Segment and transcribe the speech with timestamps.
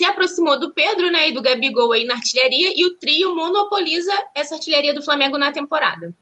[0.00, 4.10] se aproximou do Pedro né, e do Gabigol aí na artilharia e o trio monopoliza
[4.34, 6.14] essa artilharia do Flamengo na temporada.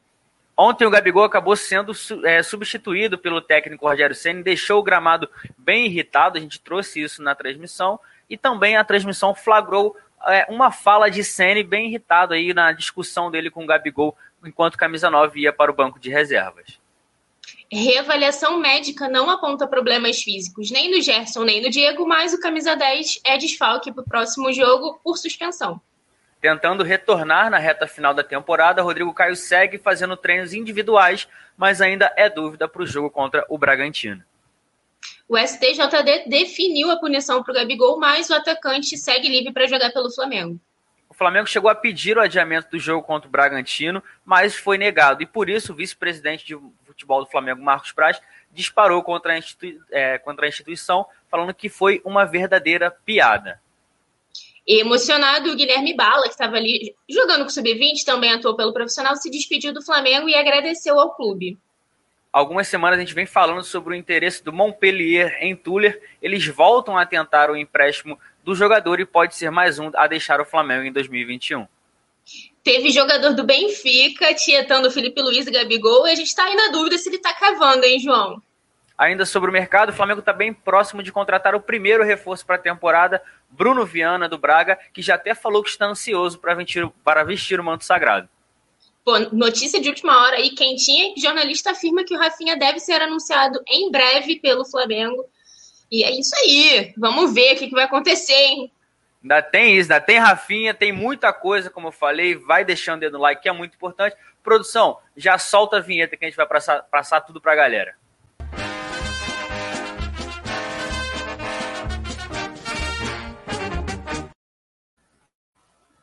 [0.57, 1.93] Ontem o Gabigol acabou sendo
[2.25, 7.23] é, substituído pelo técnico Rogério Senna, deixou o gramado bem irritado, a gente trouxe isso
[7.23, 12.53] na transmissão, e também a transmissão flagrou é, uma fala de Senna bem irritado aí
[12.53, 16.81] na discussão dele com o Gabigol, enquanto camisa 9 ia para o banco de reservas.
[17.71, 22.75] Reavaliação médica não aponta problemas físicos nem no Gerson nem no Diego, mas o camisa
[22.75, 25.79] 10 é desfalque para o próximo jogo por suspensão.
[26.41, 32.13] Tentando retornar na reta final da temporada, Rodrigo Caio segue fazendo treinos individuais, mas ainda
[32.17, 34.23] é dúvida para o jogo contra o Bragantino.
[35.29, 39.91] O STJD definiu a punição para o Gabigol, mas o atacante segue livre para jogar
[39.93, 40.59] pelo Flamengo.
[41.09, 45.23] O Flamengo chegou a pedir o adiamento do jogo contra o Bragantino, mas foi negado.
[45.23, 46.57] E por isso o vice-presidente de
[46.99, 48.21] futebol do Flamengo, Marcos Braz,
[48.53, 49.41] disparou contra a,
[49.93, 53.61] é, contra a instituição, falando que foi uma verdadeira piada.
[54.67, 59.17] Emocionado, o Guilherme Bala, que estava ali jogando com o Sub-20, também atuou pelo profissional,
[59.17, 61.57] se despediu do Flamengo e agradeceu ao clube.
[62.31, 65.99] Algumas semanas a gente vem falando sobre o interesse do Montpellier em Tuller.
[66.21, 70.39] Eles voltam a tentar o empréstimo do jogador e pode ser mais um a deixar
[70.39, 71.67] o Flamengo em 2021.
[72.63, 76.55] Teve jogador do Benfica tietando o Felipe Luiz e Gabigol e a gente está aí
[76.55, 78.43] na dúvida se ele está cavando, hein, João?
[78.99, 82.57] Ainda sobre o mercado, o Flamengo está bem próximo de contratar o primeiro reforço para
[82.57, 86.91] a temporada, Bruno Viana, do Braga, que já até falou que está ansioso para vestir,
[87.05, 88.29] para vestir o manto sagrado.
[89.05, 93.63] Pô, notícia de última hora aí, quentinha, jornalista afirma que o Rafinha deve ser anunciado
[93.69, 95.25] em breve pelo Flamengo.
[95.91, 96.93] E é isso aí.
[96.99, 98.73] Vamos ver o que, que vai acontecer, hein?
[99.21, 102.37] Ainda tem isso, ainda tem Rafinha, tem muita coisa, como eu falei.
[102.37, 104.17] Vai deixando o dedo no like, que é muito importante.
[104.45, 107.97] Produção, já solta a vinheta que a gente vai passar, passar tudo pra galera.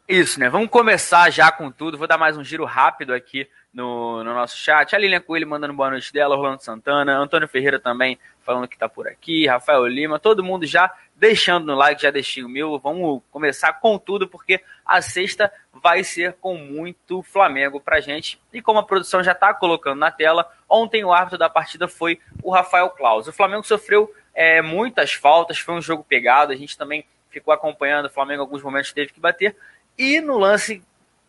[0.08, 0.50] Isso, né?
[0.50, 1.98] Vamos começar já com tudo.
[1.98, 4.94] Vou dar mais um giro rápido aqui no, no nosso chat.
[4.94, 8.88] A Lilian Coelho mandando boa noite dela, Rolando Santana, Antônio Ferreira também falando que tá
[8.88, 12.78] por aqui, Rafael Lima, todo mundo já deixando no like, já deixei o meu.
[12.78, 18.40] Vamos começar com tudo, porque a sexta vai ser com muito Flamengo pra gente.
[18.52, 22.20] E como a produção já tá colocando na tela, ontem o árbitro da partida foi
[22.44, 23.28] o Rafael Claus.
[23.28, 28.06] O Flamengo sofreu é, muitas faltas, foi um jogo pegado, a gente também ficou acompanhando,
[28.06, 29.56] o Flamengo alguns momentos teve que bater.
[29.98, 30.84] E no lance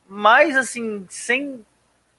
[0.09, 1.65] mais assim, sem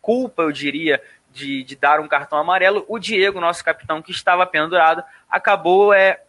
[0.01, 1.01] culpa, eu diria,
[1.31, 6.21] de, de dar um cartão amarelo, o Diego, nosso capitão que estava pendurado, acabou é,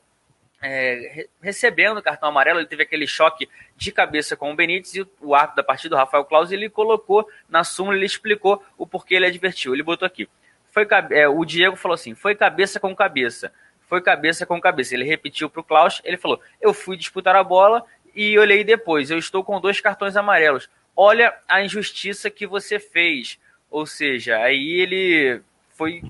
[0.63, 2.61] é, recebendo o cartão amarelo.
[2.61, 5.95] Ele teve aquele choque de cabeça com o Benítez e o, o árbitro da partida,
[5.95, 9.75] o Rafael Claus, ele colocou na súmula, ele explicou o porquê ele advertiu.
[9.75, 10.29] Ele botou aqui.
[10.71, 13.53] Foi, é, o Diego falou assim: foi cabeça com cabeça.
[13.89, 14.95] Foi cabeça com cabeça.
[14.95, 19.11] Ele repetiu para o Klaus, ele falou: Eu fui disputar a bola e olhei depois,
[19.11, 20.69] eu estou com dois cartões amarelos.
[20.97, 23.39] Olha a injustiça que você fez.
[23.71, 25.41] Ou seja, aí ele
[25.75, 26.03] foi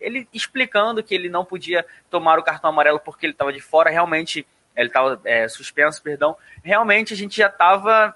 [0.00, 3.90] ele explicando que ele não podia tomar o cartão amarelo porque ele estava de fora,
[3.90, 6.36] realmente ele estava é, suspenso, perdão.
[6.62, 8.14] Realmente a gente já estava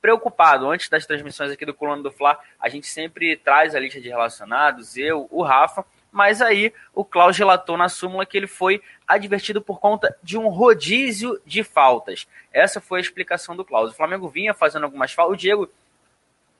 [0.00, 2.38] preocupado antes das transmissões aqui do Coluna do Fla.
[2.58, 7.36] A gente sempre traz a lista de relacionados, eu, o Rafa, mas aí o Klaus
[7.36, 12.26] relatou na súmula que ele foi advertido por conta de um rodízio de faltas.
[12.52, 13.92] Essa foi a explicação do Klaus.
[13.92, 15.70] O Flamengo vinha fazendo algumas faltas, o Diego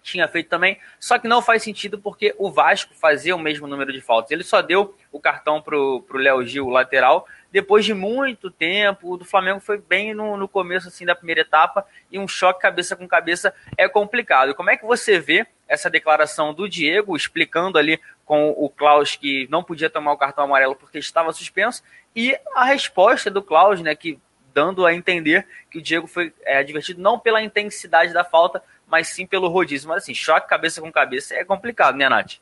[0.03, 3.93] tinha feito também, só que não faz sentido porque o Vasco fazia o mesmo número
[3.93, 4.31] de faltas.
[4.31, 9.13] Ele só deu o cartão pro, pro Léo Gil, o lateral, depois de muito tempo.
[9.13, 12.61] O do Flamengo foi bem no, no começo assim da primeira etapa e um choque
[12.61, 14.55] cabeça com cabeça é complicado.
[14.55, 19.47] Como é que você vê essa declaração do Diego explicando ali com o Klaus que
[19.51, 21.83] não podia tomar o cartão amarelo porque estava suspenso
[22.15, 24.19] e a resposta do Klaus, né, que
[24.53, 29.09] dando a entender que o Diego foi é, advertido não pela intensidade da falta, mas
[29.09, 29.89] sim pelo rodízio.
[29.89, 32.39] Mas assim, choque cabeça com cabeça é complicado, né, Nath?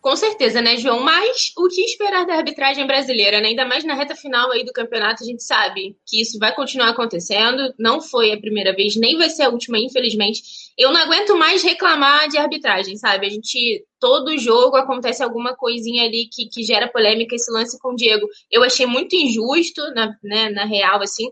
[0.00, 1.00] Com certeza, né, João?
[1.00, 3.48] Mas o que esperar da arbitragem brasileira, né?
[3.48, 6.88] Ainda mais na reta final aí do campeonato, a gente sabe que isso vai continuar
[6.88, 7.74] acontecendo.
[7.78, 10.42] Não foi a primeira vez, nem vai ser a última, infelizmente.
[10.78, 13.26] Eu não aguento mais reclamar de arbitragem, sabe?
[13.26, 17.34] A gente, todo jogo acontece alguma coisinha ali que, que gera polêmica.
[17.34, 21.28] Esse lance com o Diego, eu achei muito injusto, na, né, na real, assim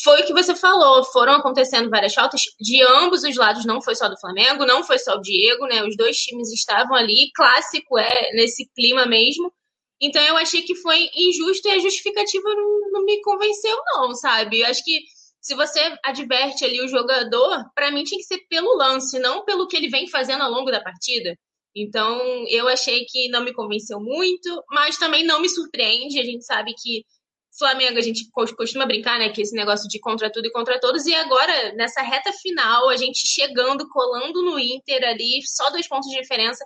[0.00, 3.94] foi o que você falou, foram acontecendo várias faltas de ambos os lados, não foi
[3.94, 5.84] só do Flamengo, não foi só o Diego, né?
[5.84, 9.52] Os dois times estavam ali, clássico é nesse clima mesmo.
[10.00, 14.60] Então eu achei que foi injusto e a justificativa não, não me convenceu, não, sabe?
[14.60, 15.00] Eu acho que
[15.40, 19.66] se você adverte ali o jogador, para mim tinha que ser pelo lance, não pelo
[19.68, 21.36] que ele vem fazendo ao longo da partida.
[21.74, 26.20] Então eu achei que não me convenceu muito, mas também não me surpreende.
[26.20, 27.04] A gente sabe que
[27.58, 31.06] Flamengo, a gente costuma brincar, né, que esse negócio de contra tudo e contra todos,
[31.06, 36.10] e agora, nessa reta final, a gente chegando, colando no Inter ali, só dois pontos
[36.10, 36.64] de diferença,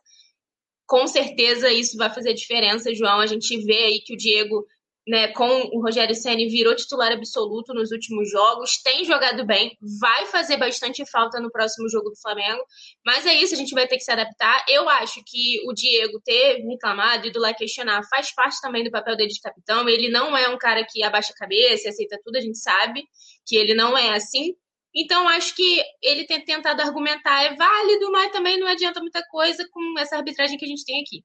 [0.87, 3.19] com certeza isso vai fazer diferença, João.
[3.19, 4.65] A gente vê aí que o Diego
[5.07, 10.27] né, com o Rogério Ceni virou titular absoluto nos últimos jogos, tem jogado bem, vai
[10.27, 12.63] fazer bastante falta no próximo jogo do Flamengo,
[13.05, 14.65] mas é isso, a gente vai ter que se adaptar.
[14.69, 18.91] Eu acho que o Diego ter reclamado e do lá questionar faz parte também do
[18.91, 19.89] papel dele de capitão.
[19.89, 23.05] Ele não é um cara que abaixa a cabeça e aceita tudo, a gente sabe
[23.47, 24.55] que ele não é assim.
[24.99, 29.69] Então, acho que ele ter tentado argumentar é válido, mas também não adianta muita coisa
[29.71, 31.23] com essa arbitragem que a gente tem aqui.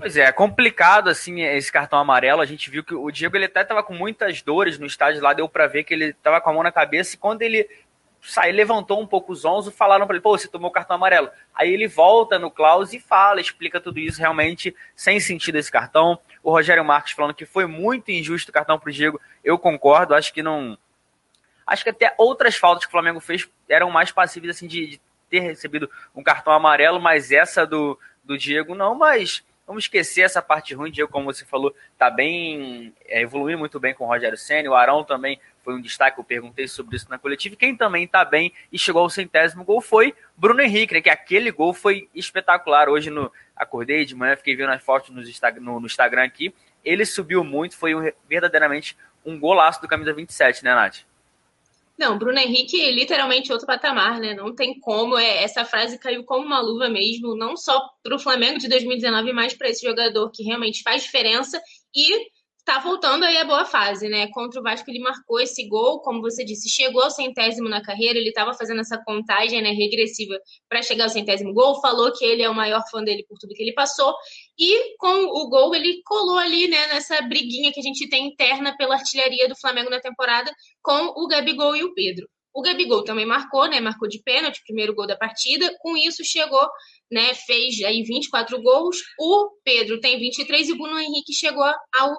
[0.00, 2.40] Pois é, é complicado assim esse cartão amarelo.
[2.40, 5.34] A gente viu que o Diego ele até estava com muitas dores no estádio lá,
[5.34, 7.68] deu para ver que ele estava com a mão na cabeça e quando ele
[8.22, 11.28] saiu, levantou um pouco os onzos, falaram para ele, pô, você tomou cartão amarelo.
[11.54, 16.18] Aí ele volta no Klaus e fala, explica tudo isso realmente sem sentido esse cartão.
[16.42, 19.20] O Rogério Marques falando que foi muito injusto o cartão pro Diego.
[19.44, 20.78] Eu concordo, acho que não
[21.66, 25.00] acho que até outras faltas que o Flamengo fez eram mais passíveis assim de, de
[25.28, 30.42] ter recebido um cartão amarelo, mas essa do, do Diego não, mas Vamos esquecer essa
[30.42, 30.90] parte ruim.
[30.90, 34.68] Diego, como você falou, tá bem, é, evoluindo muito bem com o Rogério Senna.
[34.68, 36.18] O Arão também foi um destaque.
[36.18, 37.54] Eu perguntei sobre isso na coletiva.
[37.54, 41.00] Quem também tá bem e chegou ao centésimo gol foi Bruno Henrique, né?
[41.00, 42.88] Que aquele gol foi espetacular.
[42.88, 45.22] Hoje no acordei de manhã, fiquei vendo as fotos no,
[45.78, 46.52] no, Instagram aqui.
[46.84, 51.02] Ele subiu muito, foi um, verdadeiramente um golaço do camisa 27, né, Nath?
[52.00, 54.32] Não, Bruno Henrique literalmente outro patamar, né?
[54.32, 55.18] Não tem como.
[55.18, 59.34] É, essa frase caiu como uma luva mesmo, não só para o Flamengo de 2019,
[59.34, 61.60] mas para esse jogador que realmente faz diferença
[61.94, 62.26] e
[62.70, 64.28] tá voltando aí a boa fase, né?
[64.28, 68.16] Contra o Vasco ele marcou esse gol, como você disse, chegou ao centésimo na carreira,
[68.16, 70.38] ele estava fazendo essa contagem, né, regressiva
[70.68, 73.54] para chegar ao centésimo gol, falou que ele é o maior fã dele por tudo
[73.54, 74.14] que ele passou,
[74.56, 78.76] e com o gol ele colou ali, né, nessa briguinha que a gente tem interna
[78.76, 82.28] pela artilharia do Flamengo na temporada com o Gabigol e o Pedro.
[82.54, 83.78] O Gabigol também marcou, né?
[83.78, 85.72] Marcou de pênalti, primeiro gol da partida.
[85.78, 86.68] Com isso chegou,
[87.08, 87.32] né?
[87.32, 88.96] Fez aí 24 gols.
[89.20, 92.16] O Pedro tem 23 e o Bruno Henrique chegou ao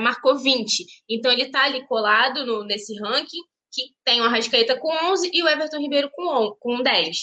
[0.00, 0.84] marcou 20.
[1.08, 3.40] Então ele está ali colado no, nesse ranking,
[3.72, 7.18] que tem o Arrascaeta com 11 e o Everton Ribeiro com, com 10.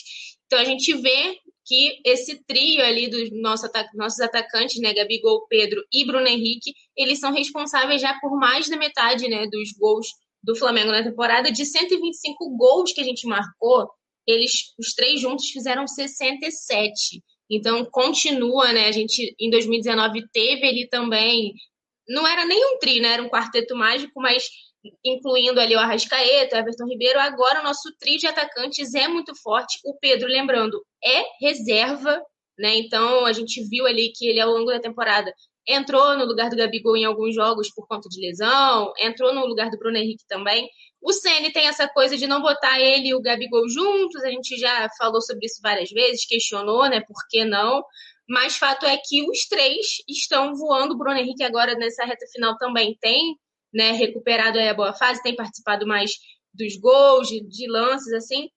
[0.46, 5.82] Então a gente vê que esse trio ali dos nosso, nossos atacantes, né, Gabigol, Pedro
[5.92, 10.08] e Bruno Henrique, eles são responsáveis já por mais da metade, né, dos gols
[10.44, 11.52] do Flamengo na temporada.
[11.52, 13.90] De 125 gols que a gente marcou,
[14.28, 17.24] eles, os três juntos, fizeram 67.
[17.50, 18.88] Então, continua, né?
[18.88, 21.54] A gente, em 2019, teve ali também
[22.12, 23.14] não era nem um tri, né?
[23.14, 24.44] Era um quarteto mágico, mas
[25.06, 27.20] incluindo ali o Arrascaeta, o Everton Ribeiro.
[27.20, 29.80] Agora o nosso trio de atacantes é muito forte.
[29.86, 32.22] O Pedro, lembrando, é reserva,
[32.58, 32.76] né?
[32.76, 35.34] Então a gente viu ali que ele ao longo da temporada
[35.68, 39.70] entrou no lugar do Gabigol em alguns jogos por conta de lesão, entrou no lugar
[39.70, 40.68] do Bruno Henrique também.
[41.02, 44.58] O Ceni tem essa coisa de não botar ele e o Gabigol juntos, a gente
[44.58, 47.02] já falou sobre isso várias vezes, questionou, né?
[47.02, 47.84] Por que não?
[48.30, 50.94] Mas fato é que os três estão voando.
[50.94, 53.36] O Bruno Henrique agora nessa reta final também tem
[53.74, 56.12] né, recuperado a boa fase, tem participado mais
[56.54, 58.50] dos gols, de, de lances, assim.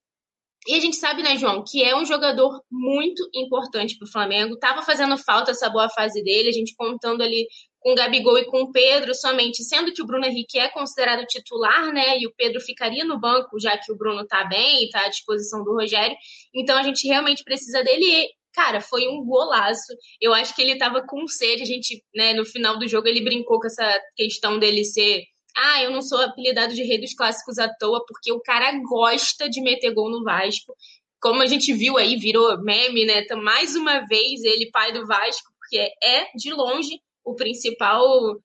[0.66, 4.58] E a gente sabe, né, João, que é um jogador muito importante para o Flamengo.
[4.58, 7.46] Tava fazendo falta essa boa fase dele, a gente contando ali
[7.80, 11.26] com o Gabigol e com o Pedro somente, sendo que o Bruno Henrique é considerado
[11.26, 12.18] titular, né?
[12.18, 15.62] E o Pedro ficaria no banco, já que o Bruno tá bem, tá à disposição
[15.62, 16.16] do Rogério.
[16.54, 18.30] Então a gente realmente precisa dele.
[18.54, 19.92] Cara, foi um golaço.
[20.20, 21.62] Eu acho que ele tava com sede.
[21.62, 25.24] A gente, né, no final do jogo, ele brincou com essa questão dele ser.
[25.56, 29.48] Ah, eu não sou apelidado de rei dos clássicos à toa, porque o cara gosta
[29.48, 30.74] de meter gol no Vasco.
[31.20, 33.20] Como a gente viu aí, virou meme, né?
[33.20, 38.36] Então, mais uma vez, ele, pai do Vasco, porque é, de longe, o principal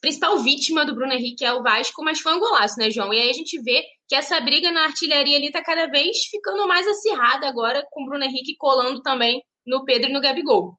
[0.00, 3.12] principal vítima do Bruno Henrique é o Vasco, mas foi um golaço, né, João?
[3.12, 6.68] E aí a gente vê que essa briga na artilharia ali tá cada vez ficando
[6.68, 10.76] mais acirrada agora, com o Bruno Henrique colando também no Pedro e no Gabigol.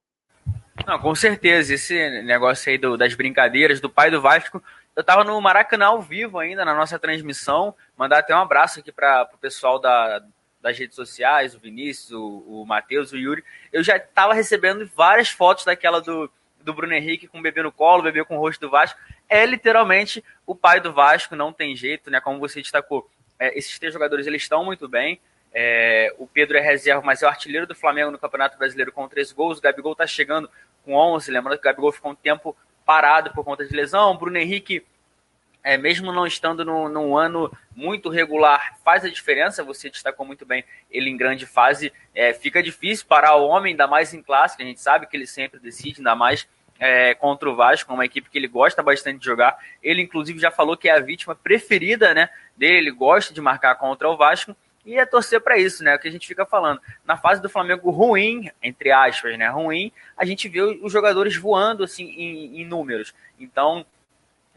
[0.86, 1.74] Não, com certeza.
[1.74, 4.62] Esse negócio aí do, das brincadeiras do pai do Vasco.
[4.96, 7.76] Eu tava no Maracanã ao vivo ainda, na nossa transmissão.
[7.96, 10.22] Mandar até um abraço aqui para o pessoal da,
[10.62, 13.44] das redes sociais, o Vinícius, o, o Matheus, o Yuri.
[13.72, 16.30] Eu já tava recebendo várias fotos daquela do,
[16.62, 19.00] do Bruno Henrique com o bebê no colo, o bebê com o rosto do Vasco.
[19.28, 22.20] É literalmente o pai do Vasco, não tem jeito, né?
[22.20, 23.10] Como você destacou.
[23.38, 25.20] É, esses três jogadores eles estão muito bem.
[25.54, 29.08] É, o Pedro é reserva, mas é o artilheiro do Flamengo no Campeonato Brasileiro com
[29.08, 29.58] 13 gols.
[29.58, 30.50] O Gabigol está chegando
[30.84, 31.32] com 11.
[31.32, 34.12] Lembrando que o Gabigol ficou um tempo parado por conta de lesão.
[34.12, 34.86] O Bruno Henrique,
[35.64, 39.64] é, mesmo não estando no, num ano muito regular, faz a diferença.
[39.64, 41.92] Você destacou muito bem ele em grande fase.
[42.14, 44.62] É, fica difícil parar o homem, ainda mais em clássico.
[44.62, 46.48] A gente sabe que ele sempre decide, ainda mais
[46.80, 49.58] é, contra o Vasco, uma equipe que ele gosta bastante de jogar.
[49.84, 53.76] Ele, inclusive, já falou que é a vítima preferida né, dele, ele gosta de marcar
[53.76, 54.56] contra o Vasco.
[54.90, 55.94] E é torcer para isso, né?
[55.94, 56.82] O que a gente fica falando.
[57.06, 59.48] Na fase do Flamengo ruim, entre aspas, né?
[59.48, 63.14] Ruim, a gente vê os jogadores voando assim em, em números.
[63.40, 63.86] Então,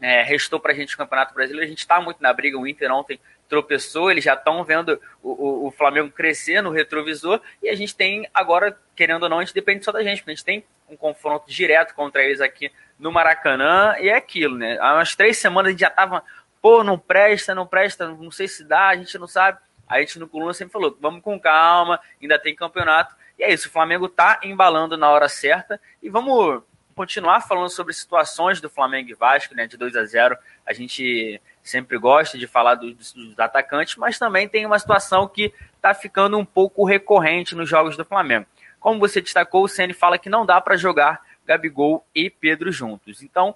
[0.01, 1.63] é, restou para a gente o Campeonato Brasileiro.
[1.63, 2.57] A gente está muito na briga.
[2.57, 7.39] O Inter ontem tropeçou, eles já estão vendo o, o, o, Flamengo crescer no retrovisor.
[7.61, 10.31] E a gente tem agora, querendo ou não, a gente depende só da gente, porque
[10.31, 13.93] a gente tem um confronto direto contra eles aqui no Maracanã.
[13.99, 14.79] E é aquilo, né?
[14.81, 16.23] Há umas três semanas a gente já tava,
[16.59, 19.59] pô, não presta, não presta, não sei se dá, a gente não sabe.
[19.93, 23.15] A gente no Coluna sempre falou, vamos com calma, ainda tem campeonato.
[23.37, 25.79] E é isso, o Flamengo tá embalando na hora certa.
[26.01, 26.63] E vamos
[26.95, 31.39] continuar falando sobre situações do Flamengo e Vasco, né, de 2 a 0 A gente
[31.61, 36.37] sempre gosta de falar dos, dos atacantes, mas também tem uma situação que está ficando
[36.39, 38.47] um pouco recorrente nos jogos do Flamengo.
[38.79, 43.21] Como você destacou, o Ceni fala que não dá para jogar Gabigol e Pedro juntos.
[43.21, 43.55] Então,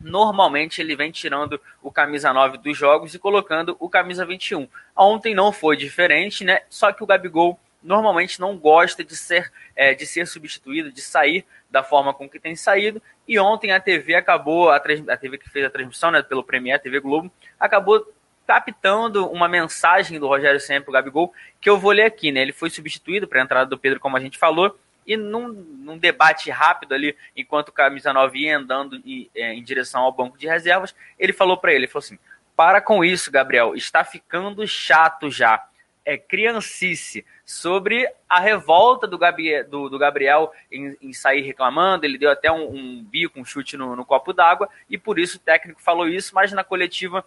[0.00, 4.68] normalmente ele vem tirando o camisa 9 dos jogos e colocando o camisa 21.
[4.96, 6.60] Ontem não foi diferente, né?
[6.68, 11.44] Só que o Gabigol normalmente não gosta de ser, é, de ser substituído, de sair
[11.70, 13.02] da forma com que tem saído.
[13.26, 16.80] E ontem a TV acabou, a, a TV que fez a transmissão né, pelo Premier,
[16.80, 18.06] TV Globo, acabou
[18.46, 22.32] captando uma mensagem do Rogério Sempre, o Gabigol, que eu vou ler aqui.
[22.32, 22.40] Né?
[22.40, 24.78] Ele foi substituído para a entrada do Pedro, como a gente falou,
[25.08, 29.62] e num, num debate rápido ali, enquanto o Camisa 9 ia andando em, é, em
[29.62, 32.18] direção ao banco de reservas, ele falou para ele, ele falou assim,
[32.54, 35.66] para com isso, Gabriel, está ficando chato já
[36.04, 42.04] é, criancice sobre a revolta do, Gabi, do, do Gabriel em, em, sair reclamando.
[42.04, 45.36] Ele deu até um, um bico, um chute no, no copo d'água, e por isso
[45.36, 47.24] o técnico falou isso, mas na coletiva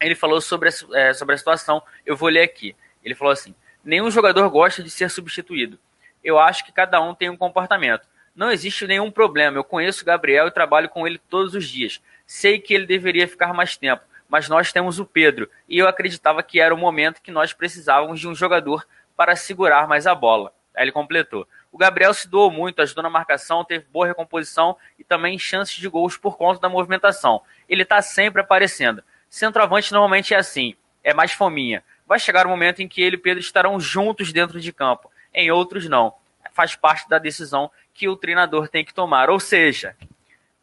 [0.00, 1.82] ele falou sobre a, é, sobre a situação.
[2.04, 2.74] Eu vou ler aqui.
[3.02, 3.54] Ele falou assim:
[3.84, 5.78] nenhum jogador gosta de ser substituído.
[6.24, 8.08] Eu acho que cada um tem um comportamento.
[8.34, 9.58] Não existe nenhum problema.
[9.58, 12.02] Eu conheço o Gabriel e trabalho com ele todos os dias.
[12.26, 14.02] Sei que ele deveria ficar mais tempo
[14.34, 15.48] mas nós temos o Pedro.
[15.68, 18.84] E eu acreditava que era o momento que nós precisávamos de um jogador
[19.16, 20.52] para segurar mais a bola.
[20.74, 21.46] Aí ele completou.
[21.70, 25.88] O Gabriel se doou muito, ajudou na marcação, teve boa recomposição e também chances de
[25.88, 27.42] gols por conta da movimentação.
[27.68, 29.02] Ele está sempre aparecendo.
[29.28, 31.84] Centroavante normalmente é assim, é mais fominha.
[32.06, 35.10] Vai chegar o momento em que ele e Pedro estarão juntos dentro de campo.
[35.34, 36.14] Em outros, não.
[36.52, 39.28] Faz parte da decisão que o treinador tem que tomar.
[39.28, 39.96] Ou seja,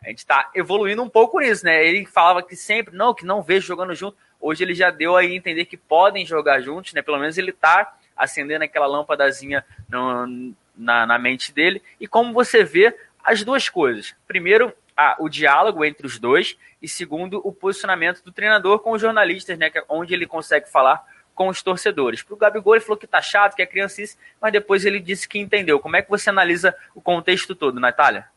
[0.03, 1.85] a gente está evoluindo um pouco nisso, né?
[1.85, 4.17] Ele falava que sempre, não, que não vejo jogando junto.
[4.39, 7.01] Hoje ele já deu aí a entender que podem jogar juntos, né?
[7.01, 11.81] Pelo menos ele está acendendo aquela lâmpadazinha no, na, na mente dele.
[11.99, 14.15] E como você vê as duas coisas.
[14.27, 16.57] Primeiro, ah, o diálogo entre os dois.
[16.81, 19.69] E segundo, o posicionamento do treinador com os jornalistas, né?
[19.73, 21.03] É onde ele consegue falar
[21.41, 22.21] com os torcedores.
[22.21, 25.27] Para o Gabigol, ele falou que tá chato, que é criancice, mas depois ele disse
[25.27, 25.79] que entendeu.
[25.79, 28.27] Como é que você analisa o contexto todo, Natália?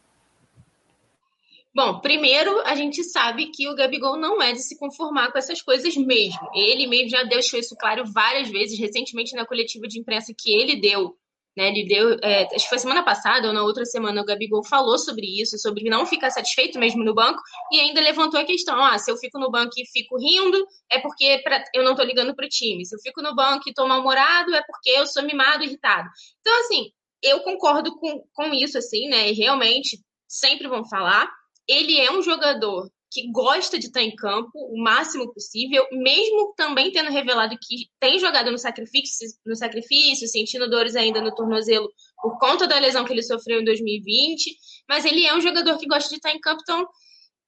[1.74, 5.60] Bom, primeiro, a gente sabe que o Gabigol não é de se conformar com essas
[5.60, 6.48] coisas mesmo.
[6.54, 10.80] Ele mesmo já deixou isso claro várias vezes, recentemente na coletiva de imprensa que ele
[10.80, 11.14] deu.
[11.56, 14.64] Né, ele deu, é, acho que foi semana passada ou na outra semana, o Gabigol
[14.64, 18.82] falou sobre isso, sobre não ficar satisfeito mesmo no banco, e ainda levantou a questão:
[18.82, 22.04] ah, se eu fico no banco e fico rindo, é porque pra, eu não estou
[22.04, 22.84] ligando para o time.
[22.84, 26.08] Se eu fico no banco e estou mal-humorado, é porque eu sou mimado, irritado.
[26.40, 26.90] Então, assim,
[27.22, 29.30] eu concordo com, com isso, assim, né?
[29.30, 31.30] E realmente sempre vão falar
[31.68, 36.90] ele é um jogador que gosta de estar em campo o máximo possível, mesmo também
[36.90, 41.88] tendo revelado que tem jogado no sacrifício, no sacrifício, sentindo dores ainda no tornozelo
[42.20, 44.56] por conta da lesão que ele sofreu em 2020,
[44.88, 46.84] mas ele é um jogador que gosta de estar em campo, então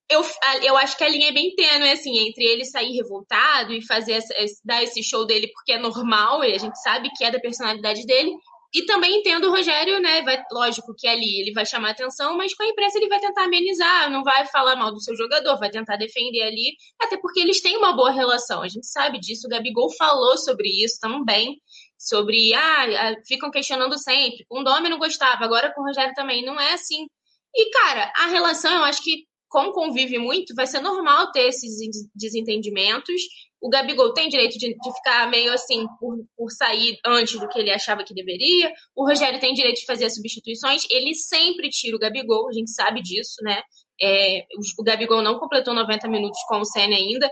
[0.09, 0.25] eu,
[0.63, 4.23] eu acho que a linha é bem tênue, assim, entre ele sair revoltado e fazer
[4.65, 8.07] dar esse show dele porque é normal, e a gente sabe que é da personalidade
[8.07, 8.31] dele,
[8.77, 10.21] e também entendo o Rogério, né?
[10.21, 13.45] Vai, lógico que ali ele vai chamar atenção, mas com a imprensa ele vai tentar
[13.45, 17.63] amenizar, não vai falar mal do seu jogador, vai tentar defender ali, até porque eles
[17.63, 18.61] têm uma boa relação.
[18.63, 19.47] A gente sabe disso.
[19.47, 21.59] O Gabigol falou sobre isso também,
[21.97, 24.45] sobre ah, ficam questionando sempre.
[24.47, 26.45] Com o Domi não gostava, agora com o Rogério também.
[26.45, 27.07] Não é assim.
[27.55, 31.79] E, cara, a relação, eu acho que, como convive muito, vai ser normal ter esses
[32.15, 33.23] desentendimentos.
[33.67, 37.59] O Gabigol tem direito de, de ficar meio assim por, por, sair antes do que
[37.59, 38.73] ele achava que deveria.
[38.95, 40.87] O Rogério tem direito de fazer as substituições.
[40.89, 43.61] Ele sempre tira o Gabigol, a gente sabe disso, né?
[44.01, 44.47] É,
[44.79, 47.29] o, Gabigol não completou 90 minutos com o Senna ainda.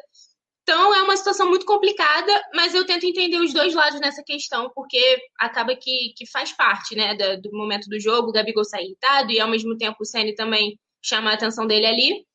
[0.65, 4.73] Então é uma situação muito complicada, mas eu tento entender os dois lados nessa questão,
[4.75, 4.99] porque
[5.39, 9.31] acaba que, que faz parte né, do, do momento do jogo, o Gabigol sai irritado
[9.31, 12.27] e ao mesmo tempo o Senna também chama a atenção dele ali.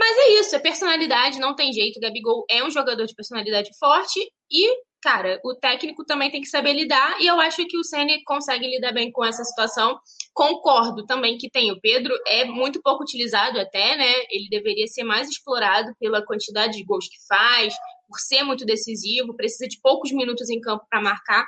[0.00, 1.98] Mas é isso, é personalidade, não tem jeito.
[1.98, 4.18] O Gabigol é um jogador de personalidade forte
[4.50, 4.66] e,
[5.02, 7.20] cara, o técnico também tem que saber lidar.
[7.20, 10.00] E eu acho que o Ceni consegue lidar bem com essa situação.
[10.32, 14.10] Concordo também que tem o Pedro, é muito pouco utilizado até, né?
[14.30, 17.74] Ele deveria ser mais explorado pela quantidade de gols que faz,
[18.08, 21.44] por ser muito decisivo, precisa de poucos minutos em campo para marcar.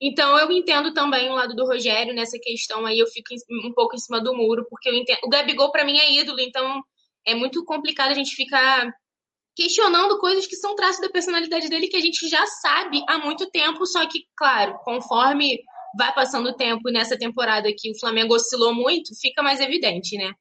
[0.00, 3.34] Então eu entendo também o lado do Rogério nessa questão aí, eu fico
[3.66, 5.18] um pouco em cima do muro, porque eu entendo.
[5.24, 6.82] O Gabigol para mim é ídolo, então
[7.26, 8.92] é muito complicado a gente ficar
[9.54, 13.50] questionando coisas que são traços da personalidade dele que a gente já sabe há muito
[13.50, 15.60] tempo, só que, claro, conforme
[15.96, 20.32] vai passando o tempo nessa temporada que o Flamengo oscilou muito, fica mais evidente, né?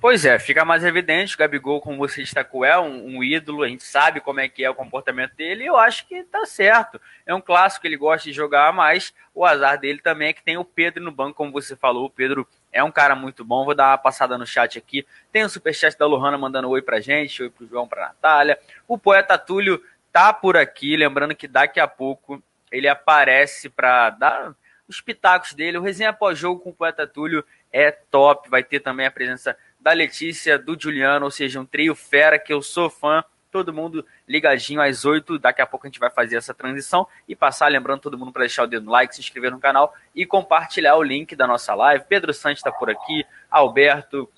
[0.00, 1.34] Pois é, fica mais evidente.
[1.34, 4.62] O Gabigol, como você destacou, é um, um, ídolo, a gente sabe como é que
[4.62, 7.00] é o comportamento dele, e eu acho que tá certo.
[7.26, 10.58] É um clássico, ele gosta de jogar, mas o azar dele também é que tem
[10.58, 12.04] o Pedro no banco, como você falou.
[12.04, 13.64] O Pedro é um cara muito bom.
[13.64, 15.06] Vou dar uma passada no chat aqui.
[15.32, 18.58] Tem o superchat da Lohana mandando oi pra gente, oi pro João, pra Natália.
[18.86, 19.82] O poeta Túlio
[20.12, 24.54] tá por aqui, lembrando que daqui a pouco ele aparece para dar
[24.86, 25.78] os pitacos dele.
[25.78, 28.48] O resenha pós-jogo com o poeta Túlio é top.
[28.48, 32.52] Vai ter também a presença da Letícia, do Juliano, ou seja, um trio fera que
[32.52, 33.24] eu sou fã.
[33.50, 35.38] Todo mundo ligadinho às 8.
[35.38, 38.42] Daqui a pouco a gente vai fazer essa transição e passar, lembrando todo mundo para
[38.42, 41.74] deixar o dedo no like, se inscrever no canal e compartilhar o link da nossa
[41.74, 42.04] live.
[42.08, 44.28] Pedro Santos está por aqui, Alberto,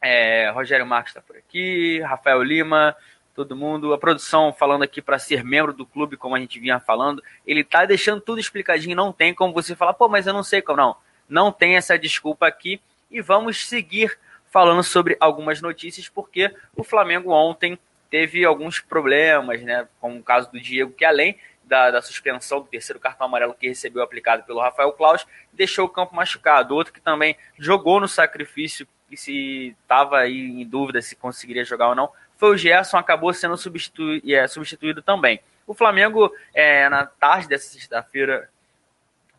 [0.00, 2.96] é, Rogério Marques está por aqui, Rafael Lima,
[3.34, 3.92] todo mundo.
[3.92, 7.22] A produção falando aqui para ser membro do clube, como a gente vinha falando.
[7.46, 10.62] Ele tá deixando tudo explicadinho, não tem como você falar, pô, mas eu não sei
[10.62, 10.78] como.
[10.78, 10.96] Não,
[11.28, 12.80] não tem essa desculpa aqui.
[13.10, 14.16] E vamos seguir
[14.50, 17.78] falando sobre algumas notícias, porque o Flamengo ontem
[18.10, 19.86] teve alguns problemas, né?
[20.00, 23.68] Como o caso do Diego, que além da, da, suspensão do terceiro cartão amarelo que
[23.68, 26.74] recebeu aplicado pelo Rafael Claus, deixou o campo machucado.
[26.74, 31.88] Outro que também jogou no sacrifício e se estava aí em dúvida se conseguiria jogar
[31.88, 35.40] ou não, foi o Gerson, acabou sendo substituído, é, substituído também.
[35.66, 38.48] O Flamengo, é, na tarde dessa sexta-feira,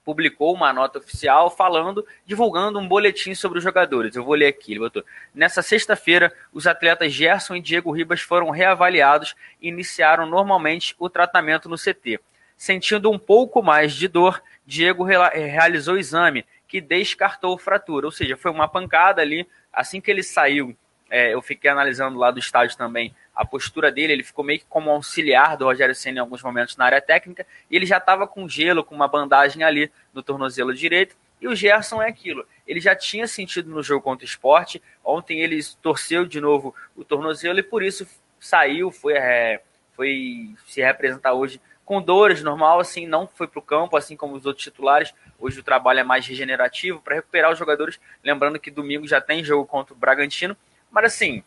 [0.03, 4.15] publicou uma nota oficial falando, divulgando um boletim sobre os jogadores.
[4.15, 5.03] Eu vou ler aqui, ele botou.
[5.33, 11.69] Nessa sexta-feira, os atletas Gerson e Diego Ribas foram reavaliados e iniciaram normalmente o tratamento
[11.69, 12.19] no CT.
[12.57, 18.37] Sentindo um pouco mais de dor, Diego realizou o exame, que descartou fratura, ou seja,
[18.37, 19.47] foi uma pancada ali.
[19.73, 20.75] Assim que ele saiu,
[21.09, 24.65] é, eu fiquei analisando lá do estádio também a postura dele, ele ficou meio que
[24.67, 28.27] como auxiliar do Rogério Senna em alguns momentos na área técnica, e ele já estava
[28.27, 32.79] com gelo, com uma bandagem ali no tornozelo direito, e o Gerson é aquilo, ele
[32.79, 37.59] já tinha sentido no jogo contra o esporte, ontem ele torceu de novo o tornozelo
[37.59, 38.07] e por isso
[38.39, 39.61] saiu, foi, é,
[39.93, 44.35] foi se representar hoje com dores, normal, assim, não foi para o campo, assim como
[44.35, 48.71] os outros titulares, hoje o trabalho é mais regenerativo para recuperar os jogadores, lembrando que
[48.71, 50.55] domingo já tem jogo contra o Bragantino,
[50.89, 51.43] mas assim,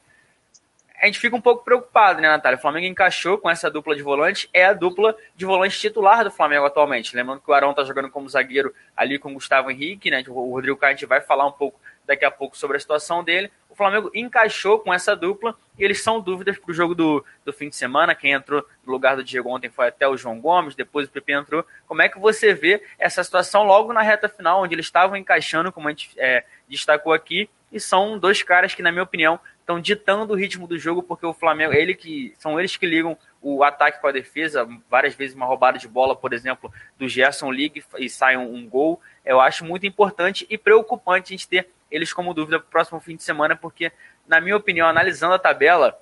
[1.05, 2.57] a gente fica um pouco preocupado, né, Natália?
[2.57, 6.31] O Flamengo encaixou com essa dupla de volante, é a dupla de volante titular do
[6.31, 7.14] Flamengo atualmente.
[7.14, 10.25] Lembrando que o Arão tá jogando como zagueiro ali com o Gustavo Henrique, né?
[10.27, 13.23] O Rodrigo Caio, a gente vai falar um pouco daqui a pouco sobre a situação
[13.23, 13.53] dele.
[13.69, 17.53] O Flamengo encaixou com essa dupla e eles são dúvidas para o jogo do, do
[17.53, 18.14] fim de semana.
[18.14, 21.33] Quem entrou no lugar do Diego ontem foi até o João Gomes, depois o Pepe
[21.33, 21.67] entrou.
[21.87, 25.71] Como é que você vê essa situação logo na reta final, onde eles estavam encaixando,
[25.71, 29.81] como a gente é, destacou aqui, e são dois caras que, na minha opinião, estão
[29.81, 33.64] ditando o ritmo do jogo, porque o Flamengo, ele que são eles que ligam o
[33.64, 37.83] ataque com a defesa, várias vezes uma roubada de bola, por exemplo, do Gerson League
[37.98, 39.00] e sai um, um gol.
[39.24, 43.00] Eu acho muito importante e preocupante a gente ter eles como dúvida para o próximo
[43.00, 43.90] fim de semana, porque,
[44.27, 45.98] na minha opinião, analisando a tabela,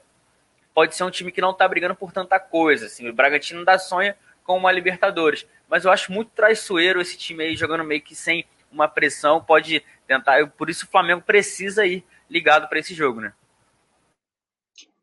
[0.74, 2.86] pode ser um time que não está brigando por tanta coisa.
[2.86, 7.44] Assim, o Bragantino dá sonha com uma Libertadores, mas eu acho muito traiçoeiro esse time
[7.44, 10.44] aí jogando meio que sem uma pressão, pode tentar.
[10.48, 13.32] Por isso o Flamengo precisa ir ligado para esse jogo, né?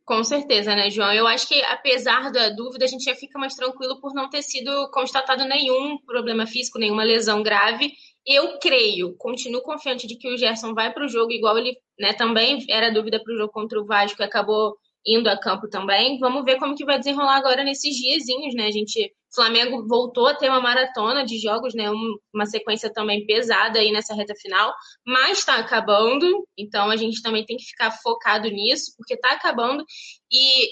[0.09, 1.13] Com certeza, né, João?
[1.13, 4.41] Eu acho que, apesar da dúvida, a gente já fica mais tranquilo por não ter
[4.41, 7.93] sido constatado nenhum problema físico, nenhuma lesão grave.
[8.25, 12.11] Eu creio, continuo confiante de que o Gerson vai para o jogo, igual ele né,
[12.11, 16.17] também era dúvida para o jogo contra o Vasco, acabou indo a campo também.
[16.17, 18.65] Vamos ver como que vai desenrolar agora nesses diazinhos, né?
[18.65, 21.85] A gente Flamengo voltou a ter uma maratona de jogos, né?
[22.33, 24.73] Uma sequência também pesada aí nessa reta final,
[25.05, 29.83] mas está acabando, então a gente também tem que ficar focado nisso, porque está acabando.
[30.31, 30.69] E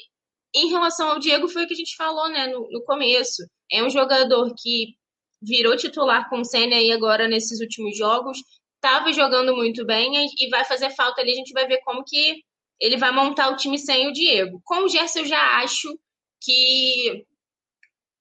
[0.56, 3.44] em relação ao Diego, foi o que a gente falou, né, no, no começo.
[3.72, 4.96] É um jogador que
[5.42, 8.40] virou titular com o Senna aí agora nesses últimos jogos,
[8.76, 12.42] estava jogando muito bem e vai fazer falta ali, a gente vai ver como que
[12.80, 14.62] ele vai montar o time sem o Diego.
[14.64, 15.98] Com o Gerson, eu já acho
[16.42, 17.26] que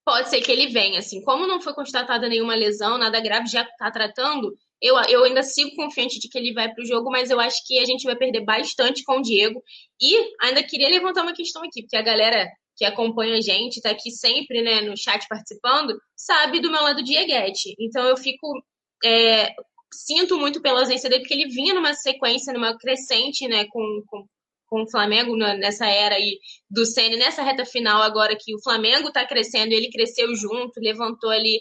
[0.07, 0.99] pode ser que ele venha.
[0.99, 5.43] Assim, como não foi constatada nenhuma lesão, nada grave, já está tratando, Eu, eu ainda
[5.43, 8.05] sigo confiante de que ele vai para o jogo, mas eu acho que a gente
[8.05, 9.61] vai perder bastante com o Diego.
[10.01, 13.89] E ainda queria levantar uma questão aqui, porque a galera que acompanha a gente, está
[13.89, 17.75] aqui sempre né, no chat participando, sabe do meu lado Dieguete.
[17.77, 18.63] Então eu fico.
[19.03, 19.53] É,
[19.93, 24.25] sinto muito pela ausência dele, porque ele vinha numa sequência, numa crescente, né, com, com,
[24.67, 29.07] com o Flamengo nessa era aí do Senna, nessa reta final agora que o Flamengo
[29.07, 31.59] está crescendo, ele cresceu junto, levantou ali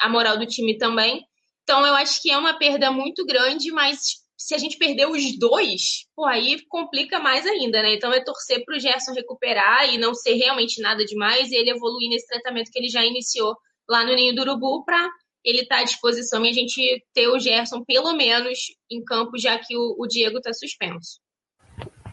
[0.00, 1.22] a moral do time também.
[1.62, 3.98] Então eu acho que é uma perda muito grande, mas
[4.36, 7.94] se a gente perder os dois, pô, aí complica mais ainda, né?
[7.94, 11.70] Então é torcer para o Gerson recuperar e não ser realmente nada demais e ele
[11.70, 13.56] evoluir nesse tratamento que ele já iniciou
[13.88, 15.08] lá no Ninho do Urubu para
[15.44, 18.58] ele estar tá à disposição e a gente ter o Gerson pelo menos
[18.90, 21.20] em campo, já que o, o Diego está suspenso.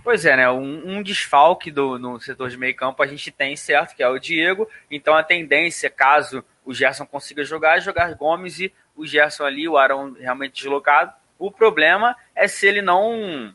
[0.06, 0.50] Pois é, né?
[0.50, 4.08] Um, um, desfalque do, no setor de meio campo a gente tem certo, que é
[4.08, 4.70] o Diego.
[4.90, 9.68] Então a tendência, caso o Gerson consiga jogar, é jogar Gomes e o Gerson ali,
[9.68, 13.54] o Arão realmente deslocado o problema é se ele não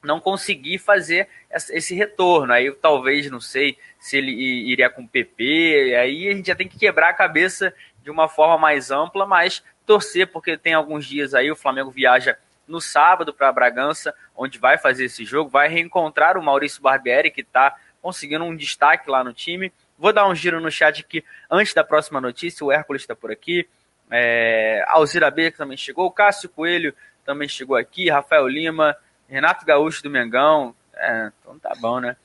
[0.00, 2.52] não conseguir fazer esse retorno.
[2.52, 6.78] Aí talvez, não sei, se ele iria com PP, aí a gente já tem que
[6.78, 11.50] quebrar a cabeça de uma forma mais ampla, mas torcer, porque tem alguns dias aí,
[11.50, 16.42] o Flamengo viaja no sábado para Bragança, onde vai fazer esse jogo, vai reencontrar o
[16.42, 19.72] Maurício Barbieri, que está conseguindo um destaque lá no time.
[19.98, 23.32] Vou dar um giro no chat aqui antes da próxima notícia, o Hércules está por
[23.32, 23.68] aqui,
[24.10, 28.96] é, Alzira B que também chegou, o Cássio Coelho também chegou aqui, Rafael Lima,
[29.28, 30.74] Renato Gaúcho do Mengão.
[30.94, 32.16] É, então tá bom, né?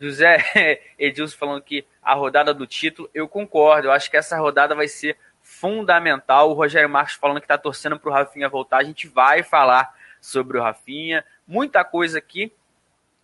[0.00, 0.38] José
[0.98, 4.88] Edilson falando que a rodada do título, eu concordo, eu acho que essa rodada vai
[4.88, 5.16] ser
[5.64, 6.50] fundamental.
[6.50, 10.58] O Rogério Marques falando que tá torcendo pro Rafinha voltar, a gente vai falar sobre
[10.58, 12.52] o Rafinha, muita coisa aqui.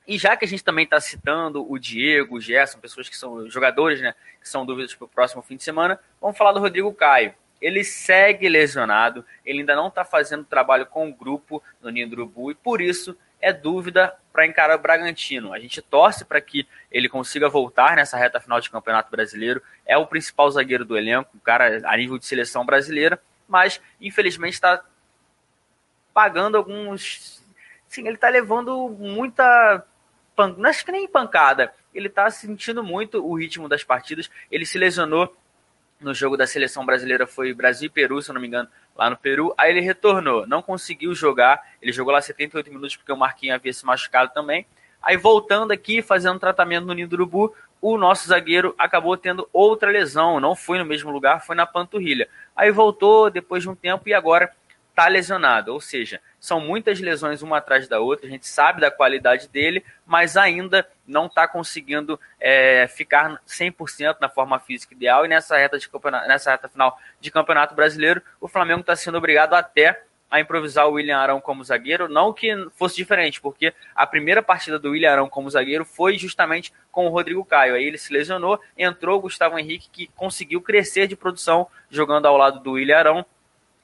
[0.09, 3.47] E já que a gente também está citando o Diego, o Gerson, pessoas que são
[3.51, 6.93] jogadores, né, que são dúvidas para o próximo fim de semana, vamos falar do Rodrigo
[6.95, 12.09] Caio ele segue lesionado, ele ainda não está fazendo trabalho com o grupo no Ninho
[12.09, 15.53] do Urubu e por isso é dúvida para encarar o Bragantino.
[15.53, 19.63] A gente torce para que ele consiga voltar nessa reta final de Campeonato Brasileiro.
[19.85, 24.55] É o principal zagueiro do elenco, o cara a nível de seleção brasileira, mas infelizmente
[24.55, 24.85] está
[26.13, 27.43] pagando alguns.
[27.89, 29.85] Sim, ele está levando muita.
[30.57, 31.73] Não acho que nem pancada.
[31.93, 34.31] Ele está sentindo muito o ritmo das partidas.
[34.51, 35.35] Ele se lesionou
[36.01, 38.69] no jogo da seleção brasileira foi Brasil e Peru, se eu não me engano,
[39.01, 39.55] lá no Peru.
[39.57, 41.67] Aí ele retornou, não conseguiu jogar.
[41.81, 44.67] Ele jogou lá 78 minutos porque o Marquinhos havia se machucado também.
[45.03, 49.91] Aí voltando aqui, fazendo tratamento no Ninho do Urubu, o nosso zagueiro acabou tendo outra
[49.91, 50.39] lesão.
[50.39, 52.29] Não foi no mesmo lugar, foi na panturrilha.
[52.55, 54.53] Aí voltou depois de um tempo e agora
[54.91, 55.73] está lesionado.
[55.73, 59.83] Ou seja, são muitas lesões uma atrás da outra, a gente sabe da qualidade dele,
[60.07, 65.25] mas ainda não está conseguindo é, ficar 100% na forma física ideal.
[65.25, 69.19] E nessa reta, de campeonato, nessa reta final de campeonato brasileiro, o Flamengo está sendo
[69.19, 74.07] obrigado até a improvisar o William Arão como zagueiro, não que fosse diferente, porque a
[74.07, 77.75] primeira partida do William Arão como zagueiro foi justamente com o Rodrigo Caio.
[77.75, 82.37] Aí ele se lesionou, entrou o Gustavo Henrique, que conseguiu crescer de produção jogando ao
[82.37, 83.27] lado do William Arão.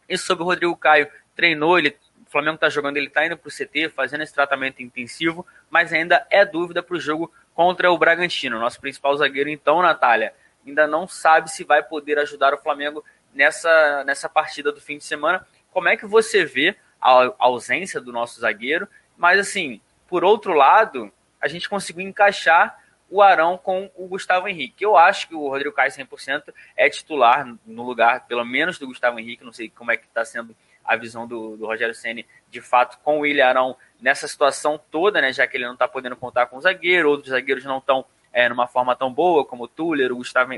[0.08, 1.96] E sobre o Rodrigo Caio, treinou, ele
[2.36, 6.26] Flamengo está jogando, ele está indo para o CT, fazendo esse tratamento intensivo, mas ainda
[6.28, 8.58] é dúvida para o jogo contra o Bragantino.
[8.58, 10.34] Nosso principal zagueiro, então, Natália,
[10.66, 15.04] ainda não sabe se vai poder ajudar o Flamengo nessa, nessa partida do fim de
[15.04, 15.46] semana.
[15.70, 18.86] Como é que você vê a ausência do nosso zagueiro?
[19.16, 24.84] Mas, assim, por outro lado, a gente conseguiu encaixar o Arão com o Gustavo Henrique.
[24.84, 29.18] Eu acho que o Rodrigo Caio 100% é titular no lugar, pelo menos do Gustavo
[29.18, 29.42] Henrique.
[29.42, 30.54] Não sei como é que está sendo
[30.86, 35.20] a visão do, do Rogério Ceni de fato com o William Arão nessa situação toda,
[35.20, 38.04] né, já que ele não está podendo contar com o zagueiro, outros zagueiros não estão
[38.32, 40.52] é, numa forma tão boa, como o Tuller, o Gustavo,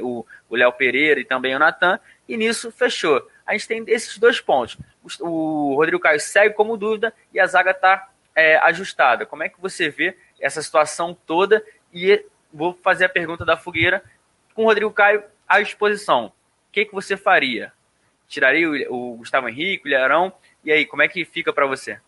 [0.48, 3.24] o Léo Pereira e também o Natan, e nisso fechou.
[3.46, 4.76] A gente tem esses dois pontos.
[5.20, 9.24] O, o Rodrigo Caio segue como dúvida e a zaga está é, ajustada.
[9.24, 11.64] Como é que você vê essa situação toda?
[11.94, 14.02] E vou fazer a pergunta da fogueira
[14.54, 16.26] com o Rodrigo Caio à disposição.
[16.26, 16.32] O
[16.72, 17.72] que, que você faria?
[18.28, 20.32] Tiraria o, o Gustavo Henrique, o Ilharão.
[20.64, 21.98] E aí, como é que fica para você?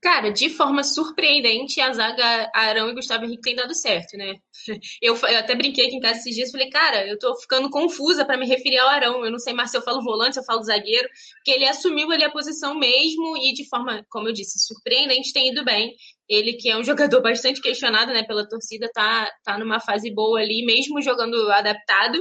[0.00, 4.36] Cara, de forma surpreendente, a zaga Arão e Gustavo Henrique tem dado certo, né?
[5.02, 8.24] Eu, eu, até brinquei aqui em casa esses dias, falei, cara, eu tô ficando confusa
[8.24, 9.24] para me referir ao Arão.
[9.24, 12.10] Eu não sei mais se eu falo volante, se eu falo zagueiro, porque ele assumiu
[12.10, 15.94] ali a posição mesmo e de forma, como eu disse, surpreendente, tem ido bem.
[16.28, 20.40] Ele que é um jogador bastante questionado, né, pela torcida, tá, tá numa fase boa
[20.40, 22.20] ali, mesmo jogando adaptado.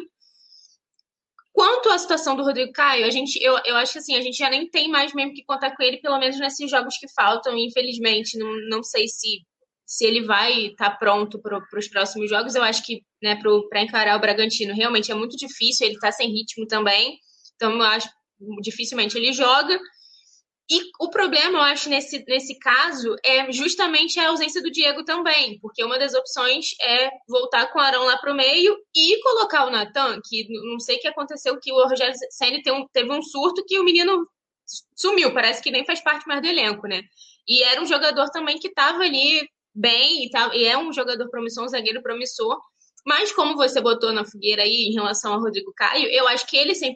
[1.58, 4.38] Quanto à situação do Rodrigo Caio, a gente, eu, eu acho que assim, a gente
[4.38, 7.58] já nem tem mais mesmo que contar com ele, pelo menos nesses jogos que faltam,
[7.58, 8.38] infelizmente.
[8.38, 9.40] Não, não sei se,
[9.84, 12.54] se ele vai estar tá pronto para os próximos jogos.
[12.54, 13.42] Eu acho que né,
[13.72, 17.18] para encarar o Bragantino realmente é muito difícil, ele está sem ritmo também.
[17.56, 18.08] Então, eu acho
[18.62, 19.80] dificilmente ele joga.
[20.70, 25.58] E o problema, eu acho, nesse, nesse caso, é justamente a ausência do Diego também,
[25.62, 29.66] porque uma das opções é voltar com o Arão lá para o meio e colocar
[29.66, 32.60] o Natan, que não sei o que aconteceu, que o Rogério Senna
[32.92, 34.28] teve um, surto que o menino
[34.94, 37.02] sumiu, parece que nem faz parte mais do elenco, né?
[37.48, 41.64] E era um jogador também que estava ali bem e, e é um jogador promissor,
[41.64, 42.60] um zagueiro promissor,
[43.06, 46.58] mas como você botou na fogueira aí em relação ao Rodrigo Caio, eu acho que
[46.58, 46.94] ele 100%,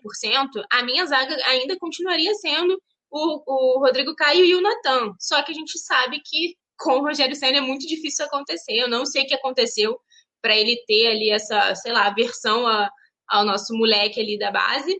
[0.69, 2.77] a minha zaga ainda continuaria sendo
[3.11, 5.13] o, o Rodrigo Caio e o Natan.
[5.19, 8.73] Só que a gente sabe que com o Rogério Senna é muito difícil acontecer.
[8.73, 9.99] Eu não sei o que aconteceu
[10.41, 12.89] para ele ter ali essa, sei lá, aversão a,
[13.27, 14.99] ao nosso moleque ali da base.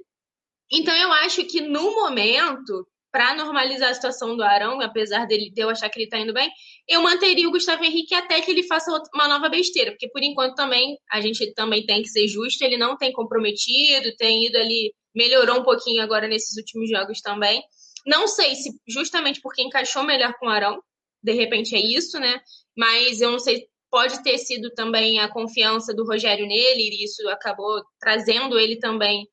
[0.72, 5.62] Então eu acho que no momento, para normalizar a situação do Arão, apesar dele de
[5.62, 6.50] eu achar que ele está indo bem,
[6.88, 10.56] eu manteria o Gustavo Henrique até que ele faça uma nova besteira, porque por enquanto
[10.56, 14.94] também a gente também tem que ser justo, ele não tem comprometido, tem ido ali,
[15.14, 17.62] melhorou um pouquinho agora nesses últimos jogos também.
[18.06, 20.82] Não sei se justamente porque encaixou melhor com o Arão,
[21.24, 22.42] de repente é isso, né?
[22.76, 27.28] Mas eu não sei, pode ter sido também a confiança do Rogério nele, e isso
[27.30, 29.28] acabou trazendo ele também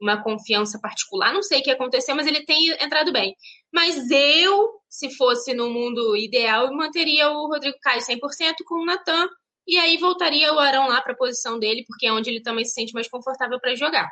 [0.00, 1.32] uma confiança particular.
[1.32, 3.34] Não sei o que aconteceu, mas ele tem entrado bem.
[3.72, 8.18] Mas eu, se fosse no mundo ideal, manteria o Rodrigo Caio 100%
[8.66, 9.28] com o Natan,
[9.66, 12.64] e aí voltaria o Arão lá para a posição dele, porque é onde ele também
[12.64, 14.10] se sente mais confortável para jogar.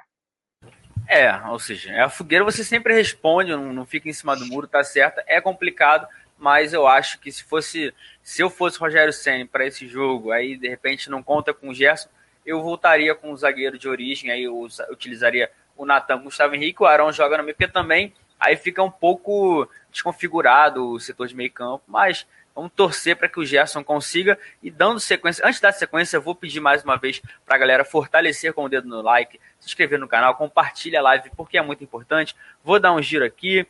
[1.13, 4.47] É, ou seja, é a fogueira você sempre responde, não, não fica em cima do
[4.47, 5.21] muro, tá certo.
[5.27, 6.07] É complicado,
[6.39, 7.93] mas eu acho que se fosse,
[8.23, 11.75] se eu fosse Rogério Senna para esse jogo, aí de repente não conta com o
[11.75, 12.09] Gerson,
[12.47, 14.57] eu voltaria com o zagueiro de origem, aí eu
[14.89, 18.91] utilizaria o Natan, Gustavo Henrique, o Arão joga no meio, porque também aí fica um
[18.91, 22.25] pouco desconfigurado o setor de meio campo, mas
[22.61, 24.39] Vamos torcer para que o Gerson consiga.
[24.63, 27.87] E dando sequência, antes da sequência, eu vou pedir mais uma vez para a galera
[27.87, 31.63] fortalecer com o dedo no like, se inscrever no canal, compartilha a live, porque é
[31.63, 32.37] muito importante.
[32.63, 33.67] Vou dar um giro aqui.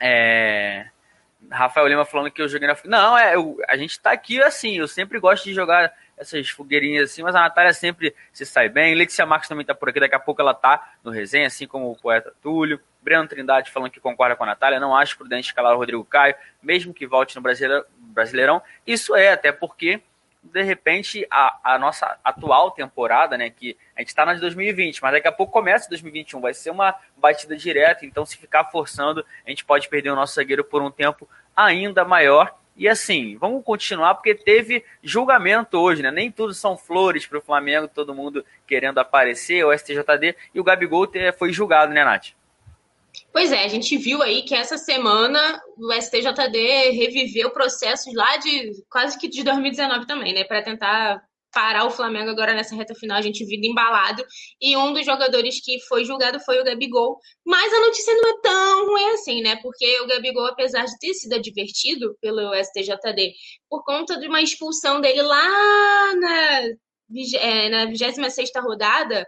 [0.00, 0.88] É...
[1.52, 2.76] Rafael Lima falando que eu joguei na.
[2.84, 4.76] Não, é, eu, a gente está aqui assim.
[4.76, 8.96] Eu sempre gosto de jogar essas fogueirinhas assim, mas a Natália sempre se sai bem.
[8.96, 11.92] Letícia Marques também está por aqui, daqui a pouco ela tá no resenha, assim como
[11.92, 12.80] o poeta Túlio.
[13.02, 16.34] Breno Trindade falando que concorda com a Natália, não acho prudente escalar o Rodrigo Caio,
[16.62, 17.42] mesmo que volte no
[18.10, 18.62] Brasileirão.
[18.86, 20.00] Isso é, até porque,
[20.42, 25.02] de repente, a, a nossa atual temporada, né, que a gente está na de 2020,
[25.02, 29.24] mas daqui a pouco começa 2021, vai ser uma batida direta, então se ficar forçando,
[29.46, 32.54] a gente pode perder o nosso zagueiro por um tempo ainda maior.
[32.76, 36.10] E assim, vamos continuar porque teve julgamento hoje, né?
[36.10, 40.64] Nem tudo são flores para o Flamengo, todo mundo querendo aparecer, o STJD, e o
[40.64, 42.28] Gabigol foi julgado, né, Nath?
[43.32, 48.72] Pois é, a gente viu aí que essa semana o STJD reviveu processos lá de
[48.88, 50.44] quase que de 2019 também, né?
[50.44, 54.24] Para tentar parar o Flamengo agora nessa reta final, a gente viu embalado.
[54.60, 57.18] E um dos jogadores que foi julgado foi o Gabigol.
[57.44, 59.56] Mas a notícia não é tão ruim assim, né?
[59.56, 63.32] Porque o Gabigol, apesar de ter sido advertido pelo STJD
[63.68, 66.60] por conta de uma expulsão dele lá na,
[67.38, 69.26] é, na 26 rodada,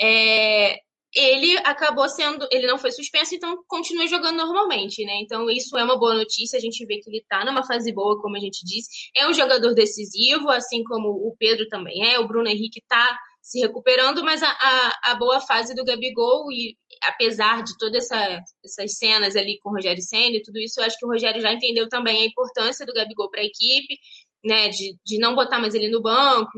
[0.00, 0.78] é,
[1.14, 5.18] ele acabou sendo, ele não foi suspenso, então continua jogando normalmente, né?
[5.22, 8.20] Então isso é uma boa notícia, a gente vê que ele tá numa fase boa,
[8.20, 8.88] como a gente disse.
[9.16, 13.58] É um jogador decisivo, assim como o Pedro também é, o Bruno Henrique tá se
[13.60, 18.96] recuperando, mas a, a, a boa fase do Gabigol, e apesar de todas essa, essas
[18.96, 21.52] cenas ali com o Rogério Senna e tudo isso, eu acho que o Rogério já
[21.52, 23.98] entendeu também a importância do Gabigol para a equipe,
[24.44, 24.68] né?
[24.68, 26.52] De, de não botar mais ele no banco,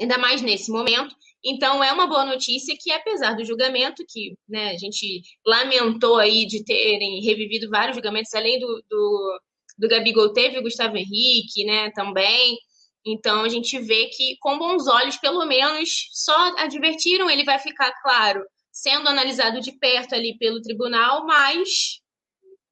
[0.00, 1.14] ainda mais nesse momento.
[1.48, 6.44] Então, é uma boa notícia que, apesar do julgamento, que né, a gente lamentou aí
[6.44, 9.40] de terem revivido vários julgamentos, além do, do,
[9.78, 12.58] do Gabigol, teve o Gustavo Henrique, né, também.
[13.06, 17.92] Então, a gente vê que, com bons olhos, pelo menos, só advertiram, ele vai ficar,
[18.02, 22.00] claro, sendo analisado de perto ali pelo tribunal, mas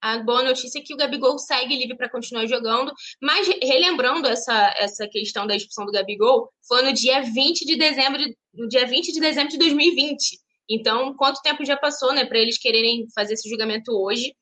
[0.05, 2.93] a boa notícia é que o Gabigol segue livre para continuar jogando.
[3.23, 8.23] Mas relembrando essa, essa questão da expulsão do Gabigol, foi no dia 20 de dezembro,
[8.53, 10.39] no dia 20 de dezembro de 2020.
[10.69, 14.35] Então, quanto tempo já passou, né, para eles quererem fazer esse julgamento hoje?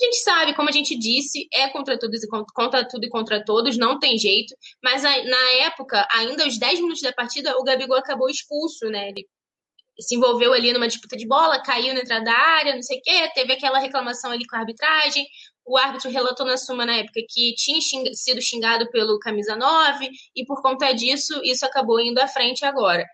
[0.00, 3.44] A gente sabe, como a gente disse, é contra todos e contra tudo e contra
[3.44, 4.54] todos, não tem jeito.
[4.82, 9.10] Mas na época, ainda aos 10 minutos da partida, o Gabigol acabou expulso, né?
[9.10, 9.28] Ele
[10.00, 13.02] se envolveu ali numa disputa de bola, caiu na entrada da área, não sei o
[13.02, 15.26] quê, teve aquela reclamação ali com a arbitragem.
[15.64, 20.10] O árbitro relatou na suma na época que tinha xing sido xingado pelo camisa 9
[20.34, 23.04] e por conta disso isso acabou indo à frente agora.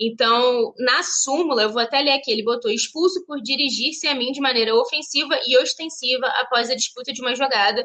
[0.00, 4.32] Então, na súmula, eu vou até ler aqui, ele botou expulso por dirigir-se a mim
[4.32, 7.84] de maneira ofensiva e ostensiva após a disputa de uma jogada,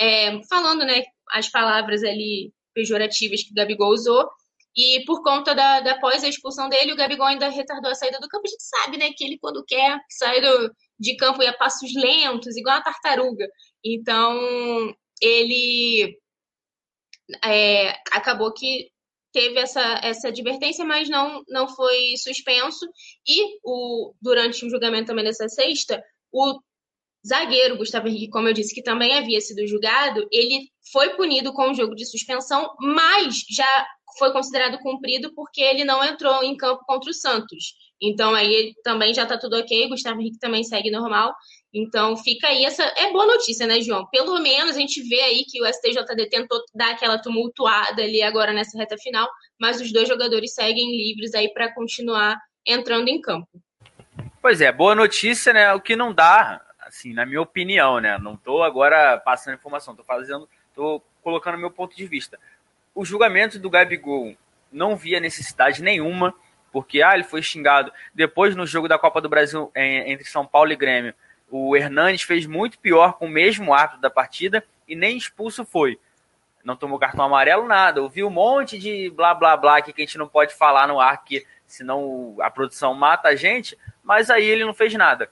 [0.00, 4.26] é, falando, né, as palavras ali pejorativas que o Gabigol usou,
[4.78, 8.20] e por conta da, da pós a expulsão dele, o Gabigol ainda retardou a saída
[8.20, 8.46] do campo.
[8.46, 11.92] A gente sabe, né, que ele quando quer sai do, de campo e a passos
[11.96, 13.48] lentos, igual a tartaruga.
[13.84, 16.16] Então, ele
[17.44, 18.88] é, acabou que
[19.32, 22.86] teve essa, essa advertência, mas não, não foi suspenso.
[23.26, 26.00] E o, durante o julgamento também dessa sexta,
[26.32, 26.60] o
[27.28, 31.70] zagueiro Gustavo Henrique, como eu disse, que também havia sido julgado, ele foi punido com
[31.70, 33.86] um jogo de suspensão, mas já
[34.18, 37.74] foi considerado cumprido porque ele não entrou em campo contra o Santos.
[38.00, 41.34] Então aí também já está tudo ok, Gustavo Henrique também segue normal.
[41.74, 44.06] Então fica aí essa é boa notícia, né, João?
[44.10, 48.52] Pelo menos a gente vê aí que o STJD tentou dar aquela tumultuada ali agora
[48.52, 49.28] nessa reta final,
[49.60, 52.36] mas os dois jogadores seguem livres aí para continuar
[52.66, 53.48] entrando em campo.
[54.40, 55.74] Pois é, boa notícia, né?
[55.74, 56.60] O que não dá,
[56.98, 58.18] assim, na minha opinião, né?
[58.18, 62.38] Não estou agora passando informação, estou fazendo, tô colocando meu ponto de vista.
[62.94, 64.34] O julgamento do Gabigol
[64.72, 66.34] não via necessidade nenhuma,
[66.72, 67.92] porque ah, ele foi xingado.
[68.12, 71.14] Depois, no jogo da Copa do Brasil entre São Paulo e Grêmio,
[71.48, 75.98] o Hernandes fez muito pior com o mesmo árbitro da partida e nem expulso foi.
[76.64, 78.02] Não tomou cartão amarelo, nada.
[78.02, 81.00] Ouviu um monte de blá blá blá aqui que a gente não pode falar no
[81.00, 85.30] ar, que senão a produção mata a gente, mas aí ele não fez nada.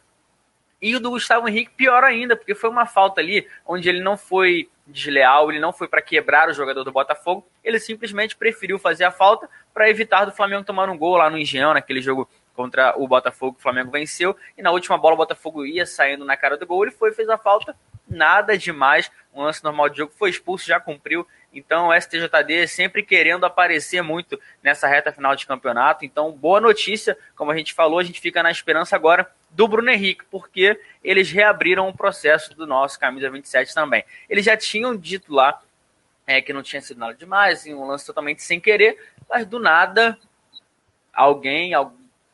[0.80, 4.16] E o do Gustavo Henrique, pior ainda, porque foi uma falta ali onde ele não
[4.16, 9.04] foi desleal, ele não foi para quebrar o jogador do Botafogo, ele simplesmente preferiu fazer
[9.04, 12.94] a falta para evitar do Flamengo tomar um gol lá no Engenhão, naquele jogo contra
[12.98, 16.56] o Botafogo, o Flamengo venceu, e na última bola o Botafogo ia saindo na cara
[16.56, 17.76] do gol, ele foi fez a falta,
[18.08, 23.02] nada demais, um lance normal de jogo, foi expulso, já cumpriu, então o STJD sempre
[23.02, 27.98] querendo aparecer muito nessa reta final de campeonato, então boa notícia, como a gente falou,
[27.98, 32.66] a gente fica na esperança agora do Bruno Henrique, porque eles reabriram o processo do
[32.66, 34.04] nosso camisa 27 também.
[34.28, 35.62] Eles já tinham dito lá
[36.26, 40.18] é, que não tinha sido nada demais, um lance totalmente sem querer, mas do nada
[41.12, 41.72] alguém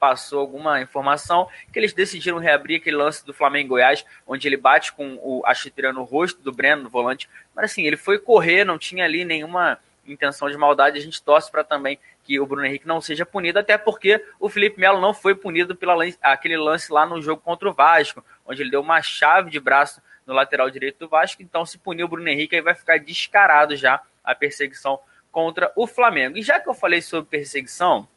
[0.03, 4.93] passou alguma informação que eles decidiram reabrir aquele lance do Flamengo Goiás, onde ele bate
[4.93, 7.31] com o, a chuteira no rosto do Breno, no volante.
[7.55, 10.99] Mas assim, ele foi correr, não tinha ali nenhuma intenção de maldade.
[10.99, 14.49] A gente torce para também que o Bruno Henrique não seja punido, até porque o
[14.49, 18.61] Felipe Melo não foi punido pela aquele lance lá no jogo contra o Vasco, onde
[18.61, 21.45] ele deu uma chave de braço no lateral direito do Vasco.
[21.45, 24.99] Então, se punir o Bruno Henrique, aí vai ficar descarado já a perseguição
[25.31, 26.37] contra o Flamengo.
[26.37, 28.09] E já que eu falei sobre perseguição,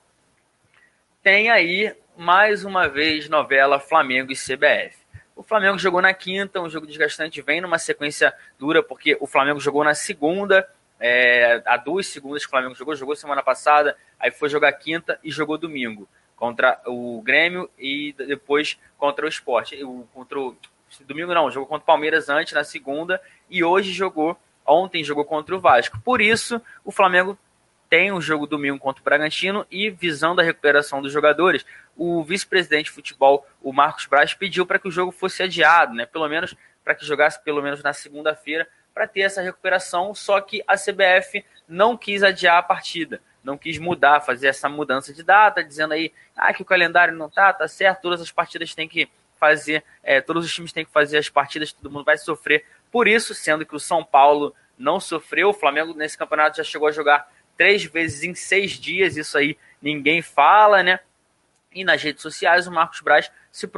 [1.25, 4.95] tem aí mais uma vez novela Flamengo e CBF.
[5.35, 9.59] O Flamengo jogou na quinta, um jogo desgastante, vem numa sequência dura, porque o Flamengo
[9.59, 14.29] jogou na segunda, é, há duas segundas que o Flamengo jogou, jogou semana passada, aí
[14.29, 19.83] foi jogar quinta e jogou domingo contra o Grêmio e depois contra o Esporte.
[19.83, 20.55] O, contra o,
[21.07, 25.55] domingo não, jogou contra o Palmeiras antes na segunda e hoje jogou, ontem jogou contra
[25.55, 25.99] o Vasco.
[26.01, 27.35] Por isso, o Flamengo
[27.89, 32.23] tem o um jogo domingo contra o Bragantino e visando a recuperação dos jogadores, o
[32.23, 36.05] vice-presidente de futebol, o Marcos Braz, pediu para que o jogo fosse adiado, né?
[36.05, 40.63] Pelo menos para que jogasse pelo menos na segunda-feira para ter essa recuperação, só que
[40.67, 45.63] a CBF não quis adiar a partida, não quis mudar, fazer essa mudança de data,
[45.63, 49.09] dizendo aí ah, que o calendário não tá, tá certo, todas as partidas têm que
[49.37, 53.07] fazer, é, todos os times têm que fazer as partidas, todo mundo vai sofrer por
[53.07, 56.91] isso, sendo que o São Paulo não sofreu, o Flamengo nesse campeonato já chegou a
[56.91, 60.99] jogar três vezes em seis dias, isso aí ninguém fala, né?
[61.73, 63.69] E nas redes sociais o Marcos Braz se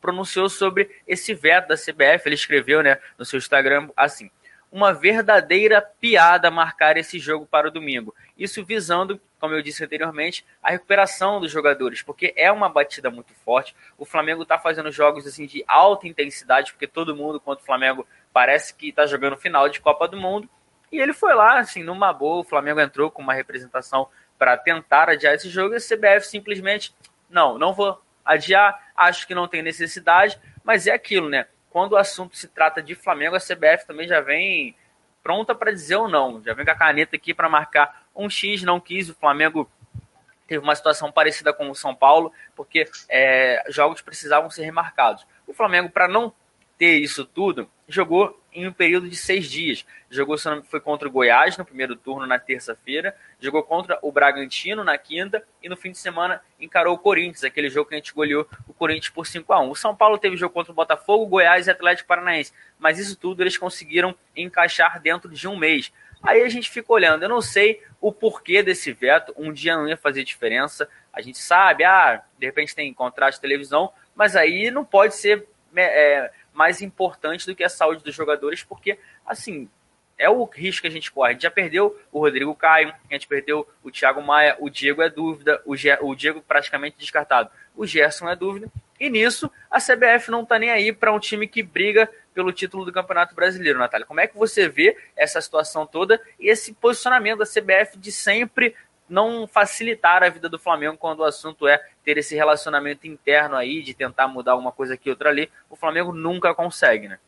[0.00, 4.30] pronunciou sobre esse veto da CBF, ele escreveu né, no seu Instagram assim,
[4.70, 8.14] uma verdadeira piada marcar esse jogo para o domingo.
[8.36, 13.32] Isso visando, como eu disse anteriormente, a recuperação dos jogadores, porque é uma batida muito
[13.44, 13.74] forte.
[13.96, 18.06] O Flamengo está fazendo jogos assim de alta intensidade, porque todo mundo contra o Flamengo
[18.32, 20.48] parece que está jogando final de Copa do Mundo.
[20.96, 22.40] E ele foi lá, assim, numa boa.
[22.40, 26.94] O Flamengo entrou com uma representação para tentar adiar esse jogo e a CBF simplesmente,
[27.30, 31.46] não, não vou adiar, acho que não tem necessidade, mas é aquilo, né?
[31.76, 34.74] quando o assunto se trata de Flamengo, a CBF também já vem
[35.22, 36.42] pronta para dizer ou não.
[36.42, 39.10] Já vem com a caneta aqui para marcar um X, não quis.
[39.10, 39.70] O Flamengo
[40.46, 45.26] teve uma situação parecida com o São Paulo, porque é, jogos precisavam ser remarcados.
[45.46, 46.32] O Flamengo, para não
[46.78, 49.84] ter isso tudo, jogou em um período de seis dias.
[50.10, 54.96] Jogou, foi contra o Goiás no primeiro turno na terça-feira, jogou contra o Bragantino na
[54.96, 55.44] quinta.
[55.62, 58.72] E no fim de semana encarou o Corinthians, aquele jogo que a gente goleou o
[58.72, 61.70] Corinthians por 5 a 1 O São Paulo teve jogo contra o Botafogo, Goiás e
[61.70, 65.92] Atlético Paranaense, mas isso tudo eles conseguiram encaixar dentro de um mês.
[66.22, 69.86] Aí a gente fica olhando, eu não sei o porquê desse veto, um dia não
[69.86, 74.70] ia fazer diferença, a gente sabe, ah, de repente tem contrato de televisão, mas aí
[74.70, 79.68] não pode ser é, mais importante do que a saúde dos jogadores, porque, assim,
[80.18, 81.30] é o risco que a gente corre.
[81.30, 85.02] A gente já perdeu o Rodrigo Caio, a gente perdeu o Thiago Maia, o Diego
[85.02, 88.68] é dúvida, o, Ge o Diego praticamente descartado, o Gerson é dúvida.
[88.98, 92.84] E nisso, a CBF não está nem aí para um time que briga pelo título
[92.84, 94.06] do Campeonato Brasileiro, Natália.
[94.06, 98.74] Como é que você vê essa situação toda e esse posicionamento da CBF de sempre
[99.08, 103.82] não facilitar a vida do Flamengo quando o assunto é ter esse relacionamento interno aí,
[103.82, 105.50] de tentar mudar uma coisa aqui, outra ali.
[105.70, 107.18] O Flamengo nunca consegue, né?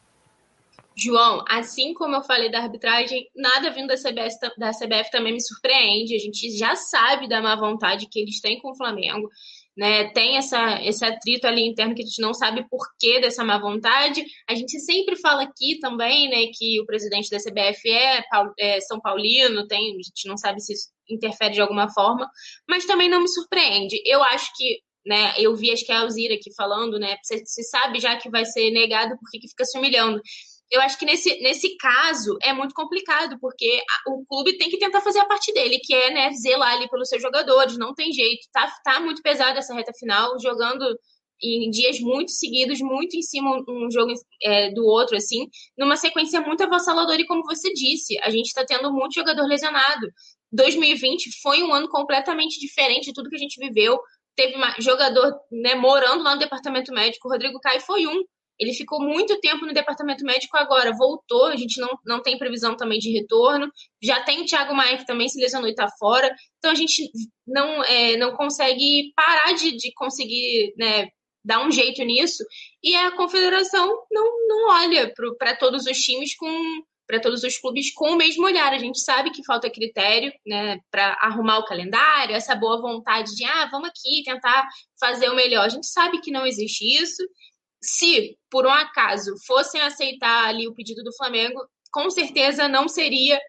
[0.98, 5.40] João, assim como eu falei da arbitragem, nada vindo da CBF, da CBF também me
[5.40, 6.14] surpreende.
[6.14, 9.30] A gente já sabe da má vontade que eles têm com o Flamengo.
[9.78, 13.44] Né, tem essa, esse atrito ali interno que a gente não sabe por que dessa
[13.44, 14.24] má vontade.
[14.48, 18.24] A gente sempre fala aqui também, né, que o presidente da CBF é,
[18.58, 22.28] é, São Paulino, tem, a gente não sabe se isso interfere de alguma forma,
[22.68, 24.02] mas também não me surpreende.
[24.04, 28.00] Eu acho que, né, eu vi acho que a Alzira aqui falando, né, você, sabe
[28.00, 30.20] já que vai ser negado porque que fica se humilhando
[30.70, 35.00] eu acho que nesse, nesse caso é muito complicado, porque o clube tem que tentar
[35.00, 38.46] fazer a parte dele, que é né, zelar ali pelos seus jogadores, não tem jeito.
[38.52, 40.84] Tá, tá muito pesado essa reta final, jogando
[41.42, 44.12] em dias muito seguidos, muito em cima um jogo
[44.42, 48.64] é, do outro, assim, numa sequência muito avassaladora, e como você disse, a gente está
[48.64, 50.08] tendo muito jogador lesionado.
[50.52, 53.98] 2020 foi um ano completamente diferente de tudo que a gente viveu.
[54.34, 58.22] Teve uma, jogador né, morando lá no departamento médico, o Rodrigo Caio foi um
[58.58, 62.76] ele ficou muito tempo no departamento médico agora, voltou, a gente não, não tem previsão
[62.76, 63.70] também de retorno.
[64.02, 66.34] Já tem Thiago Maia que também se lesionou e está fora.
[66.58, 67.10] Então a gente
[67.46, 71.08] não, é, não consegue parar de, de conseguir né,
[71.44, 72.44] dar um jeito nisso.
[72.82, 76.48] E a confederação não, não olha para todos os times com.
[77.06, 78.70] Para todos os clubes com o mesmo olhar.
[78.70, 83.46] A gente sabe que falta critério né, para arrumar o calendário, essa boa vontade de,
[83.46, 84.68] ah, vamos aqui tentar
[85.00, 85.64] fazer o melhor.
[85.64, 87.22] A gente sabe que não existe isso
[87.82, 91.60] se por um acaso fossem aceitar ali o pedido do Flamengo,
[91.90, 93.40] com certeza não seria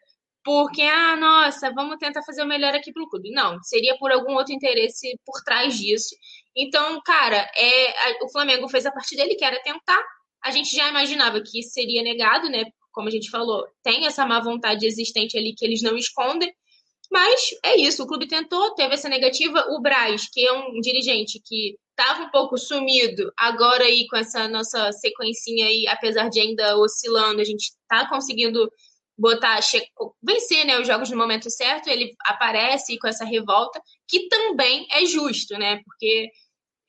[0.44, 3.32] porque, ah, nossa, vamos tentar fazer o melhor aqui pro clube.
[3.32, 6.16] Não, seria por algum outro interesse por trás disso.
[6.56, 10.02] Então, cara, é, a, o Flamengo fez a parte dele, que era tentar.
[10.44, 12.64] A gente já imaginava que isso seria negado, né?
[12.92, 16.52] Como a gente falou, tem essa má vontade existente ali que eles não escondem.
[17.12, 19.66] Mas é isso, o clube tentou, teve essa negativa.
[19.72, 24.48] O Braz, que é um dirigente que estava um pouco sumido, agora aí com essa
[24.48, 28.72] nossa sequencinha aí, apesar de ainda oscilando, a gente está conseguindo
[29.18, 29.60] botar,
[30.24, 35.06] vencer né, os jogos no momento certo, ele aparece com essa revolta, que também é
[35.06, 35.82] justo, né?
[35.84, 36.32] Porque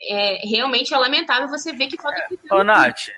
[0.00, 2.20] é, realmente é lamentável você ver que falta.
[2.20, 3.08] É, ô, Nath,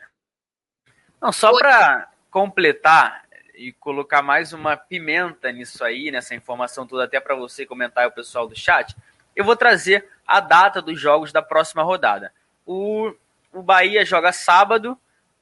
[1.20, 3.22] não, só para completar
[3.54, 8.08] e colocar mais uma pimenta nisso aí, nessa informação toda, até para você comentar e
[8.08, 8.96] o pessoal do chat
[9.34, 12.32] eu vou trazer a data dos jogos da próxima rodada.
[12.66, 13.12] O,
[13.52, 14.98] o Bahia joga sábado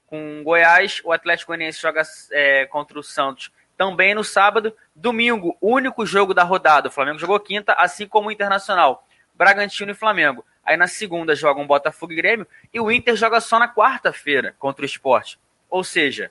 [0.07, 4.77] com Goiás, o Atlético Goianiense joga é, contra o Santos também no sábado.
[4.95, 6.89] Domingo, único jogo da rodada.
[6.89, 9.07] O Flamengo jogou quinta, assim como o Internacional.
[9.35, 10.45] Bragantino e Flamengo.
[10.63, 12.47] Aí na segunda jogam Botafogo e Grêmio.
[12.75, 15.39] E o Inter joga só na quarta-feira contra o Esporte.
[15.71, 16.31] Ou seja,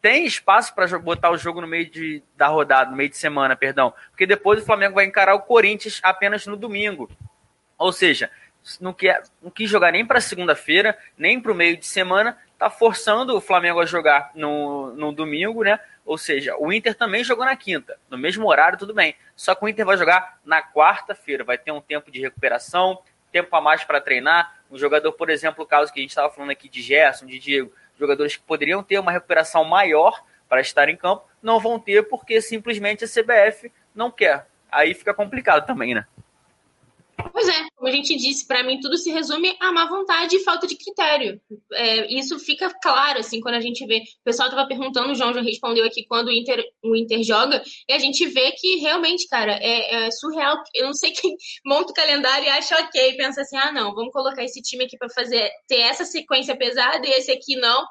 [0.00, 3.56] tem espaço para botar o jogo no meio de, da rodada, no meio de semana,
[3.56, 3.92] perdão.
[4.10, 7.10] Porque depois o Flamengo vai encarar o Corinthians apenas no domingo.
[7.76, 8.30] Ou seja,
[8.80, 12.68] não, quer, não quis jogar nem para segunda-feira, nem para o meio de semana, tá
[12.68, 15.78] forçando o Flamengo a jogar no, no domingo, né?
[16.04, 19.14] Ou seja, o Inter também jogou na quinta, no mesmo horário, tudo bem.
[19.36, 22.98] Só que o Inter vai jogar na quarta-feira, vai ter um tempo de recuperação,
[23.30, 24.56] tempo a mais para treinar.
[24.70, 27.38] Um jogador, por exemplo, o caso que a gente estava falando aqui de Gerson, de
[27.38, 32.08] Diego, jogadores que poderiam ter uma recuperação maior para estar em campo, não vão ter
[32.08, 34.46] porque simplesmente a CBF não quer.
[34.70, 36.06] Aí fica complicado também, né?
[37.32, 40.44] Pois é, como a gente disse, para mim tudo se resume a má vontade e
[40.44, 41.40] falta de critério.
[41.72, 43.98] É, isso fica claro, assim, quando a gente vê.
[43.98, 47.62] O pessoal estava perguntando, o João já respondeu aqui quando o Inter, o Inter joga,
[47.88, 50.56] e a gente vê que realmente, cara, é, é surreal.
[50.74, 54.12] Eu não sei quem monta o calendário e acha ok, pensa assim, ah, não, vamos
[54.12, 57.84] colocar esse time aqui para fazer ter essa sequência pesada e esse aqui não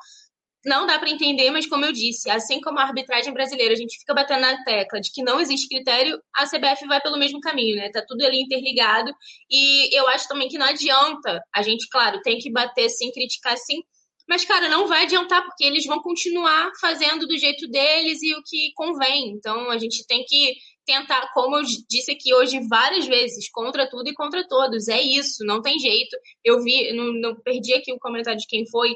[0.68, 3.98] não dá para entender, mas como eu disse, assim como a arbitragem brasileira, a gente
[3.98, 7.78] fica batendo na tecla de que não existe critério, a CBF vai pelo mesmo caminho,
[7.78, 7.90] né?
[7.90, 9.12] Tá tudo ali interligado.
[9.50, 11.42] E eu acho também que não adianta.
[11.56, 13.82] A gente, claro, tem que bater sim, criticar sim.
[14.28, 18.44] Mas, cara, não vai adiantar, porque eles vão continuar fazendo do jeito deles e o
[18.46, 19.30] que convém.
[19.30, 20.54] Então, a gente tem que
[20.86, 24.90] tentar, como eu disse aqui hoje várias vezes, contra tudo e contra todos.
[24.90, 26.18] É isso, não tem jeito.
[26.44, 28.94] Eu vi, não, não perdi aqui o comentário de quem foi,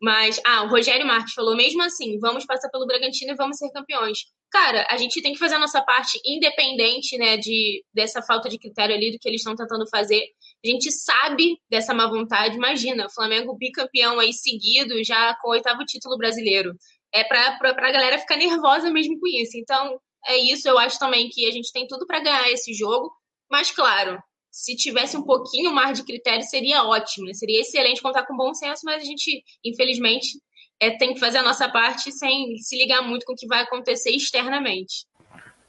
[0.00, 3.70] mas, ah, o Rogério Marques falou mesmo assim: vamos passar pelo Bragantino e vamos ser
[3.70, 4.20] campeões.
[4.50, 8.58] Cara, a gente tem que fazer a nossa parte independente, né, de, dessa falta de
[8.58, 10.22] critério ali do que eles estão tentando fazer.
[10.64, 12.56] A gente sabe dessa má vontade.
[12.56, 16.74] Imagina, Flamengo bicampeão aí seguido, já com o oitavo título brasileiro.
[17.12, 19.56] É pra, pra, pra galera ficar nervosa mesmo com isso.
[19.56, 20.68] Então, é isso.
[20.68, 23.12] Eu acho também que a gente tem tudo para ganhar esse jogo.
[23.50, 24.20] Mas, claro,
[24.50, 27.34] se tivesse um pouquinho mais de critério, seria ótimo, né?
[27.34, 30.38] seria excelente contar com bom senso, mas a gente, infelizmente,
[30.80, 33.60] é, tem que fazer a nossa parte sem se ligar muito com o que vai
[33.60, 35.06] acontecer externamente.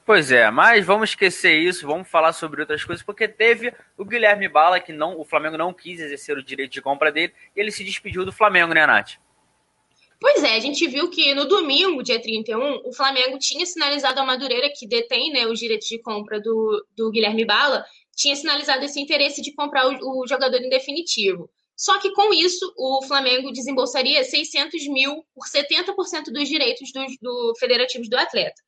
[0.04, 4.48] Pois é, mas vamos esquecer isso, vamos falar sobre outras coisas, porque teve o Guilherme
[4.48, 7.72] Bala, que não, o Flamengo não quis exercer o direito de compra dele, e ele
[7.72, 9.12] se despediu do Flamengo, né, Nath?
[10.20, 14.26] Pois é, a gente viu que no domingo, dia 31, o Flamengo tinha sinalizado a
[14.26, 17.84] Madureira, que detém né, os direitos de compra do, do Guilherme Bala,
[18.16, 21.50] tinha sinalizado esse interesse de comprar o, o jogador em definitivo.
[21.76, 27.54] Só que com isso, o Flamengo desembolsaria 600 mil por 70% dos direitos do, do
[27.60, 28.62] federativos do atleta.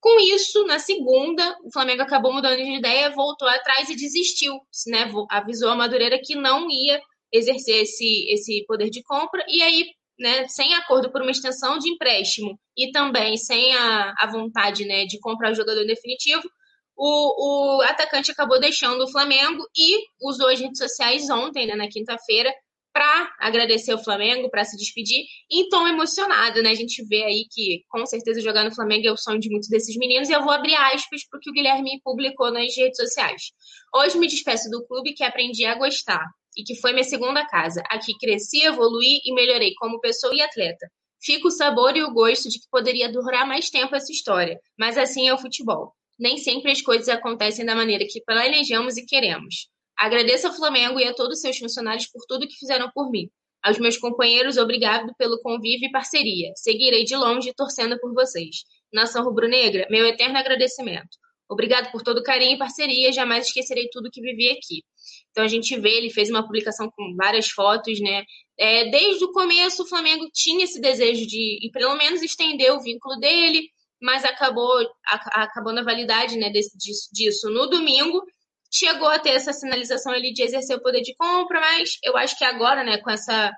[0.00, 4.54] Com isso, na segunda, o Flamengo acabou mudando de ideia, voltou atrás e desistiu,
[4.88, 5.10] né?
[5.30, 7.00] Avisou a Madureira que não ia
[7.32, 9.86] exercer esse, esse poder de compra, e aí,
[10.18, 15.04] né, sem acordo por uma extensão de empréstimo e também sem a, a vontade né,
[15.04, 16.48] de comprar o jogador definitivo,
[16.96, 21.88] o, o atacante acabou deixando o Flamengo e usou as redes sociais ontem, né, na
[21.88, 22.52] quinta-feira,
[22.96, 26.70] para agradecer o Flamengo, para se despedir, em tom emocionado, né?
[26.70, 29.68] A gente vê aí que com certeza jogar no Flamengo é o sonho de muitos
[29.68, 32.96] desses meninos, e eu vou abrir aspas para o que o Guilherme publicou nas redes
[32.96, 33.52] sociais.
[33.94, 36.24] Hoje me despeço do clube que aprendi a gostar
[36.56, 37.82] e que foi minha segunda casa.
[37.90, 40.90] Aqui cresci, evoluí e melhorei como pessoa e atleta.
[41.20, 44.96] Fica o sabor e o gosto de que poderia durar mais tempo essa história, mas
[44.96, 45.92] assim é o futebol.
[46.18, 49.68] Nem sempre as coisas acontecem da maneira que planejamos e queremos.
[49.96, 53.28] Agradeço ao Flamengo e a todos os seus funcionários por tudo que fizeram por mim.
[53.62, 56.52] Aos meus companheiros, obrigado pelo convívio e parceria.
[56.54, 58.64] Seguirei de longe torcendo por vocês.
[58.92, 61.16] Nação Rubro-Negra, meu eterno agradecimento.
[61.48, 63.12] Obrigado por todo o carinho e parceria.
[63.12, 64.84] Jamais esquecerei tudo que vivi aqui.
[65.30, 68.24] Então a gente vê, ele fez uma publicação com várias fotos, né?
[68.58, 72.80] É, desde o começo, o Flamengo tinha esse desejo de, e pelo menos estender o
[72.80, 73.68] vínculo dele,
[74.00, 77.50] mas acabou a, acabando validade né, desse, disso, disso.
[77.50, 78.22] No domingo
[78.70, 82.36] chegou a ter essa sinalização ali de exercer o poder de compra, mas eu acho
[82.36, 83.52] que agora, né, com essa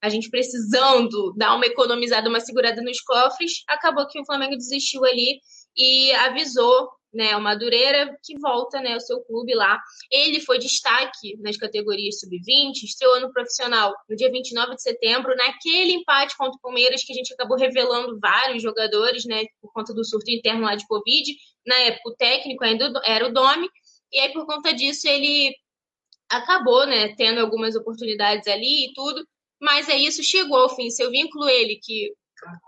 [0.00, 5.04] a gente precisando dar uma economizada, uma segurada nos cofres, acabou que o Flamengo desistiu
[5.04, 5.40] ali
[5.76, 9.80] e avisou né, o Madureira que volta né, ao seu clube lá.
[10.10, 15.92] Ele foi destaque nas categorias sub-20, estreou no profissional no dia 29 de setembro, naquele
[15.92, 20.04] empate contra o Palmeiras que a gente acabou revelando vários jogadores, né, por conta do
[20.04, 21.34] surto interno lá de Covid.
[21.66, 23.68] Na época, o técnico ainda era o Domi,
[24.12, 25.54] e aí, por conta disso, ele
[26.30, 29.26] acabou, né, tendo algumas oportunidades ali e tudo,
[29.60, 30.90] mas é isso, chegou ao fim.
[30.90, 32.12] Seu vínculo, ele, que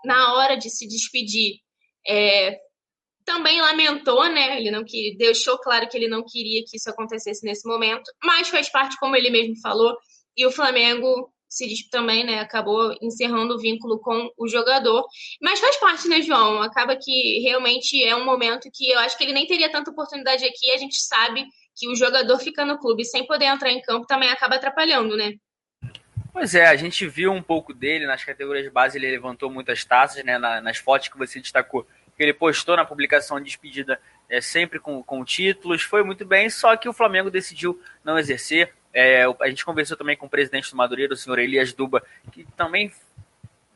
[0.04, 1.60] na hora de se despedir,
[2.06, 2.58] é,
[3.30, 4.58] também lamentou, né?
[4.58, 8.48] Ele não que deixou claro que ele não queria que isso acontecesse nesse momento, mas
[8.48, 9.96] faz parte, como ele mesmo falou,
[10.36, 15.04] e o Flamengo se também, né, acabou encerrando o vínculo com o jogador.
[15.42, 16.62] Mas faz parte, né, João?
[16.62, 20.44] Acaba que realmente é um momento que eu acho que ele nem teria tanta oportunidade
[20.44, 20.70] aqui.
[20.72, 21.44] A gente sabe
[21.76, 25.32] que o jogador fica no clube sem poder entrar em campo também acaba atrapalhando, né?
[26.32, 29.84] Pois é, a gente viu um pouco dele nas categorias de base, ele levantou muitas
[29.84, 31.84] taças, né, nas fotos que você destacou,
[32.20, 33.98] que ele postou na publicação de despedida,
[34.28, 38.74] é, sempre com, com títulos, foi muito bem, só que o Flamengo decidiu não exercer,
[38.92, 42.46] é, a gente conversou também com o presidente do Madureira, o senhor Elias Duba, que
[42.58, 42.92] também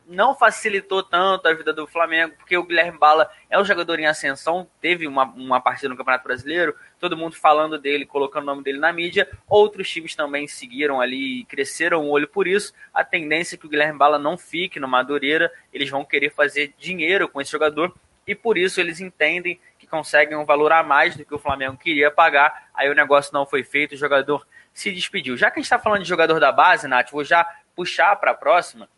[0.07, 4.07] não facilitou tanto a vida do Flamengo, porque o Guilherme Bala é um jogador em
[4.07, 8.63] ascensão, teve uma, uma partida no Campeonato Brasileiro, todo mundo falando dele, colocando o nome
[8.63, 12.75] dele na mídia, outros times também seguiram ali e cresceram o olho por isso.
[12.93, 16.75] A tendência é que o Guilherme Bala não fique no Madureira, eles vão querer fazer
[16.79, 17.95] dinheiro com esse jogador,
[18.27, 21.77] e por isso eles entendem que conseguem um valor a mais do que o Flamengo
[21.77, 25.37] queria pagar, aí o negócio não foi feito, o jogador se despediu.
[25.37, 27.47] Já que a gente está falando de jogador da base, Nath, vou já
[27.77, 28.89] puxar para a próxima,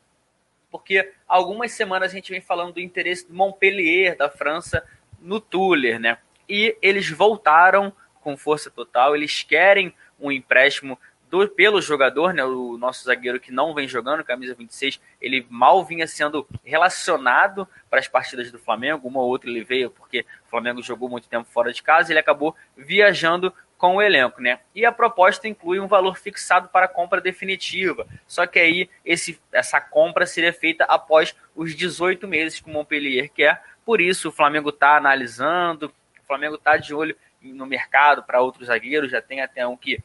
[0.70, 4.84] porque algumas semanas a gente vem falando do interesse do Montpellier, da França,
[5.20, 6.18] no Tuller, né?
[6.48, 10.98] E eles voltaram com força total, eles querem um empréstimo
[11.30, 15.84] do, pelo jogador, né, o nosso zagueiro que não vem jogando, camisa 26, ele mal
[15.84, 20.50] vinha sendo relacionado para as partidas do Flamengo, uma ou outra ele veio porque o
[20.50, 24.60] Flamengo jogou muito tempo fora de casa, ele acabou viajando com o elenco, né?
[24.74, 28.06] E a proposta inclui um valor fixado para compra definitiva.
[28.26, 33.30] Só que aí esse, essa compra seria feita após os 18 meses que o Montpellier
[33.30, 33.62] quer.
[33.84, 38.68] Por isso o Flamengo está analisando, o Flamengo está de olho no mercado para outros
[38.68, 40.02] zagueiros, já tem até um que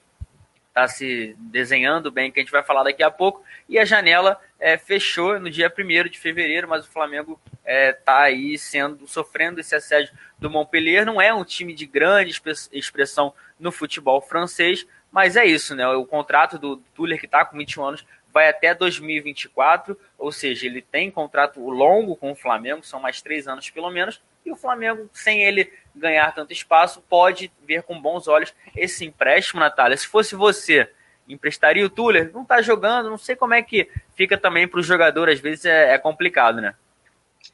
[0.72, 3.44] está se desenhando bem, que a gente vai falar daqui a pouco.
[3.68, 7.94] E a janela é, fechou no dia 1 de fevereiro, mas o Flamengo está é,
[7.94, 11.06] tá aí sendo sofrendo esse assédio do Montpellier.
[11.06, 12.42] Não é um time de grande
[12.72, 15.86] expressão no futebol francês, mas é isso, né?
[15.90, 20.82] O contrato do Tuller, que está com 21 anos, vai até 2024, ou seja, ele
[20.82, 25.10] tem contrato longo com o Flamengo, são mais três anos pelo menos, e o Flamengo,
[25.14, 29.98] sem ele ganhar tanto espaço, pode ver com bons olhos esse empréstimo, Natália.
[29.98, 30.90] Se fosse você
[31.28, 32.32] emprestaria o Tuller?
[32.34, 35.66] Não tá jogando, não sei como é que fica também para o jogador, às vezes
[35.66, 36.76] é, é complicado, né?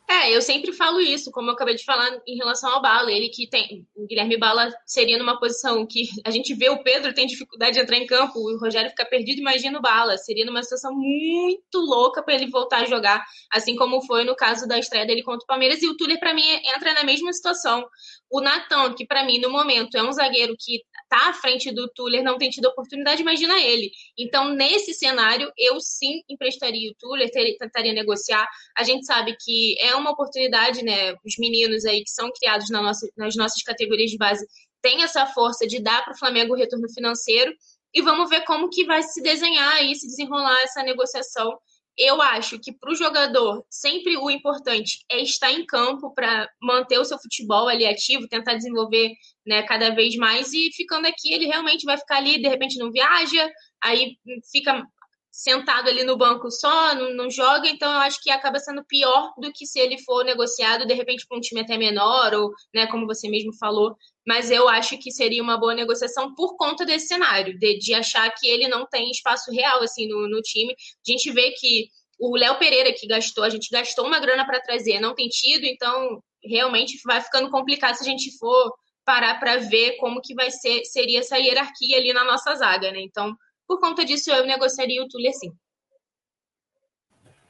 [0.09, 3.11] É, eu sempre falo isso, como eu acabei de falar em relação ao Bala.
[3.11, 3.85] Ele que tem.
[3.93, 7.81] O Guilherme Bala seria numa posição que a gente vê o Pedro tem dificuldade de
[7.81, 10.17] entrar em campo, o Rogério fica perdido, imagina o Bala.
[10.17, 13.21] Seria numa situação muito louca para ele voltar a jogar,
[13.51, 15.81] assim como foi no caso da estreia dele contra o Palmeiras.
[15.81, 17.85] E o Tuller, para mim, entra na mesma situação.
[18.29, 21.87] O Natan, que para mim, no momento, é um zagueiro que tá à frente do
[21.89, 23.91] Tuller, não tem tido oportunidade, imagina ele.
[24.17, 28.47] Então, nesse cenário, eu sim emprestaria o Tuller, tentaria negociar.
[28.77, 31.13] A gente sabe que é uma oportunidade, né?
[31.25, 34.45] Os meninos aí que são criados na nossa, nas nossas categorias de base
[34.81, 37.53] têm essa força de dar para o Flamengo o retorno financeiro.
[37.93, 41.57] E vamos ver como que vai se desenhar e se desenrolar essa negociação
[41.97, 46.99] eu acho que para o jogador, sempre o importante é estar em campo para manter
[46.99, 49.13] o seu futebol ali ativo, tentar desenvolver
[49.45, 50.53] né, cada vez mais.
[50.53, 53.49] E ficando aqui, ele realmente vai ficar ali, de repente não viaja,
[53.83, 54.17] aí
[54.51, 54.85] fica
[55.31, 59.33] sentado ali no banco só, não, não, joga, então eu acho que acaba sendo pior
[59.37, 62.87] do que se ele for negociado, de repente, para um time até menor, ou, né,
[62.87, 63.95] como você mesmo falou,
[64.27, 68.29] mas eu acho que seria uma boa negociação por conta desse cenário, de, de achar
[68.31, 70.73] que ele não tem espaço real, assim, no, no time.
[70.73, 71.87] A gente vê que
[72.19, 75.63] o Léo Pereira que gastou, a gente gastou uma grana para trazer, não tem tido,
[75.63, 78.73] então realmente vai ficando complicado se a gente for
[79.05, 82.99] parar para ver como que vai ser seria essa hierarquia ali na nossa zaga, né?
[82.99, 83.33] Então,
[83.65, 85.53] por conta disso, eu negociaria o Tuller sim.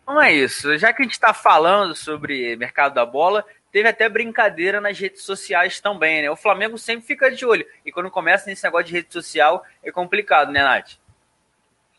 [0.05, 0.77] Não é isso.
[0.77, 3.43] Já que a gente está falando sobre mercado da bola,
[3.77, 6.31] teve até brincadeira nas redes sociais também, né?
[6.31, 7.63] O Flamengo sempre fica de olho.
[7.85, 10.93] E quando começa nesse negócio de rede social, é complicado, né, Nath?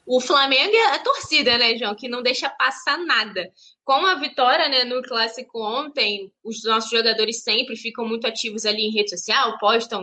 [0.05, 3.49] O Flamengo é a torcida, né, João, que não deixa passar nada.
[3.85, 8.89] Com a vitória né, no clássico ontem, os nossos jogadores sempre ficam muito ativos ali
[8.89, 10.03] em rede social, postam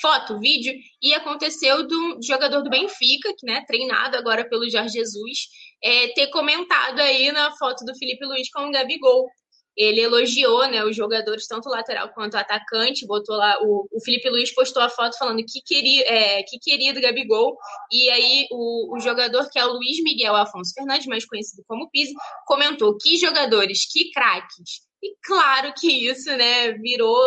[0.00, 5.48] foto, vídeo, e aconteceu do jogador do Benfica, que né, treinado agora pelo Jorge Jesus,
[5.84, 9.28] é, ter comentado aí na foto do Felipe Luiz com o Gabigol
[9.76, 14.54] ele elogiou né, os jogadores, tanto lateral quanto atacante, botou lá, o, o Felipe Luiz
[14.54, 17.56] postou a foto falando que queria, é, que querido Gabigol,
[17.90, 21.90] e aí o, o jogador que é o Luiz Miguel Afonso Fernandes, mais conhecido como
[21.90, 22.14] Pise,
[22.46, 24.82] comentou que jogadores, que craques.
[25.02, 27.18] E claro que isso, né, virou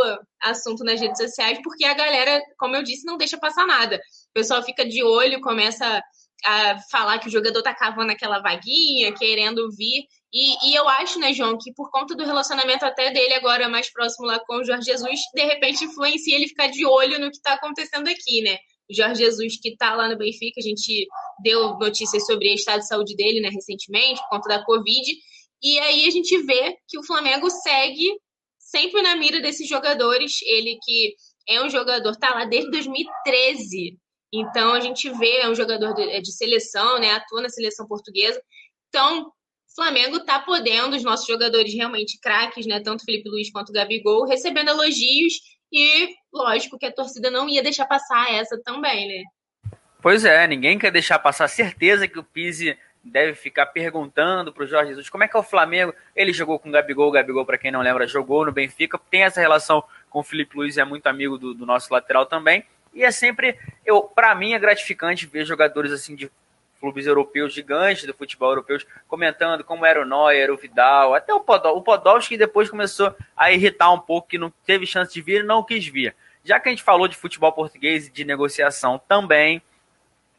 [0.41, 3.97] assunto nas redes sociais, porque a galera, como eu disse, não deixa passar nada.
[3.97, 6.01] O pessoal fica de olho, começa
[6.45, 10.05] a falar que o jogador tá cavando aquela vaguinha, querendo vir.
[10.31, 13.91] E, e, eu acho, né, João, que por conta do relacionamento até dele agora mais
[13.91, 17.37] próximo lá com o Jorge Jesus, de repente influencia ele ficar de olho no que
[17.37, 18.57] está acontecendo aqui, né?
[18.89, 21.07] O Jorge Jesus, que está lá no Benfica, a gente
[21.41, 25.11] deu notícias sobre o estado de saúde dele, né, recentemente, por conta da Covid.
[25.63, 28.11] E aí a gente vê que o Flamengo segue
[28.59, 30.39] sempre na mira desses jogadores.
[30.43, 31.15] Ele que
[31.47, 33.97] é um jogador, tá lá desde 2013.
[34.33, 37.11] Então a gente vê, é um jogador de, de seleção, né?
[37.13, 38.41] Atua na seleção portuguesa.
[38.89, 39.31] Então,
[39.75, 42.79] Flamengo está podendo, os nossos jogadores realmente craques, né?
[42.79, 45.33] Tanto Felipe Luiz quanto Gabigol, recebendo elogios
[45.71, 49.23] e, lógico, que a torcida não ia deixar passar essa também, né?
[50.01, 51.47] Pois é, ninguém quer deixar passar.
[51.47, 55.39] Certeza que o Pise deve ficar perguntando para o Jorge Jesus como é que é
[55.39, 55.93] o Flamengo.
[56.15, 59.23] Ele jogou com o Gabigol, o Gabigol, para quem não lembra, jogou no Benfica, tem
[59.23, 62.63] essa relação com o Felipe Luiz, é muito amigo do, do nosso lateral também.
[62.95, 66.31] E é sempre, eu para mim é gratificante ver jogadores assim de
[66.79, 68.77] clubes europeus gigantes do futebol europeu
[69.07, 73.51] comentando como era o Neuer, o Vidal, até o Podol, o Podolski depois começou a
[73.51, 76.15] irritar um pouco, que não teve chance de vir e não quis vir.
[76.43, 79.61] Já que a gente falou de futebol português e de negociação também,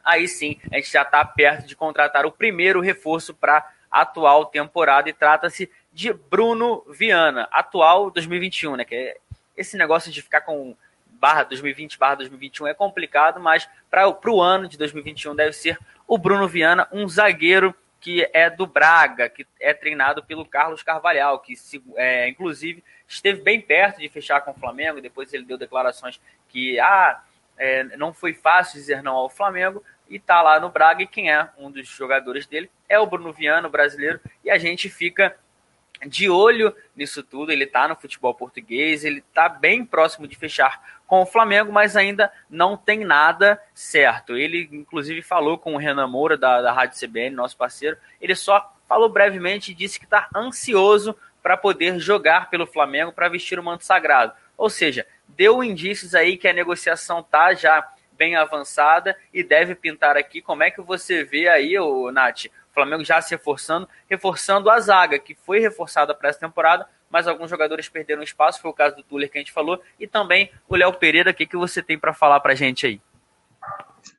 [0.02, 4.46] aí sim a gente já está perto de contratar o primeiro reforço para a atual
[4.46, 8.84] temporada e trata-se de Bruno Viana, atual 2021, né?
[8.84, 9.16] Que é
[9.56, 10.76] esse negócio de ficar com
[11.26, 16.16] barra 2020 barra 2021 é complicado, mas para o ano de 2021 deve ser o
[16.16, 21.54] Bruno Viana, um zagueiro que é do Braga, que é treinado pelo Carlos Carvalhal, que
[21.96, 26.78] é, inclusive esteve bem perto de fechar com o Flamengo, depois ele deu declarações que
[26.78, 27.20] ah,
[27.58, 31.32] é, não foi fácil dizer não ao Flamengo, e está lá no Braga, e quem
[31.32, 35.36] é um dos jogadores dele é o Bruno Viana, o brasileiro, e a gente fica
[36.06, 37.52] de olho nisso tudo.
[37.52, 41.96] Ele está no futebol português, ele está bem próximo de fechar com o Flamengo, mas
[41.96, 44.36] ainda não tem nada certo.
[44.36, 47.96] Ele, inclusive, falou com o Renan Moura, da, da Rádio CBN, nosso parceiro.
[48.20, 53.28] Ele só falou brevemente e disse que está ansioso para poder jogar pelo Flamengo para
[53.28, 54.32] vestir o manto sagrado.
[54.56, 57.86] Ou seja, deu indícios aí que a negociação está já
[58.16, 60.40] bem avançada e deve pintar aqui.
[60.40, 62.46] Como é que você vê aí, o Nath,
[62.76, 67.48] Flamengo já se reforçando, reforçando a zaga, que foi reforçada para essa temporada, mas alguns
[67.48, 70.76] jogadores perderam espaço, foi o caso do Tuller que a gente falou, e também o
[70.76, 73.00] Léo Pereira, o que, que você tem para falar para a gente aí?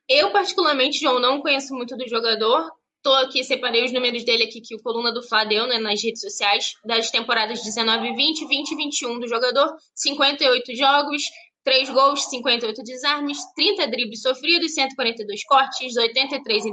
[0.09, 2.71] Eu, particularmente, João, não conheço muito do jogador.
[3.03, 6.01] Tô aqui, separei os números dele aqui que o Coluna do Fla deu né, nas
[6.01, 11.21] redes sociais, das temporadas 19 e 20, 20 e 21 do jogador, 58 jogos,
[11.67, 16.63] 3 gols, 58 desarmes, 30 dribles sofridos, 142 cortes, 83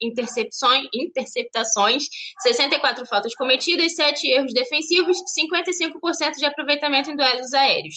[0.00, 2.04] intercepções, interceptações,
[2.40, 7.96] 64 faltas cometidas, 7 erros defensivos, 55% de aproveitamento em duelos aéreos.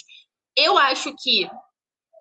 [0.54, 1.50] Eu acho que,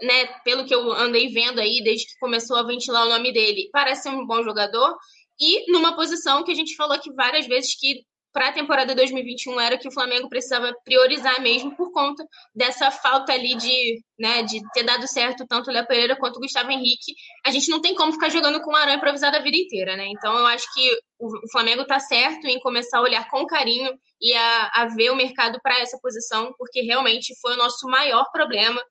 [0.00, 3.70] né, pelo que eu andei vendo aí, desde que começou a ventilar o nome dele,
[3.72, 4.96] parece ser um bom jogador.
[5.40, 9.60] E numa posição que a gente falou aqui várias vezes que para a temporada 2021
[9.60, 14.60] era que o Flamengo precisava priorizar mesmo por conta dessa falta ali de, né, de
[14.72, 17.14] ter dado certo tanto o Léo Pereira quanto o Gustavo Henrique.
[17.44, 20.06] A gente não tem como ficar jogando com o Arão improvisado a vida inteira, né?
[20.08, 24.34] Então eu acho que o Flamengo está certo em começar a olhar com carinho e
[24.34, 28.82] a, a ver o mercado para essa posição, porque realmente foi o nosso maior problema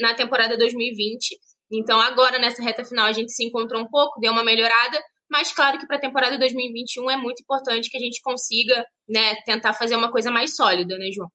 [0.00, 1.38] na temporada 2020.
[1.70, 4.98] Então agora nessa reta final a gente se encontrou um pouco, deu uma melhorada,
[5.30, 9.36] mas claro que para a temporada 2021 é muito importante que a gente consiga né,
[9.44, 11.30] tentar fazer uma coisa mais sólida, né, João?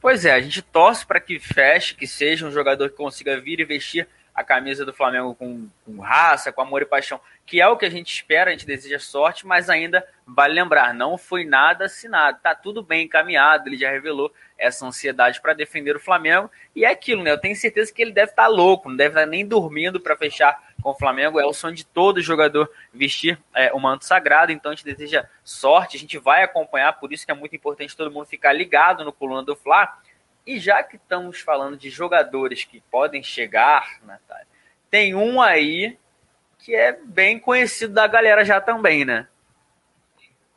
[0.00, 3.60] Pois é, a gente torce para que feche, que seja um jogador que consiga vir
[3.60, 7.68] e vestir a camisa do Flamengo com, com, raça, com amor e paixão, que é
[7.68, 11.44] o que a gente espera, a gente deseja sorte, mas ainda vale lembrar, não foi
[11.44, 16.50] nada assinado, tá tudo bem encaminhado, ele já revelou essa ansiedade para defender o Flamengo,
[16.74, 17.30] e é aquilo, né?
[17.30, 20.00] Eu tenho certeza que ele deve estar tá louco, não deve estar tá nem dormindo
[20.00, 24.04] para fechar com o Flamengo, é o sonho de todo jogador vestir é, o manto
[24.04, 27.56] sagrado, então a gente deseja sorte, a gente vai acompanhar, por isso que é muito
[27.56, 29.98] importante todo mundo ficar ligado no coluna do Fla,
[30.46, 34.46] e já que estamos falando de jogadores que podem chegar, Natália,
[34.90, 35.96] tem um aí
[36.58, 39.26] que é bem conhecido da galera já também, né?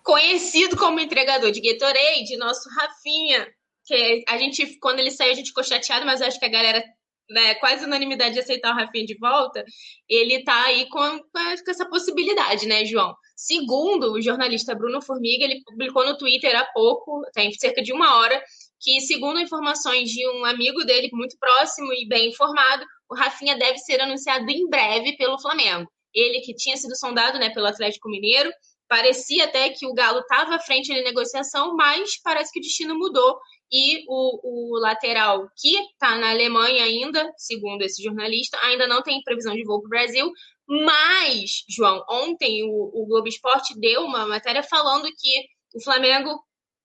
[0.04, 3.48] Conhecido como entregador de Gatorade, nosso Rafinha,
[3.86, 6.84] que a gente, quando ele saiu, a gente ficou chateado, mas acho que a galera,
[7.30, 9.64] né, quase unanimidade de aceitar o Rafinha de volta,
[10.08, 13.16] ele tá aí com, com essa possibilidade, né, João?
[13.36, 18.18] Segundo o jornalista Bruno Formiga, ele publicou no Twitter há pouco, tem cerca de uma
[18.18, 18.42] hora,
[18.80, 23.78] que, segundo informações de um amigo dele muito próximo e bem informado, o Rafinha deve
[23.80, 25.90] ser anunciado em breve pelo Flamengo.
[26.14, 28.52] Ele que tinha sido sondado né, pelo Atlético Mineiro,
[28.88, 32.98] parecia até que o Galo estava à frente na negociação, mas parece que o destino
[32.98, 33.38] mudou
[33.72, 39.22] e o, o lateral que está na Alemanha ainda, segundo esse jornalista, ainda não tem
[39.24, 40.32] previsão de voo para o Brasil.
[40.68, 45.46] Mas, João, ontem o, o Globo Esporte deu uma matéria falando que
[45.76, 46.42] o Flamengo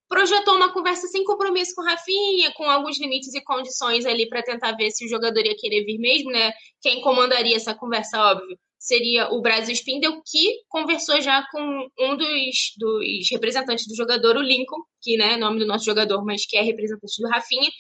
[0.09, 4.43] projetou uma conversa sem compromisso com o Rafinha, com alguns limites e condições ali para
[4.43, 6.53] tentar ver se o jogador ia querer vir mesmo, né?
[6.83, 12.74] Quem comandaria essa conversa, óbvio, seria o Brasil Spindle, que conversou já com um dos,
[12.76, 16.57] dos representantes do jogador, o Lincoln, que né, é nome do nosso jogador, mas que
[16.57, 17.70] é representante do Rafinha.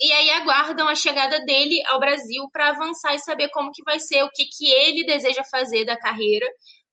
[0.00, 3.98] E aí aguardam a chegada dele ao Brasil para avançar e saber como que vai
[3.98, 6.46] ser, o que, que ele deseja fazer da carreira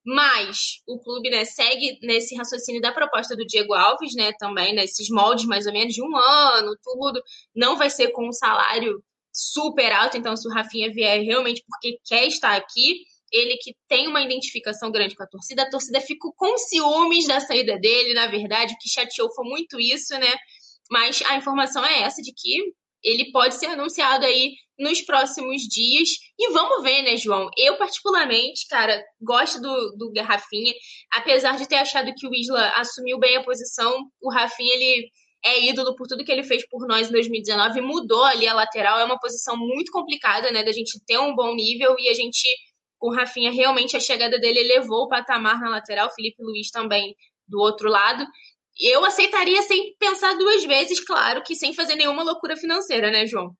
[0.03, 4.31] mas o clube né, segue nesse raciocínio da proposta do Diego Alves, né?
[4.39, 7.21] Também nesses moldes mais ou menos de um ano, tudo.
[7.53, 10.17] Não vai ser com um salário super alto.
[10.17, 14.91] Então, se o Rafinha vier realmente porque quer estar aqui, ele que tem uma identificação
[14.91, 18.77] grande com a torcida, a torcida ficou com ciúmes da saída dele, na verdade, o
[18.77, 20.33] que chateou foi muito isso, né?
[20.89, 22.73] Mas a informação é essa de que
[23.03, 26.09] ele pode ser anunciado aí nos próximos dias.
[26.37, 27.49] E vamos ver, né, João?
[27.57, 30.73] Eu, particularmente, cara, gosto do, do Rafinha.
[31.11, 35.09] Apesar de ter achado que o Isla assumiu bem a posição, o Rafinha, ele
[35.45, 37.81] é ídolo por tudo que ele fez por nós em 2019.
[37.81, 38.99] Mudou ali a lateral.
[38.99, 42.47] É uma posição muito complicada, né, da gente ter um bom nível e a gente.
[42.99, 47.15] Com o Rafinha, realmente a chegada dele elevou o patamar na lateral, Felipe Luiz também
[47.47, 48.27] do outro lado
[48.79, 53.53] eu aceitaria sem pensar duas vezes, claro, que sem fazer nenhuma loucura financeira, né, João?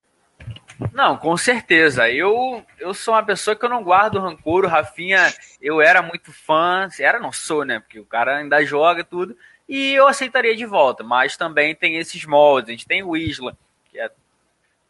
[0.94, 2.10] Não, com certeza.
[2.10, 4.64] Eu, eu sou uma pessoa que eu não guardo rancor.
[4.64, 6.88] O Rafinha, eu era muito fã.
[6.98, 7.82] Era, não sou, né?
[7.82, 9.36] Porque o cara ainda joga tudo.
[9.68, 11.04] E eu aceitaria de volta.
[11.04, 12.70] Mas também tem esses moldes.
[12.70, 13.58] A gente tem o Isla,
[13.92, 14.10] que é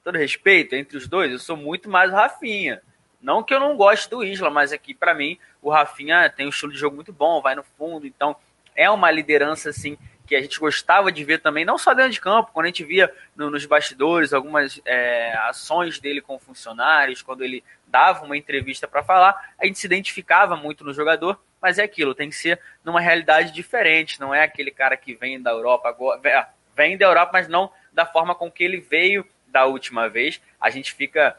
[0.03, 1.31] todo respeito entre os dois.
[1.31, 2.83] Eu sou muito mais o Rafinha.
[3.21, 6.49] Não que eu não goste do Isla, mas aqui para mim o Rafinha tem um
[6.49, 8.35] estilo de jogo muito bom, vai no fundo, então
[8.75, 12.21] é uma liderança assim que a gente gostava de ver também, não só dentro de
[12.21, 17.43] campo, quando a gente via no, nos bastidores algumas é, ações dele com funcionários, quando
[17.43, 21.83] ele dava uma entrevista para falar, a gente se identificava muito no jogador, mas é
[21.83, 25.97] aquilo, tem que ser numa realidade diferente, não é aquele cara que vem da Europa
[26.23, 26.45] é,
[26.75, 30.39] vem da Europa, mas não da forma com que ele veio da última vez.
[30.61, 31.35] A gente fica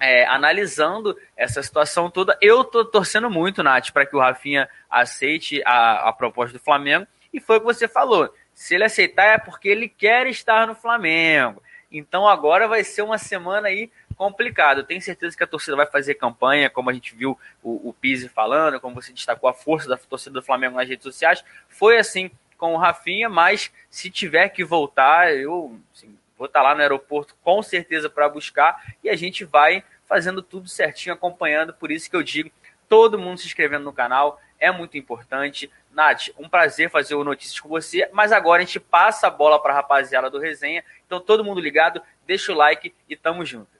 [0.00, 2.36] é, analisando essa situação toda.
[2.40, 7.06] Eu tô torcendo muito, Nath, para que o Rafinha aceite a, a proposta do Flamengo
[7.32, 8.34] e foi o que você falou.
[8.54, 11.62] Se ele aceitar é porque ele quer estar no Flamengo.
[11.92, 14.84] Então agora vai ser uma semana aí complicado.
[14.84, 18.28] Tenho certeza que a torcida vai fazer campanha, como a gente viu o, o Pise
[18.28, 21.44] falando, como você destacou a força da torcida do Flamengo nas redes sociais.
[21.68, 26.74] Foi assim com o Rafinha, mas se tiver que voltar, eu assim, vou estar lá
[26.74, 31.74] no aeroporto com certeza para buscar e a gente vai fazendo tudo certinho, acompanhando.
[31.74, 32.50] Por isso que eu digo,
[32.88, 35.70] todo mundo se inscrevendo no canal é muito importante.
[35.92, 39.60] Nath, um prazer fazer o Notícias com você, mas agora a gente passa a bola
[39.60, 40.82] para a rapaziada do Resenha.
[41.06, 43.79] Então, todo mundo ligado, deixa o like e tamo junto.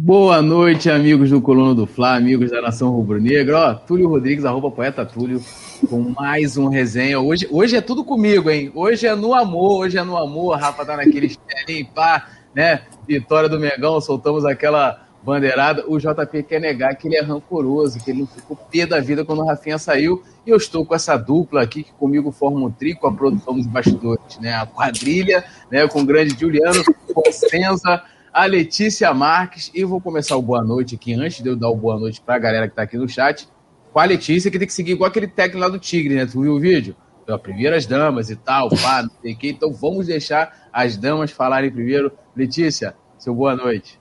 [0.00, 3.58] Boa noite, amigos do Coluna do Fla, amigos da Nação Rubro-Negra.
[3.58, 5.42] Ó, Túlio Rodrigues, arroba poeta Túlio,
[5.90, 7.18] com mais um resenha.
[7.18, 8.70] Hoje, hoje é tudo comigo, hein?
[8.76, 10.52] Hoje é no amor, hoje é no amor.
[10.54, 12.82] A Rafa tá naquele estelinho, pá, né?
[13.08, 15.84] Vitória do Megão, soltamos aquela bandeirada.
[15.88, 19.40] O JP quer negar que ele é rancoroso, que ele ficou pé da vida quando
[19.40, 20.22] o Rafinha saiu.
[20.46, 23.54] E eu estou com essa dupla aqui, que comigo forma um tri com a produção
[23.54, 24.52] dos bastidores, né?
[24.52, 25.88] A quadrilha, né?
[25.88, 28.00] Com o grande Juliano, com Senza
[28.38, 29.68] a Letícia Marques.
[29.74, 32.36] E vou começar o boa noite aqui, antes de eu dar o boa noite para
[32.36, 33.48] a galera que está aqui no chat,
[33.92, 36.24] com a Letícia, que tem que seguir igual aquele técnico lá do Tigre, né?
[36.24, 36.94] Tu viu o vídeo?
[37.42, 39.48] Primeiras damas e tal, pá, não sei o quê.
[39.48, 42.12] Então vamos deixar as damas falarem primeiro.
[42.36, 44.00] Letícia, seu boa noite.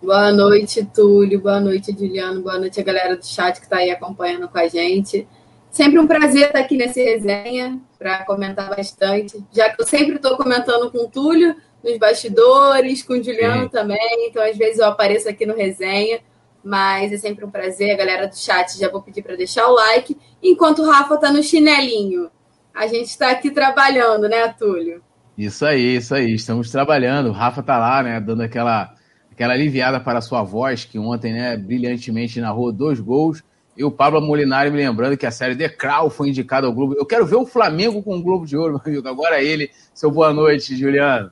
[0.00, 1.40] Boa noite, Túlio.
[1.40, 2.42] Boa noite, Juliano.
[2.42, 5.26] Boa noite a galera do chat que está aí acompanhando com a gente.
[5.68, 9.44] Sempre um prazer estar aqui nesse resenha para comentar bastante.
[9.52, 13.68] Já que eu sempre estou comentando com o Túlio, nos bastidores, com o Juliano Sim.
[13.68, 14.28] também.
[14.28, 16.20] Então, às vezes, eu apareço aqui no resenha.
[16.64, 17.92] Mas é sempre um prazer.
[17.92, 20.16] A galera do chat já vou pedir para deixar o like.
[20.42, 22.30] Enquanto o Rafa tá no chinelinho.
[22.74, 25.02] A gente está aqui trabalhando, né, Túlio?
[25.36, 26.34] Isso aí, isso aí.
[26.34, 27.28] Estamos trabalhando.
[27.28, 28.94] O Rafa tá lá, né, dando aquela,
[29.30, 33.44] aquela aliviada para a sua voz, que ontem, né, brilhantemente narrou dois gols.
[33.76, 36.94] E o Pablo Molinari me lembrando que a série The Crown foi indicada ao Globo.
[36.94, 39.08] Eu quero ver o Flamengo com o Globo de Ouro, meu amigo.
[39.08, 39.70] Agora é ele.
[39.92, 41.30] Seu boa noite, Juliano.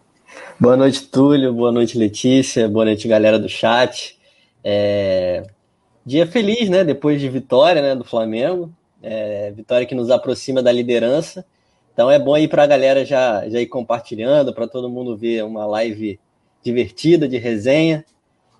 [0.59, 1.53] Boa noite, Túlio.
[1.53, 2.68] Boa noite, Letícia.
[2.68, 4.18] Boa noite, galera do chat.
[4.62, 5.43] É...
[6.05, 6.85] Dia feliz, né?
[6.85, 8.72] Depois de vitória né, do Flamengo.
[9.03, 9.51] É...
[9.51, 11.45] Vitória que nos aproxima da liderança.
[11.93, 15.45] Então é bom aí para a galera já, já ir compartilhando, para todo mundo ver
[15.45, 16.18] uma live
[16.62, 18.05] divertida, de resenha.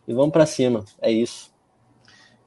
[0.07, 0.85] E vamos para cima.
[1.01, 1.51] É isso.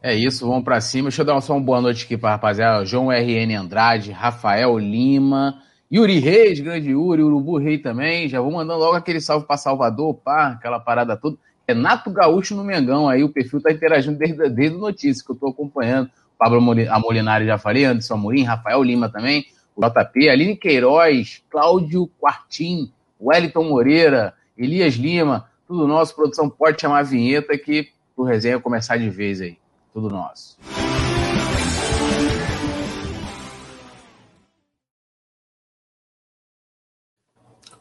[0.02, 1.10] É isso, vamos para cima.
[1.10, 2.86] Deixa eu dar só uma boa noite aqui para rapaziada.
[2.86, 8.28] João RN Andrade, Rafael Lima, Yuri Reis, grande Yuri, Urubu Rei também.
[8.28, 11.38] Já vou mandando logo aquele salve para Salvador, pá, aquela parada toda.
[11.68, 15.36] Renato Gaúcho no Mengão, aí o perfil tá interagindo desde, desde o notícia que eu
[15.36, 16.10] tô acompanhando.
[16.38, 16.60] Pablo
[16.90, 23.64] Amolinari já falei, Anderson Amorim, Rafael Lima também, o JP, Aline Queiroz, Cláudio Quartim, Wellington
[23.64, 26.16] Moreira, Elias Lima, tudo nosso.
[26.16, 29.58] Produção pode chamar a vinheta que o resenha começar de vez aí.
[29.94, 30.58] Tudo nosso.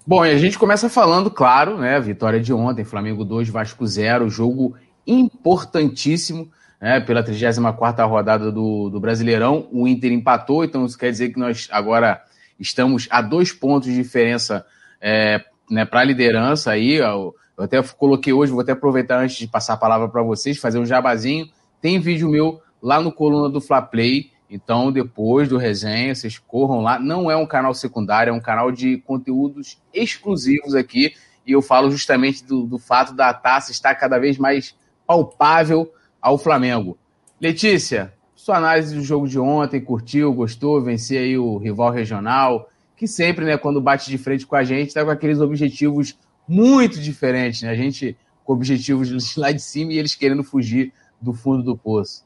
[0.06, 1.98] Bom, e a gente começa falando, claro, né?
[1.98, 4.76] Vitória de ontem, Flamengo 2, Vasco 0, jogo
[5.06, 9.66] importantíssimo né, pela 34 rodada do, do Brasileirão.
[9.72, 12.22] O Inter empatou, então isso quer dizer que nós agora
[12.60, 14.66] estamos a dois pontos de diferença
[15.00, 16.72] é, né, para a liderança.
[16.72, 20.58] Aí, eu, até coloquei hoje, vou até aproveitar antes de passar a palavra para vocês,
[20.58, 21.48] fazer um jabazinho.
[21.80, 26.80] Tem vídeo meu lá no coluna do Fla Play então, depois do resenha, vocês corram
[26.80, 26.98] lá.
[26.98, 31.14] Não é um canal secundário, é um canal de conteúdos exclusivos aqui.
[31.46, 34.76] E eu falo justamente do, do fato da taça estar cada vez mais
[35.06, 36.96] palpável ao Flamengo.
[37.40, 43.06] Letícia, sua análise do jogo de ontem, curtiu, gostou, vencer aí o rival regional, que
[43.06, 47.62] sempre, né, quando bate de frente com a gente, está com aqueles objetivos muito diferentes,
[47.62, 47.70] né?
[47.70, 52.24] A gente com objetivos lá de cima e eles querendo fugir do fundo do poço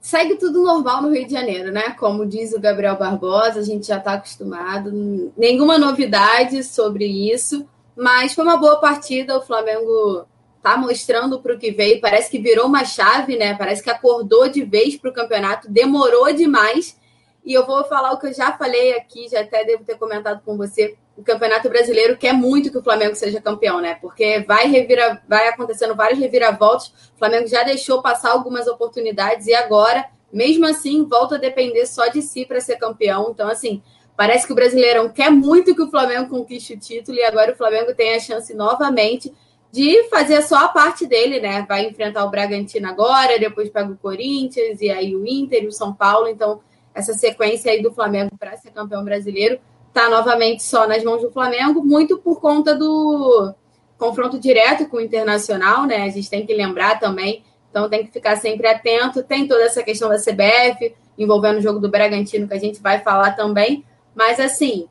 [0.00, 1.90] segue tudo normal no Rio de Janeiro, né?
[1.98, 5.32] Como diz o Gabriel Barbosa, a gente já está acostumado.
[5.36, 7.66] Nenhuma novidade sobre isso,
[7.96, 9.36] mas foi uma boa partida.
[9.36, 10.26] O Flamengo
[10.56, 12.00] está mostrando para o que veio.
[12.00, 13.54] Parece que virou uma chave, né?
[13.54, 15.70] Parece que acordou de vez para o campeonato.
[15.70, 16.96] Demorou demais.
[17.44, 20.42] E eu vou falar o que eu já falei aqui, já até devo ter comentado
[20.44, 23.96] com você o Campeonato Brasileiro quer muito que o Flamengo seja campeão, né?
[24.00, 26.88] Porque vai revira, vai acontecendo vários reviravoltas.
[27.14, 32.08] O Flamengo já deixou passar algumas oportunidades e agora, mesmo assim, volta a depender só
[32.08, 33.30] de si para ser campeão.
[33.30, 33.82] Então, assim,
[34.16, 37.56] Parece que o Brasileirão quer muito que o Flamengo conquiste o título e agora o
[37.56, 39.32] Flamengo tem a chance novamente
[39.70, 41.66] de fazer só a parte dele, né?
[41.68, 45.72] Vai enfrentar o Bragantino agora, depois pega o Corinthians e aí o Inter e o
[45.72, 46.28] São Paulo.
[46.28, 46.60] Então,
[46.94, 49.60] essa sequência aí do Flamengo para ser campeão brasileiro
[49.96, 53.54] está novamente só nas mãos do Flamengo, muito por conta do
[53.96, 56.02] confronto direto com o Internacional, né?
[56.02, 59.22] A gente tem que lembrar também, então tem que ficar sempre atento.
[59.22, 63.00] Tem toda essa questão da CBF envolvendo o jogo do Bragantino que a gente vai
[63.00, 64.86] falar também, mas assim,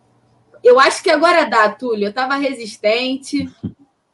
[0.64, 2.06] eu acho que agora dá, Túlio.
[2.06, 3.48] Eu estava resistente,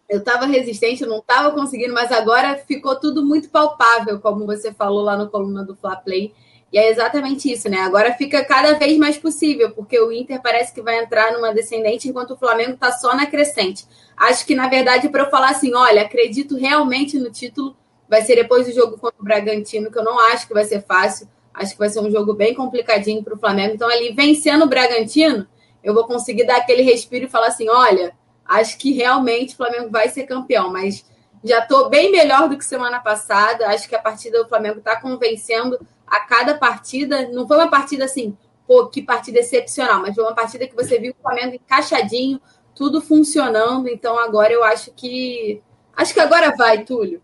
[0.09, 4.73] eu estava resistente, eu não estava conseguindo, mas agora ficou tudo muito palpável, como você
[4.73, 6.33] falou lá no coluna do Fla Play.
[6.71, 7.79] E é exatamente isso, né?
[7.79, 12.07] Agora fica cada vez mais possível, porque o Inter parece que vai entrar numa descendente,
[12.07, 13.85] enquanto o Flamengo está só na crescente.
[14.15, 17.75] Acho que, na verdade, para eu falar assim, olha, acredito realmente no título,
[18.07, 20.81] vai ser depois do jogo contra o Bragantino, que eu não acho que vai ser
[20.81, 21.27] fácil.
[21.53, 23.73] Acho que vai ser um jogo bem complicadinho para o Flamengo.
[23.73, 25.45] Então, ali, vencendo o Bragantino,
[25.83, 28.13] eu vou conseguir dar aquele respiro e falar assim: olha,
[28.45, 31.05] acho que realmente o Flamengo vai ser campeão, mas
[31.43, 33.67] já estou bem melhor do que semana passada.
[33.67, 35.77] Acho que a partida do Flamengo está convencendo
[36.11, 37.29] a cada partida.
[37.29, 38.37] Não foi uma partida assim,
[38.67, 42.39] pô, que partida excepcional, mas foi uma partida que você viu o Flamengo encaixadinho,
[42.75, 43.87] tudo funcionando.
[43.87, 45.61] Então agora eu acho que.
[45.95, 47.21] Acho que agora vai, Túlio.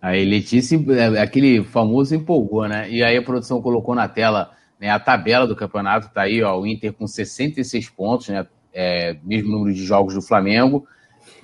[0.00, 2.90] Aí Letícia, é, aquele famoso empolgou, né?
[2.90, 4.50] E aí a produção colocou na tela
[4.80, 8.44] né, a tabela do campeonato, tá aí, ó, o Inter com 66 pontos, né?
[8.74, 10.84] É, mesmo número de jogos do Flamengo.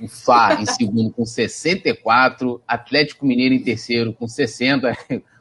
[0.00, 4.96] O Fla em segundo com 64, Atlético Mineiro em terceiro com 60.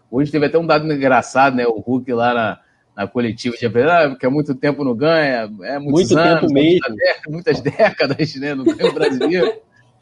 [0.09, 1.65] Hoje teve até um dado engraçado, né?
[1.67, 2.59] O Hulk lá na,
[2.95, 6.81] na coletiva de ah, porque há muito tempo não ganha, é muito anos, tempo mesmo.
[7.29, 8.55] Muitas, décadas, né?
[8.55, 9.53] No ganho brasileiro.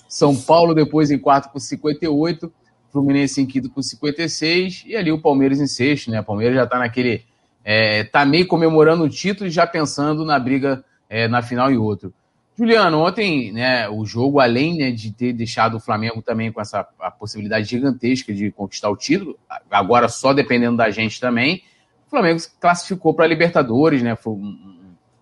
[0.08, 2.52] São Paulo depois em quarto com 58.
[2.92, 6.22] Fluminense em quinto com 56 e ali o Palmeiras em sexto, né?
[6.22, 7.26] O Palmeiras já está naquele.
[7.64, 11.78] É, tá meio comemorando o título e já pensando na briga é, na final e
[11.78, 12.14] outro.
[12.58, 16.84] Juliano, ontem, né, o jogo, além né, de ter deixado o Flamengo também com essa
[17.20, 19.38] possibilidade gigantesca de conquistar o título,
[19.70, 21.64] agora só dependendo da gente também,
[22.08, 24.16] o Flamengo classificou para a Libertadores, né?
[24.16, 24.78] Foi um,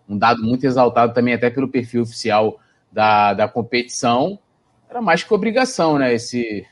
[0.09, 2.59] um, dado muito exaltado também, até pelo perfil oficial
[2.91, 4.38] da, da competição.
[4.88, 6.13] Era mais que obrigação, né?
[6.13, 6.65] Esse,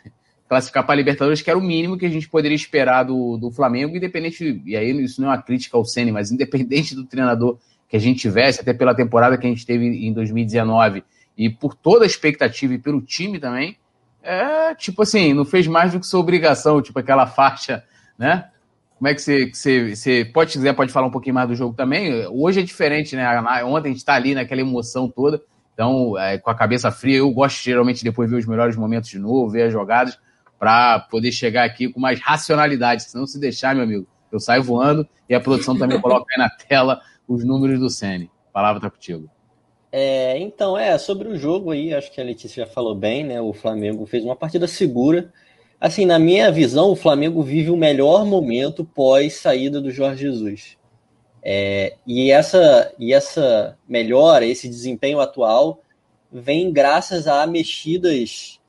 [0.51, 3.49] classificar para a Libertadores, que era o mínimo que a gente poderia esperar do, do
[3.51, 7.57] Flamengo, independente, e aí isso não é uma crítica ao Ceni, mas independente do treinador
[7.91, 11.03] que a gente tivesse, até pela temporada que a gente teve em 2019,
[11.37, 13.77] e por toda a expectativa e pelo time também,
[14.23, 17.83] é tipo assim, não fez mais do que sua obrigação, tipo aquela faixa,
[18.17, 18.47] né?
[18.97, 21.55] Como é que você, que você, você pode quiser, pode falar um pouquinho mais do
[21.55, 22.25] jogo também?
[22.27, 23.27] Hoje é diferente, né?
[23.65, 25.41] Ontem a gente está ali naquela emoção toda,
[25.73, 29.09] então, é, com a cabeça fria, eu gosto geralmente depois de ver os melhores momentos
[29.09, 30.17] de novo, ver as jogadas,
[30.57, 33.03] para poder chegar aqui com mais racionalidade.
[33.03, 36.37] Se não se deixar, meu amigo, eu saio voando e a produção também coloca aí
[36.37, 38.29] na tela os números do Sene.
[38.49, 39.29] A palavra está contigo.
[39.91, 43.41] É, então, é, sobre o jogo aí, acho que a Letícia já falou bem, né?
[43.41, 45.31] O Flamengo fez uma partida segura.
[45.79, 50.77] Assim, na minha visão, o Flamengo vive o melhor momento pós saída do Jorge Jesus.
[51.43, 55.81] É, e, essa, e essa melhora, esse desempenho atual,
[56.31, 58.61] vem graças a mexidas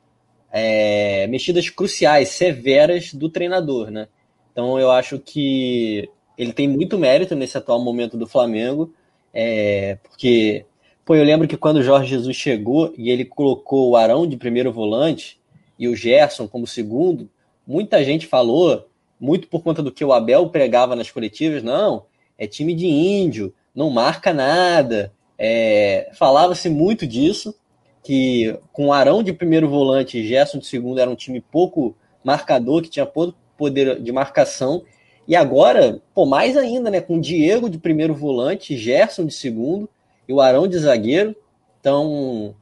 [0.52, 4.06] é, mexidas cruciais, severas do treinador, né?
[4.52, 8.92] Então eu acho que ele tem muito mérito nesse atual momento do Flamengo,
[9.32, 10.64] é, porque
[11.04, 14.36] pô, eu lembro que quando o Jorge Jesus chegou e ele colocou o Arão de
[14.36, 15.38] primeiro volante
[15.78, 17.28] e o Gerson como segundo,
[17.66, 18.86] muita gente falou,
[19.20, 22.04] muito por conta do que o Abel pregava nas coletivas, não,
[22.38, 25.12] é time de índio, não marca nada.
[25.38, 27.54] É, Falava-se muito disso,
[28.02, 32.82] que com Arão de primeiro volante e Gerson de segundo era um time pouco marcador,
[32.82, 34.82] que tinha pouco poder de marcação.
[35.26, 37.00] E agora, pô, mais ainda, né?
[37.00, 39.88] Com Diego de primeiro volante, Gerson de segundo
[40.28, 41.34] e o Arão de zagueiro.
[41.80, 42.54] Então,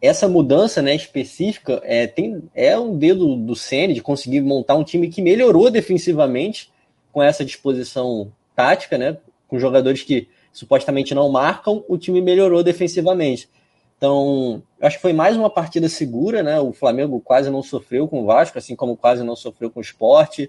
[0.00, 4.84] essa mudança né, específica é, tem, é um dedo do Ceni de conseguir montar um
[4.84, 6.70] time que melhorou defensivamente
[7.12, 9.16] com essa disposição tática, né?
[9.48, 13.48] Com jogadores que supostamente não marcam, o time melhorou defensivamente.
[13.96, 16.60] Então, acho que foi mais uma partida segura, né?
[16.60, 19.82] O Flamengo quase não sofreu com o Vasco, assim como quase não sofreu com o
[19.82, 20.46] Sport,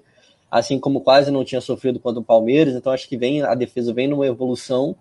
[0.50, 2.76] assim como quase não tinha sofrido contra o Palmeiras.
[2.76, 4.96] Então, acho que vem a defesa vem numa evolução.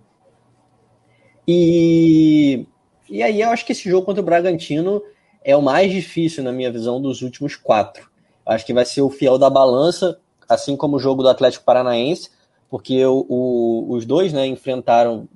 [1.47, 2.67] E,
[3.09, 5.03] e aí eu acho que esse jogo contra o Bragantino
[5.45, 8.11] é o mais difícil, na minha visão, dos últimos quatro.
[8.45, 10.19] Acho que vai ser o fiel da balança,
[10.49, 12.31] assim como o jogo do Atlético Paranaense,
[12.69, 15.29] porque o, os dois né, enfrentaram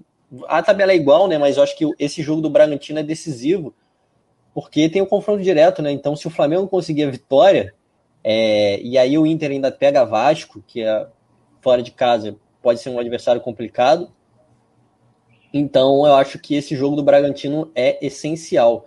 [0.47, 1.39] a tabela é igual, né?
[1.39, 3.75] Mas eu acho que esse jogo do Bragantino é decisivo,
[4.55, 5.91] porque tem o um confronto direto, né?
[5.91, 7.75] Então, se o Flamengo conseguir a vitória,
[8.23, 11.07] é, e aí o Inter ainda pega Vasco, que é
[11.61, 14.11] fora de casa, pode ser um adversário complicado.
[15.53, 18.87] Então eu acho que esse jogo do Bragantino é essencial.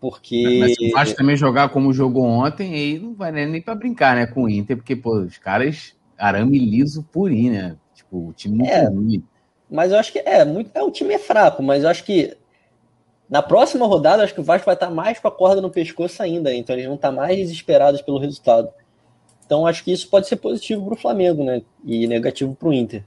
[0.00, 0.58] Porque.
[0.60, 4.14] Mas se o Vasco também jogar como jogou ontem, aí não vai nem para brincar,
[4.14, 7.76] né, com o Inter, porque, pô, os caras arame liso purinho, né?
[7.94, 8.88] Tipo, o time muito É.
[8.88, 9.24] ruim.
[9.70, 10.70] Mas eu acho que é muito.
[10.72, 12.36] É, o time é fraco, mas eu acho que
[13.28, 16.22] na próxima rodada, acho que o Vasco vai estar mais com a corda no pescoço
[16.22, 16.54] ainda.
[16.54, 18.70] Então eles vão estar mais desesperados pelo resultado.
[19.44, 21.62] Então acho que isso pode ser positivo para o Flamengo, né?
[21.84, 23.04] E negativo para o Inter.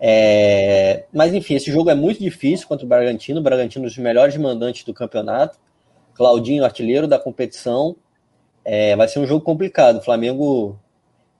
[0.00, 3.40] É, Mas enfim, esse jogo é muito difícil contra o Bragantino.
[3.40, 5.58] O Bragantino é um dos melhores mandantes do campeonato.
[6.14, 7.96] Claudinho, artilheiro da competição.
[8.64, 9.98] É, Vai ser um jogo complicado.
[9.98, 10.78] O Flamengo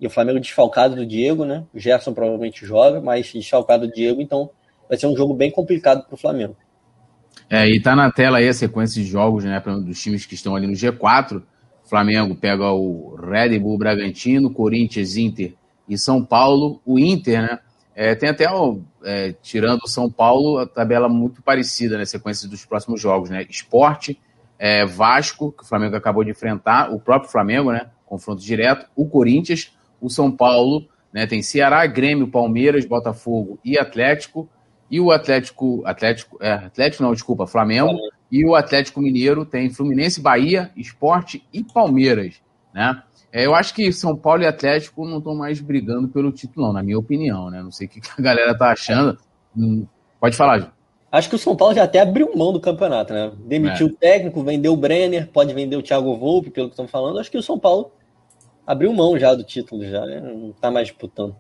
[0.02, 1.64] e o Flamengo desfalcado do Diego, né?
[1.72, 4.50] O Gerson provavelmente joga, mas desfalcado do Diego, então
[4.88, 6.56] vai ser um jogo bem complicado para o Flamengo.
[7.48, 10.56] É, e tá na tela aí a sequência de jogos, né, dos times que estão
[10.56, 11.42] ali no G4.
[11.84, 15.54] O Flamengo pega o Red Bull Bragantino, Corinthians, Inter
[15.88, 16.80] e São Paulo.
[16.86, 17.58] O Inter, né,
[17.94, 22.48] é, tem até, ó, é, tirando o São Paulo, a tabela muito parecida na sequência
[22.48, 23.44] dos próximos jogos, né?
[23.50, 24.18] Esporte,
[24.58, 29.08] é, Vasco, que o Flamengo acabou de enfrentar, o próprio Flamengo, né, confronto direto, o
[29.08, 34.48] Corinthians, o São Paulo, né, tem Ceará, Grêmio, Palmeiras, Botafogo e Atlético.
[34.93, 37.99] E o Atlético, Atlético, é, Atlético não, desculpa, Flamengo.
[38.30, 42.43] E o Atlético Mineiro tem Fluminense, Bahia, Esporte e Palmeiras,
[42.74, 43.03] né?
[43.32, 46.74] É, eu acho que São Paulo e Atlético não estão mais brigando pelo título, não,
[46.74, 47.62] na minha opinião, né?
[47.62, 49.18] Não sei o que a galera tá achando.
[49.57, 49.86] Hum,
[50.20, 50.70] pode falar, Ju.
[51.11, 53.32] Acho que o São Paulo já até abriu mão do campeonato, né?
[53.47, 57.18] Demitiu o técnico, vendeu o Brenner, pode vender o Thiago Volpe, pelo que estão falando.
[57.18, 57.90] Acho que o São Paulo
[58.66, 60.20] abriu mão já do título, já, né?
[60.20, 61.34] Não tá mais disputando.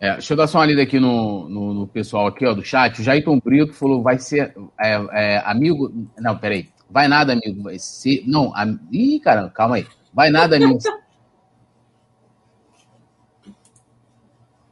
[0.00, 2.64] É, deixa eu dar só uma lida aqui no, no, no pessoal aqui, ó, do
[2.64, 2.98] chat.
[2.98, 5.92] O Jairton Brito falou, vai ser é, é, amigo...
[6.18, 6.70] Não, peraí.
[6.88, 7.62] Vai nada, amigo.
[7.64, 8.24] Vai ser...
[8.26, 8.64] Não, a...
[8.90, 9.86] Ih, caramba, calma aí.
[10.12, 10.78] Vai nada, amigo.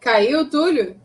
[0.00, 0.96] Caiu, Túlio?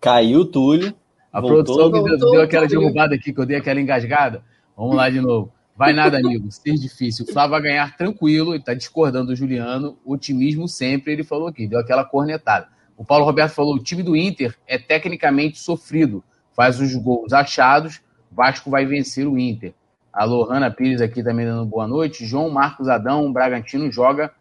[0.00, 0.94] Caiu o Túlio.
[1.32, 1.64] A Voltou.
[1.64, 4.44] produção que deu, Voltou, deu aquela derrubada aqui, que eu dei aquela engasgada.
[4.76, 5.52] Vamos lá de novo.
[5.78, 6.50] Vai nada, amigo.
[6.50, 7.24] Ser difícil.
[7.24, 8.52] O Flávio vai ganhar tranquilo.
[8.52, 9.96] Ele tá discordando do Juliano.
[10.04, 11.68] Otimismo sempre, ele falou aqui.
[11.68, 12.66] Deu aquela cornetada.
[12.96, 16.22] O Paulo Roberto falou: o time do Inter é tecnicamente sofrido.
[16.52, 18.00] Faz os gols achados.
[18.32, 19.72] Vasco vai vencer o Inter.
[20.12, 22.26] A Lohana Pires aqui também dando boa noite.
[22.26, 24.32] João Marcos Adão, o Bragantino joga.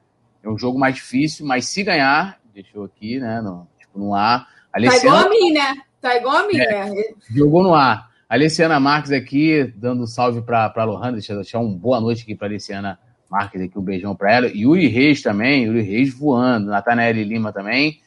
[0.43, 3.41] É um jogo mais difícil, mas se ganhar, deixou aqui, né?
[3.41, 4.45] No, tipo, no ar.
[4.47, 5.75] Tá Alessiano- igual a mim, né?
[6.01, 6.85] Tá igual a mim, É.
[6.89, 7.03] né?
[7.29, 8.06] Jogou no ar.
[8.29, 11.13] Alessiana Marques aqui, dando salve para a Lohana.
[11.13, 12.99] Deixa eu deixar uma boa noite aqui para Alessiana
[13.29, 14.47] Marques aqui, um beijão para ela.
[14.47, 16.67] Yuri Reis também, Yuri Reis voando.
[16.67, 18.01] Natanael Lima também.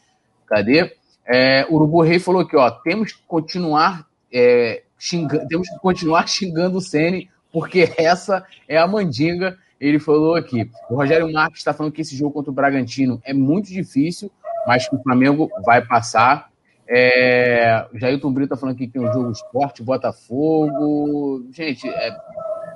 [0.46, 0.94] Cadê?
[1.26, 6.78] É, Urubu Rei falou aqui, ó, temos que continuar é, xingando, temos que continuar xingando
[6.78, 9.56] o Ceni, porque essa é a mandinga.
[9.80, 10.70] Ele falou aqui.
[10.90, 14.30] O Rogério Marques está falando que esse jogo contra o Bragantino é muito difícil,
[14.66, 16.49] mas que o Flamengo vai passar.
[16.92, 21.46] É, Jailton Brito tá falando que tem um jogo esporte, Botafogo.
[21.52, 22.16] Gente, é,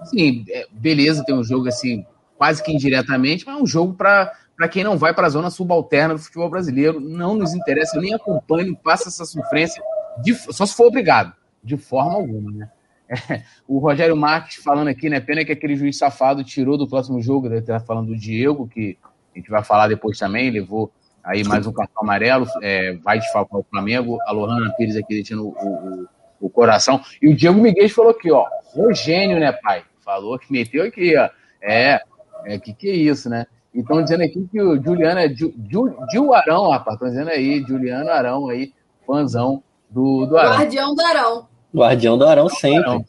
[0.01, 2.07] assim, é, beleza, tem um jogo assim,
[2.39, 4.33] quase que indiretamente, mas é um jogo para
[4.71, 7.01] quem não vai para a zona subalterna do futebol brasileiro.
[7.01, 9.83] Não nos interessa, eu nem acompanho, passa essa sofrência,
[10.23, 12.71] de- só se for obrigado, de forma alguma, né?
[13.67, 15.19] O Rogério Marques falando aqui, né?
[15.19, 18.97] Pena que aquele juiz safado tirou do próximo jogo, deve estar falando do Diego, que
[19.35, 20.93] a gente vai falar depois também, levou
[21.25, 25.47] aí mais um cartão amarelo, é, vai desfalcar o Flamengo, a Lohana Pires aqui deixando
[25.47, 26.09] o, o,
[26.43, 27.01] o coração.
[27.21, 29.83] E o Diego Miguel falou aqui, ó, Rogênio, né, pai?
[30.05, 31.31] Falou que meteu aqui, ó.
[31.63, 32.01] É,
[32.45, 33.47] é que que é isso, né?
[33.75, 36.95] E estão dizendo aqui que o Juliano é Gil Arão, rapaz.
[36.95, 38.73] Estão dizendo aí, Juliano Arão aí,
[39.07, 40.53] fãzão do, do Arão.
[40.53, 41.49] Guardião do Arão.
[41.75, 42.91] Guardião do Arão sempre.
[42.91, 43.05] Arão.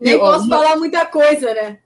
[0.00, 1.78] Nem E, posso falar muita coisa, né?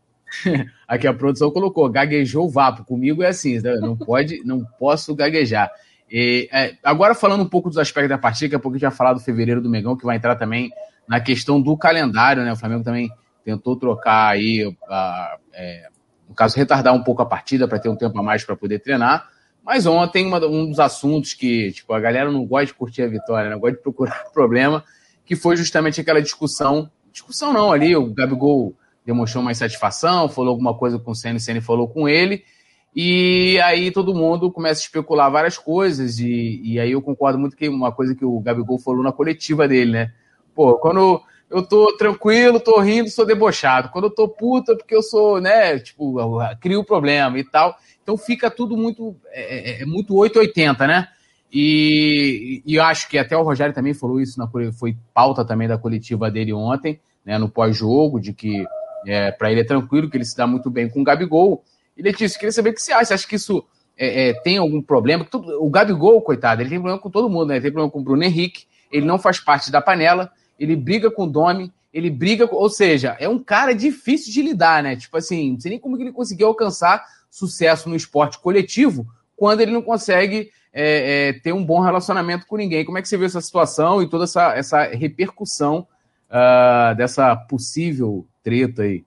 [0.87, 2.85] Aqui a produção colocou, gaguejou vapo.
[2.85, 3.75] Comigo é assim, tá?
[3.77, 5.71] não pode, não posso gaguejar.
[6.11, 8.89] E, é, agora falando um pouco dos aspectos da partida, daqui a pouco a gente
[8.89, 10.71] vai falar do fevereiro do Megão, que vai entrar também
[11.07, 12.53] na questão do calendário, né?
[12.53, 13.11] O Flamengo também
[13.45, 15.89] tentou trocar aí, a, é,
[16.29, 18.79] no caso, retardar um pouco a partida para ter um tempo a mais para poder
[18.79, 19.29] treinar.
[19.65, 23.07] Mas ontem, uma- um dos assuntos que tipo, a galera não gosta de curtir a
[23.09, 24.85] vitória, não gosta de procurar problema,
[25.25, 26.91] que foi justamente aquela discussão.
[27.13, 28.75] Discussão não, ali, o Gabigol
[29.09, 32.45] demonstrou uma insatisfação, falou alguma coisa com o Senna, o Senna falou com ele,
[32.95, 37.57] e aí todo mundo começa a especular várias coisas, e, e aí eu concordo muito
[37.57, 40.13] que uma coisa que o Gabigol falou na coletiva dele, né?
[40.55, 43.89] Pô, quando eu tô tranquilo, tô rindo, sou debochado.
[43.89, 46.17] Quando eu tô puta, porque eu sou, né, tipo,
[46.61, 47.79] crio problema e tal.
[48.03, 51.09] Então fica tudo muito, é, é- é muito 880, né?
[51.51, 55.79] E, e acho que até o Rogério também falou isso, na, foi pauta também da
[55.79, 58.67] coletiva dele ontem, né, no pós-jogo, de que
[59.07, 61.65] é, para ele é tranquilo, que ele se dá muito bem com o Gabigol.
[61.97, 63.07] E Letícia, queria saber o que você acha.
[63.07, 63.65] Você acha que isso
[63.97, 65.27] é, é, tem algum problema?
[65.61, 67.57] O Gabigol, coitado, ele tem problema com todo mundo, né?
[67.57, 71.11] Ele tem problema com o Bruno Henrique, ele não faz parte da panela, ele briga
[71.11, 74.95] com o Domi, ele briga, com, ou seja, é um cara difícil de lidar, né?
[74.97, 79.07] Tipo assim, não sei nem como que ele conseguiu alcançar sucesso no esporte coletivo
[79.37, 82.85] quando ele não consegue é, é, ter um bom relacionamento com ninguém.
[82.85, 85.87] Como é que você vê essa situação e toda essa, essa repercussão
[86.31, 89.05] uh, dessa possível treta aí?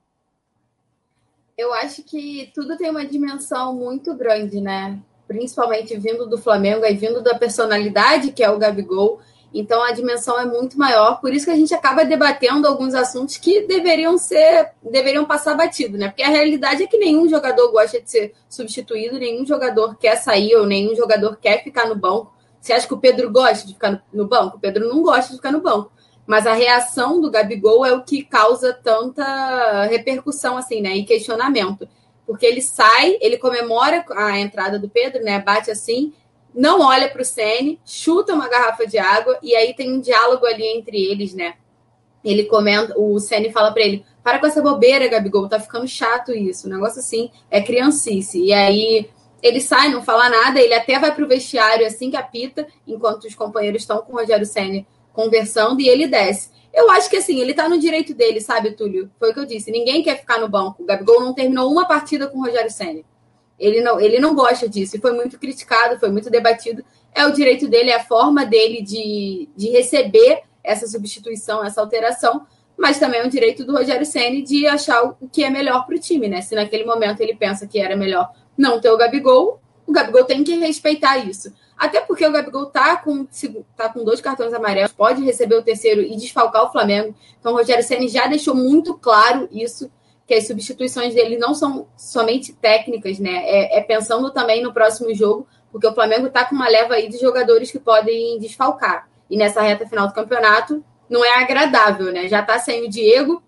[1.58, 5.00] Eu acho que tudo tem uma dimensão muito grande, né?
[5.28, 9.22] Principalmente vindo do Flamengo e vindo da personalidade que é o Gabigol.
[9.54, 13.36] Então a dimensão é muito maior, por isso que a gente acaba debatendo alguns assuntos
[13.36, 16.08] que deveriam ser, deveriam passar batido, né?
[16.08, 20.56] Porque a realidade é que nenhum jogador gosta de ser substituído, nenhum jogador quer sair
[20.56, 22.34] ou nenhum jogador quer ficar no banco.
[22.62, 24.56] Você acha que o Pedro gosta de ficar no banco?
[24.56, 25.92] O Pedro não gosta de ficar no banco.
[26.32, 30.96] Mas a reação do Gabigol é o que causa tanta repercussão assim, né?
[30.96, 31.86] E questionamento.
[32.26, 35.42] Porque ele sai, ele comemora a entrada do Pedro, né?
[35.42, 36.14] Bate assim,
[36.56, 40.46] não olha para o Sene, chuta uma garrafa de água e aí tem um diálogo
[40.46, 41.56] ali entre eles, né?
[42.24, 46.32] Ele comenta, o Sene fala para ele: "Para com essa bobeira, Gabigol, tá ficando chato
[46.32, 46.66] isso".
[46.66, 48.42] Um negócio assim, é criancice.
[48.42, 49.10] E aí
[49.44, 53.36] ele sai, não fala nada, ele até vai pro vestiário assim que apita, enquanto os
[53.36, 56.50] companheiros estão com o Rogério Ceni conversando e ele desce.
[56.74, 59.12] Eu acho que assim, ele tá no direito dele, sabe, Túlio?
[59.20, 59.72] Foi o que eu disse.
[59.72, 60.84] Ninguém quer ficar no banco.
[60.84, 63.06] O Gabigol não terminou uma partida com o Rogério Ceni.
[63.60, 66.84] Ele não, ele não gosta disso e foi muito criticado, foi muito debatido.
[67.14, 72.46] É o direito dele, é a forma dele de, de receber essa substituição, essa alteração,
[72.78, 75.96] mas também é o direito do Rogério Ceni de achar o que é melhor para
[75.96, 76.42] o time, né?
[76.42, 80.44] Se naquele momento ele pensa que era melhor não ter o Gabigol, o Gabigol tem
[80.44, 81.54] que respeitar isso.
[81.82, 83.28] Até porque o Gabigol tá com,
[83.76, 87.16] tá com dois cartões amarelos, pode receber o terceiro e desfalcar o Flamengo.
[87.40, 89.92] Então o Rogério Ceni já deixou muito claro isso
[90.28, 93.32] que as substituições dele não são somente técnicas, né?
[93.48, 97.10] É, é pensando também no próximo jogo, porque o Flamengo está com uma leva aí
[97.10, 99.10] de jogadores que podem desfalcar.
[99.28, 102.28] E nessa reta final do campeonato não é agradável, né?
[102.28, 103.42] Já está sem o Diego,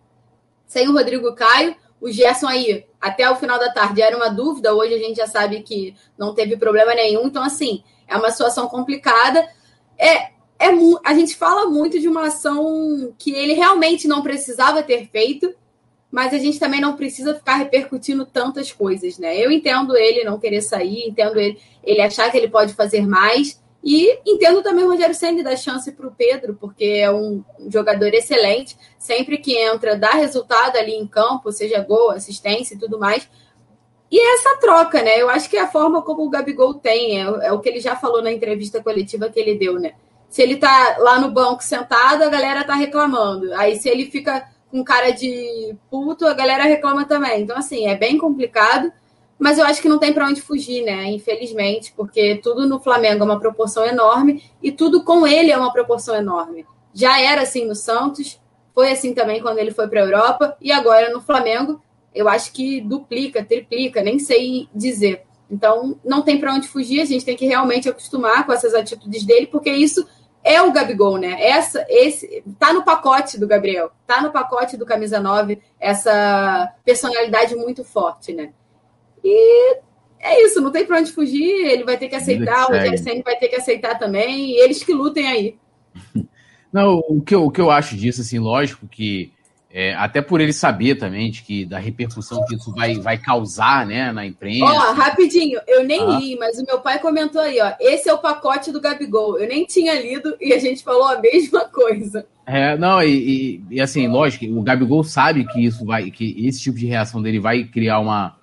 [0.66, 4.74] sem o Rodrigo Caio, o Gerson aí, até o final da tarde era uma dúvida,
[4.74, 8.68] hoje a gente já sabe que não teve problema nenhum, então assim, é uma situação
[8.68, 9.48] complicada.
[9.98, 10.70] É, é
[11.04, 15.54] a gente fala muito de uma ação que ele realmente não precisava ter feito,
[16.12, 19.36] mas a gente também não precisa ficar repercutindo tantas coisas, né?
[19.38, 23.60] Eu entendo ele não querer sair, entendo ele, ele achar que ele pode fazer mais,
[23.84, 28.14] e entendo também o Rogério Senna dar chance para o Pedro, porque é um jogador
[28.14, 33.28] excelente, sempre que entra, dá resultado ali em campo, seja gol, assistência e tudo mais.
[34.14, 35.20] E é essa troca, né?
[35.20, 37.80] Eu acho que é a forma como o Gabigol tem, é, é o que ele
[37.80, 39.94] já falou na entrevista coletiva que ele deu, né?
[40.30, 43.52] Se ele tá lá no banco sentado, a galera tá reclamando.
[43.56, 47.42] Aí se ele fica com cara de puto, a galera reclama também.
[47.42, 48.94] Então, assim, é bem complicado,
[49.40, 51.06] mas eu acho que não tem para onde fugir, né?
[51.06, 55.74] Infelizmente, porque tudo no Flamengo é uma proporção enorme e tudo com ele é uma
[55.74, 56.68] proporção enorme.
[56.94, 58.40] Já era assim no Santos,
[58.76, 61.82] foi assim também quando ele foi para a Europa e agora no Flamengo,
[62.14, 65.24] eu acho que duplica, triplica, nem sei dizer.
[65.50, 69.24] Então, não tem para onde fugir, a gente tem que realmente acostumar com essas atitudes
[69.24, 70.08] dele, porque isso
[70.44, 71.38] é o Gabigol, né?
[71.40, 77.56] Essa, esse, tá no pacote do Gabriel, tá no pacote do Camisa 9, essa personalidade
[77.56, 78.52] muito forte, né?
[79.24, 79.78] E
[80.20, 83.22] é isso, não tem pra onde fugir, ele vai ter que aceitar, o Rogério Senna
[83.24, 85.58] vai ter que aceitar também, e eles que lutem aí.
[86.72, 89.32] Não, o que, eu, o que eu acho disso, assim, lógico que
[89.76, 93.88] é, até por ele saber também de que da repercussão que isso vai, vai causar,
[93.88, 94.66] né, na imprensa.
[94.66, 96.20] Ó, rapidinho, eu nem ah.
[96.20, 97.74] li, mas o meu pai comentou aí, ó.
[97.80, 99.40] Esse é o pacote do Gabigol.
[99.40, 102.24] Eu nem tinha lido e a gente falou a mesma coisa.
[102.46, 106.62] É, não, e, e, e assim, lógico, o Gabigol sabe que isso vai, que esse
[106.62, 108.38] tipo de reação dele vai criar uma.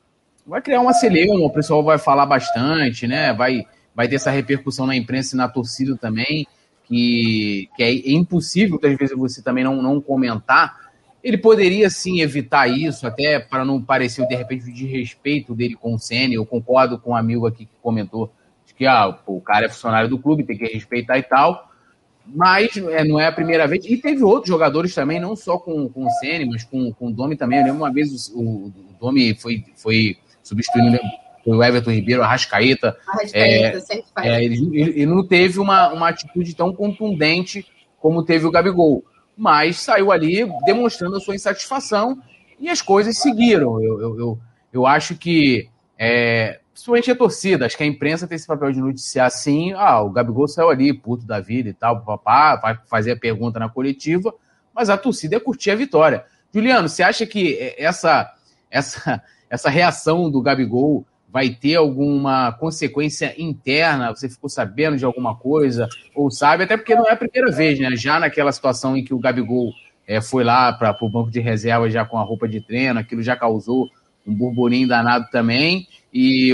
[0.44, 3.32] Vai criar uma celeuma, o pessoal vai falar bastante, né?
[3.32, 6.44] Vai, vai ter essa repercussão na imprensa e na torcida também,
[6.88, 10.89] que, que é, impossível, às vezes, você também não, não comentar
[11.22, 15.94] ele poderia sim evitar isso, até para não parecer de repente de respeito dele com
[15.94, 16.34] o Senna.
[16.34, 18.32] Eu concordo com um amigo aqui que comentou
[18.80, 21.68] que ah, pô, o cara é funcionário do clube, tem que respeitar e tal.
[22.24, 23.84] Mas é, não é a primeira vez.
[23.84, 27.12] E teve outros jogadores também, não só com, com o Senna, mas com, com o
[27.12, 27.58] Domi também.
[27.58, 30.98] Eu lembro uma vez o, o Domi foi, foi substituindo
[31.44, 32.96] foi o Everton Ribeiro, a Rascaeta.
[33.34, 34.26] é, sempre faz.
[34.26, 37.66] É, ele, ele, não teve uma, uma atitude tão contundente
[37.98, 39.04] como teve o Gabigol
[39.36, 42.20] mas saiu ali demonstrando a sua insatisfação
[42.58, 43.82] e as coisas seguiram.
[43.82, 44.38] Eu, eu, eu,
[44.72, 48.80] eu acho que, é, principalmente a torcida, acho que a imprensa tem esse papel de
[48.80, 53.12] noticiar assim: ah, o Gabigol saiu ali, puto da vida e tal, papá, vai fazer
[53.12, 54.34] a pergunta na coletiva,
[54.74, 56.24] mas a torcida é curtir a vitória.
[56.52, 58.32] Juliano, você acha que essa,
[58.70, 64.14] essa, essa reação do Gabigol vai ter alguma consequência interna?
[64.14, 65.88] Você ficou sabendo de alguma coisa?
[66.14, 66.64] Ou sabe?
[66.64, 67.94] Até porque não é a primeira vez, né?
[67.96, 69.72] Já naquela situação em que o Gabigol
[70.06, 73.22] é, foi lá para o banco de reserva já com a roupa de treino, aquilo
[73.22, 73.88] já causou
[74.26, 75.86] um burburinho danado também.
[76.12, 76.52] E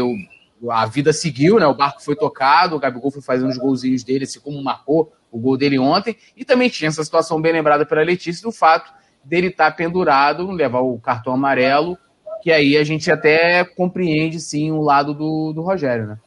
[0.70, 1.66] a vida seguiu, né?
[1.66, 5.39] O barco foi tocado, o Gabigol foi fazendo os golzinhos dele, assim como marcou o
[5.39, 6.16] gol dele ontem.
[6.36, 8.93] E também tinha essa situação bem lembrada pela Letícia do fato
[9.24, 11.98] dele estar tá pendurado, levar o cartão amarelo
[12.47, 16.18] que aí a gente até compreende sim o lado do, do Rogério, né?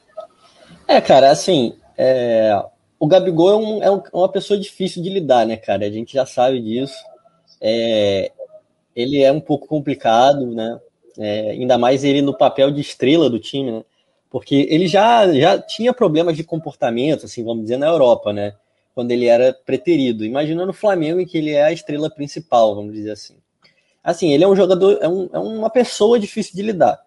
[0.85, 2.61] É, cara, assim, é...
[2.99, 5.85] o Gabigol é, um, é, uma pessoa difícil de lidar, né, cara?
[5.85, 6.93] A gente já sabe disso.
[7.61, 8.33] É...
[8.93, 10.77] Ele é um pouco complicado, né?
[11.17, 11.51] É...
[11.51, 13.85] ainda mais ele no papel de estrela do time, né?
[14.29, 18.55] Porque ele já, já tinha problemas de comportamento, assim, vamos dizer, na Europa, né?
[18.93, 20.25] Quando ele era preterido.
[20.25, 23.37] Imagina no Flamengo, em que ele é a estrela principal, vamos dizer assim
[24.09, 26.99] assim, ele é um jogador, é, um, é uma pessoa difícil de lidar.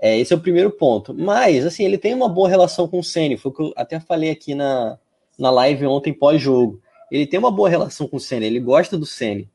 [0.00, 1.12] É, esse é o primeiro ponto.
[1.12, 3.36] Mas, assim, ele tem uma boa relação com o Ceni.
[3.36, 4.98] Foi o que eu até falei aqui na,
[5.38, 6.80] na live ontem pós-jogo.
[7.10, 9.48] Ele tem uma boa relação com o Ceni, ele gosta do Ceni.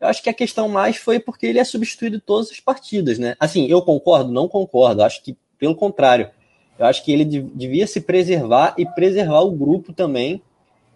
[0.00, 3.34] Eu acho que a questão mais foi porque ele é substituído todas as partidas, né?
[3.40, 4.32] Assim, eu concordo?
[4.32, 5.02] Não concordo.
[5.02, 6.30] Acho que, pelo contrário,
[6.78, 10.40] eu acho que ele devia se preservar e preservar o grupo também.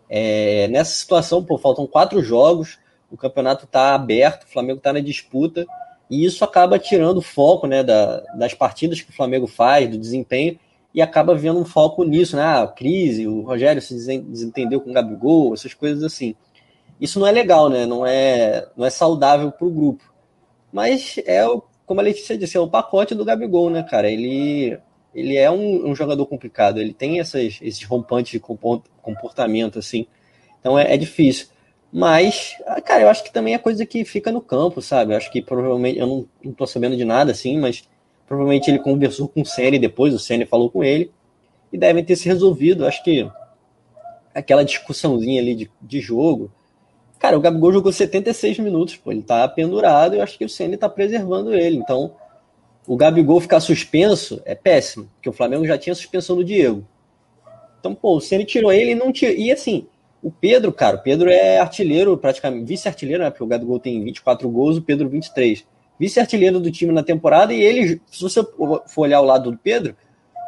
[0.08, 2.78] É, nessa situação, pô, faltam quatro jogos
[3.12, 5.66] o campeonato está aberto, o Flamengo está na disputa,
[6.10, 9.98] e isso acaba tirando o foco né, da, das partidas que o Flamengo faz, do
[9.98, 10.58] desempenho,
[10.94, 12.42] e acaba vendo um foco nisso, né?
[12.42, 16.34] Ah, crise, o Rogério se desentendeu com o Gabigol, essas coisas assim.
[17.00, 17.86] Isso não é legal, né?
[17.86, 20.12] Não é, não é saudável para o grupo.
[20.70, 21.42] Mas é,
[21.86, 24.10] como a Letícia disse, é o pacote do Gabigol, né, cara?
[24.10, 24.78] Ele,
[25.14, 30.06] ele é um, um jogador complicado, ele tem essas, esses rompantes de comportamento, assim.
[30.60, 31.46] Então é, é difícil.
[31.92, 35.12] Mas, ah, cara, eu acho que também é coisa que fica no campo, sabe?
[35.12, 37.86] Eu acho que provavelmente, eu não, não tô sabendo de nada assim, mas
[38.26, 41.12] provavelmente ele conversou com o Senna depois, o Senna falou com ele,
[41.70, 42.84] e devem ter se resolvido.
[42.84, 43.30] Eu acho que
[44.34, 46.50] aquela discussãozinha ali de, de jogo.
[47.18, 50.78] Cara, o Gabigol jogou 76 minutos, pô, ele tá pendurado eu acho que o Senna
[50.78, 51.76] tá preservando ele.
[51.76, 52.14] Então,
[52.86, 56.84] o Gabigol ficar suspenso é péssimo, porque o Flamengo já tinha suspensão do Diego.
[57.78, 59.34] Então, pô, o Senna tirou ele e não tirou.
[59.36, 59.86] E assim,
[60.22, 63.30] o Pedro, cara, o Pedro é artilheiro, praticamente, vice-artilheiro, né?
[63.30, 65.66] Porque o Gabigol tem 24 gols, o Pedro 23.
[65.98, 69.96] Vice-artilheiro do time na temporada, e ele, se você for olhar o lado do Pedro,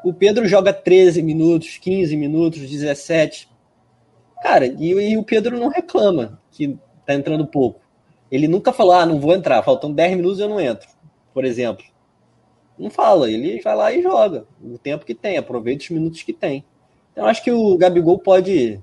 [0.05, 3.49] o Pedro joga 13 minutos, 15 minutos, 17.
[4.43, 7.81] Cara, e, e o Pedro não reclama que tá entrando pouco.
[8.31, 10.89] Ele nunca falou, ah, não vou entrar, faltam 10 minutos eu não entro,
[11.33, 11.85] por exemplo.
[12.79, 16.33] Não fala, ele vai lá e joga o tempo que tem, aproveita os minutos que
[16.33, 16.65] tem.
[17.13, 18.81] Então acho que o Gabigol pode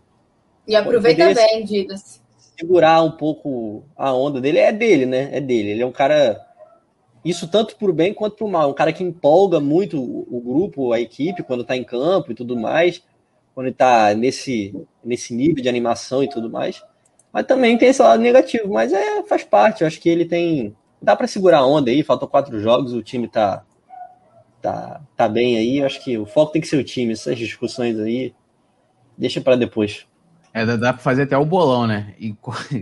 [0.67, 2.21] e aproveita bem, diga-se.
[2.57, 4.59] Segurar um pouco a onda dele.
[4.59, 5.29] É dele, né?
[5.31, 5.71] É dele.
[5.71, 6.39] Ele é um cara.
[7.25, 8.69] Isso tanto pro bem quanto pro mal.
[8.69, 12.57] Um cara que empolga muito o, grupo, a equipe, quando tá em campo e tudo
[12.57, 13.03] mais.
[13.53, 16.83] Quando ele tá nesse, nesse nível de animação e tudo mais.
[17.33, 18.71] Mas também tem esse lado negativo.
[18.71, 19.81] Mas é, faz parte.
[19.81, 20.75] Eu acho que ele tem.
[21.01, 22.03] Dá para segurar a onda aí.
[22.03, 22.93] Faltam quatro jogos.
[22.93, 23.65] O time tá,
[24.61, 25.79] tá, tá bem aí.
[25.79, 27.13] Eu acho que o foco tem que ser o time.
[27.13, 28.33] Essas discussões aí.
[29.17, 30.05] Deixa para depois.
[30.53, 32.13] É, dá, para fazer até o bolão, né?
[32.19, 32.35] E,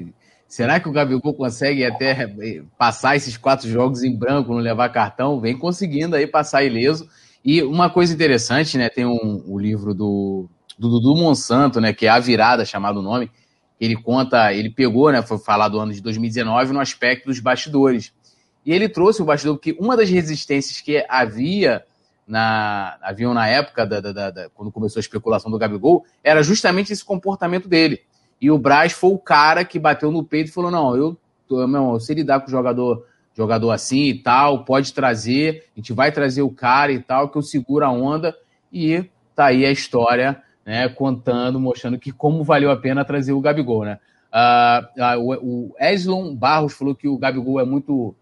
[0.48, 4.90] será que o Gabigol consegue até eh, passar esses quatro jogos em branco, não levar
[4.90, 5.40] cartão?
[5.40, 7.08] Vem conseguindo aí passar ileso.
[7.46, 8.90] E uma coisa interessante, né?
[8.90, 11.94] Tem um, o livro do, do Dudu Monsanto, né?
[11.94, 13.32] Que é A Virada, chamado o nome.
[13.80, 15.22] Ele conta, ele pegou, né?
[15.22, 18.12] Foi falar do ano de 2019 no aspecto dos bastidores.
[18.66, 21.84] E ele trouxe o bastidor, porque uma das resistências que havia
[22.30, 26.94] na, haviam na época, da, da, da, quando começou a especulação do Gabigol, era justamente
[26.94, 28.02] esse comportamento dele.
[28.40, 31.68] E o Braz foi o cara que bateu no peito e falou: não, eu, tô,
[31.68, 33.04] meu, eu sei lidar com o jogador,
[33.36, 37.38] jogador assim e tal, pode trazer, a gente vai trazer o cara e tal, que
[37.38, 38.38] eu seguro a onda.
[38.72, 39.04] E
[39.36, 43.86] tá aí a história, né, contando, mostrando que como valeu a pena trazer o Gabigol,
[43.86, 43.98] né?
[44.32, 48.14] Uh, uh, o, o Eslon Barros falou que o Gabigol é muito,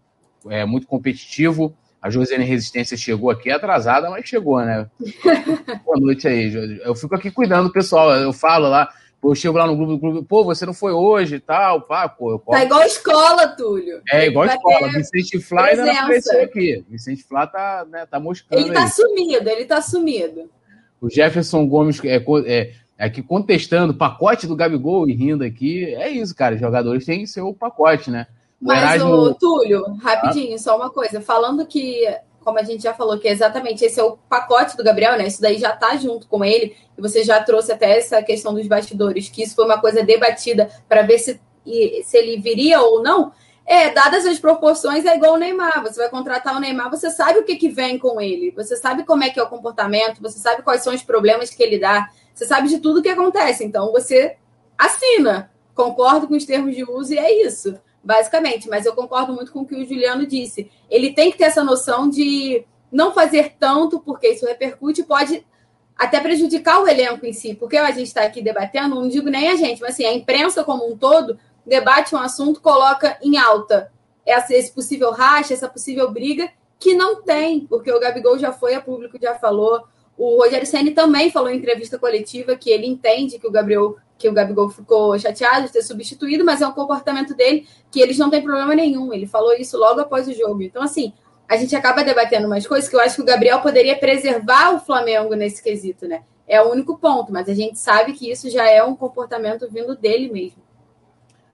[0.48, 1.76] é muito competitivo.
[2.00, 4.88] A Josiane Resistência chegou aqui atrasada, mas chegou, né?
[5.84, 8.12] Boa noite aí, Eu fico aqui cuidando do pessoal.
[8.12, 8.88] Eu falo lá,
[9.22, 12.08] eu chego lá no grupo do clube, pô, você não foi hoje e tal, pá,
[12.08, 12.30] pô.
[12.30, 14.00] Eu Tá igual escola, Túlio.
[14.10, 14.88] É, igual Vai escola.
[14.92, 16.84] Vicente Flá ainda não apareceu aqui.
[16.88, 18.62] Vicente Flá tá, né, tá moscando.
[18.62, 18.90] Ele tá aí.
[18.90, 20.48] sumido, ele tá sumido.
[21.00, 22.16] O Jefferson Gomes é,
[22.46, 25.84] é, é aqui contestando o pacote do Gabigol e rindo aqui.
[25.96, 26.54] É isso, cara.
[26.54, 28.28] Os jogadores têm seu pacote, né?
[28.60, 29.14] Mas, Erasmo...
[29.14, 30.58] o Túlio, rapidinho, ah.
[30.58, 31.20] só uma coisa.
[31.20, 32.04] Falando que,
[32.40, 35.26] como a gente já falou, que exatamente esse é o pacote do Gabriel, né?
[35.26, 36.76] Isso daí já tá junto com ele.
[36.96, 40.68] E você já trouxe até essa questão dos bastidores, que isso foi uma coisa debatida
[40.88, 41.40] para ver se,
[42.04, 43.32] se ele viria ou não.
[43.64, 45.82] É, dadas as proporções, é igual o Neymar.
[45.82, 49.04] Você vai contratar o Neymar, você sabe o que, que vem com ele, você sabe
[49.04, 52.08] como é que é o comportamento, você sabe quais são os problemas que ele dá,
[52.34, 53.64] você sabe de tudo que acontece.
[53.64, 54.36] Então você
[54.76, 58.68] assina, concordo com os termos de uso e é isso, basicamente.
[58.68, 60.70] Mas eu concordo muito com o que o Juliano disse.
[60.90, 65.46] Ele tem que ter essa noção de não fazer tanto, porque isso repercute pode
[65.96, 67.54] até prejudicar o elenco em si.
[67.54, 70.64] Porque a gente está aqui debatendo, não digo nem a gente, mas assim, a imprensa
[70.64, 71.38] como um todo
[71.68, 73.92] debate um assunto, coloca em alta
[74.26, 78.80] esse possível racha, essa possível briga, que não tem, porque o Gabigol já foi a
[78.80, 79.84] público, já falou.
[80.16, 84.28] O Rogério Senni também falou em entrevista coletiva que ele entende que o Gabriel, que
[84.28, 88.28] o Gabigol ficou chateado de ter substituído, mas é um comportamento dele que eles não
[88.28, 89.12] têm problema nenhum.
[89.12, 90.60] Ele falou isso logo após o jogo.
[90.60, 91.12] Então, assim,
[91.48, 94.80] a gente acaba debatendo umas coisas que eu acho que o Gabriel poderia preservar o
[94.80, 96.22] Flamengo nesse quesito, né?
[96.46, 99.96] É o único ponto, mas a gente sabe que isso já é um comportamento vindo
[99.96, 100.62] dele mesmo.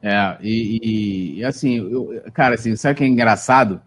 [0.03, 3.81] É, e, e assim, eu, cara, assim, sabe o que é engraçado?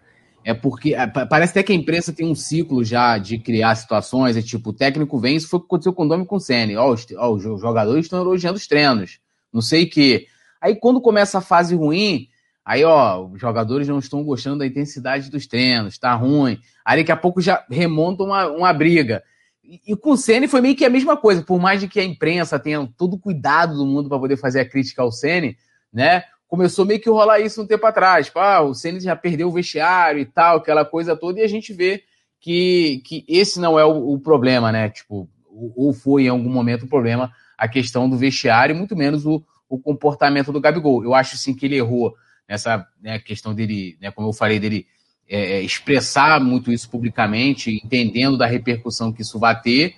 [0.47, 4.37] É porque é, parece até que a imprensa tem um ciclo já de criar situações,
[4.37, 6.39] é tipo, o técnico vem, isso foi o que aconteceu com o Domi com o
[6.39, 6.81] Senna.
[6.81, 9.19] Ó, os, ó, os jogadores estão elogiando os treinos,
[9.51, 10.27] não sei o quê.
[10.61, 12.29] Aí quando começa a fase ruim,
[12.63, 16.57] aí ó, os jogadores não estão gostando da intensidade dos treinos, tá ruim.
[16.85, 19.21] Aí daqui a pouco já remonta uma, uma briga.
[19.61, 21.99] E, e com o Senna foi meio que a mesma coisa, por mais de que
[21.99, 25.53] a imprensa tenha todo o cuidado do mundo para poder fazer a crítica ao Senna,
[25.91, 26.23] né?
[26.47, 28.27] Começou meio que rolar isso um tempo atrás.
[28.27, 31.47] Tipo, ah, o Ceni já perdeu o vestiário e tal, aquela coisa toda, e a
[31.47, 32.03] gente vê
[32.39, 34.89] que, que esse não é o, o problema, né?
[34.89, 39.43] Tipo, ou foi em algum momento o problema a questão do vestiário, muito menos o,
[39.67, 41.03] o comportamento do Gabigol.
[41.03, 42.15] Eu acho sim que ele errou
[42.47, 44.85] nessa né, questão dele, né, como eu falei, dele
[45.27, 49.95] é, é, expressar muito isso publicamente, entendendo da repercussão que isso vai ter,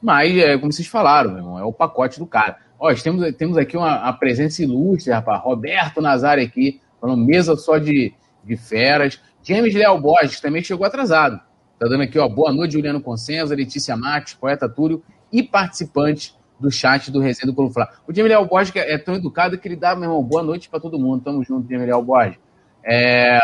[0.00, 2.58] mas, é, como vocês falaram, meu irmão, é o pacote do cara.
[2.78, 5.42] Ó, temos, temos aqui uma, uma presença ilustre, rapaz.
[5.42, 8.12] Roberto Nazário aqui, falando mesa só de,
[8.44, 9.20] de feras.
[9.42, 11.40] James Leal Borges também chegou atrasado.
[11.78, 15.02] Tá dando aqui, ó, boa noite, Juliano Consenso, Letícia Matos, Poeta Túlio
[15.32, 17.72] e participantes do chat do Resenha do Colo.
[18.06, 20.80] O James Leal Borges é tão educado que ele dá, meu irmão, boa noite para
[20.80, 21.22] todo mundo.
[21.22, 22.38] Tamo junto, James Leal Borges.
[22.84, 23.38] É...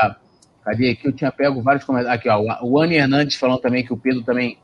[0.65, 1.07] Cadê aqui?
[1.07, 2.19] Eu tinha pego vários comentários.
[2.19, 4.59] Aqui, ó, o Anne Hernandes falando também que o Pedro também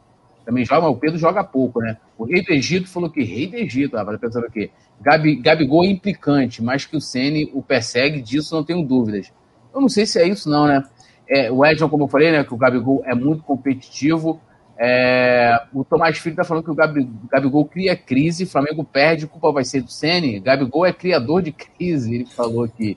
[0.45, 1.97] também joga, mas o Pedro joga pouco, né?
[2.17, 4.71] O rei do Egito falou que rei do Egito, rapaz, pensando o quê?
[5.01, 9.33] Gabi, Gabigol é implicante, mas que o Ceni o persegue, disso não tenho dúvidas.
[9.75, 10.83] Eu não sei se é isso, não, né?
[11.29, 14.41] É, o Edson, como eu falei, né, que o Gabigol é muito competitivo.
[14.77, 19.65] É, o Tomás Filho tá falando que o Gabigol cria crise, Flamengo perde, culpa vai
[19.65, 20.41] ser do Ceni.
[20.41, 22.97] Gabigol é criador de crise, ele falou aqui.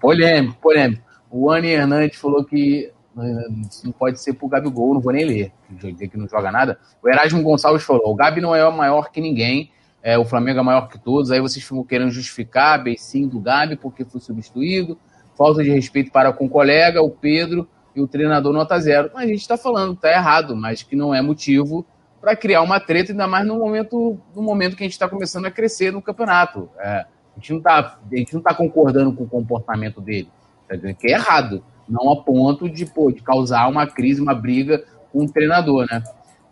[0.00, 1.02] Polêmico, polêmico.
[1.30, 6.16] O Anny Hernandes falou que não pode ser pro Gabigol, não vou nem ler, que
[6.16, 6.78] não joga nada.
[7.02, 9.70] O Erasmo Gonçalves falou: o Gabi não é maior que ninguém,
[10.02, 11.30] é, o Flamengo é maior que todos.
[11.30, 14.98] Aí vocês ficam querendo justificar beicinho do Gabi porque foi substituído,
[15.36, 19.10] falta de respeito para com o colega, o Pedro e o treinador nota zero.
[19.14, 21.86] Mas a gente está falando, está errado, mas que não é motivo
[22.20, 25.46] para criar uma treta, ainda mais no momento, no momento que a gente está começando
[25.46, 26.68] a crescer no campeonato.
[26.78, 27.98] É, a gente não está
[28.44, 30.28] tá concordando com o comportamento dele,
[30.68, 34.84] tá que é errado não a ponto de, pô, de causar uma crise, uma briga
[35.12, 36.02] com o treinador, né?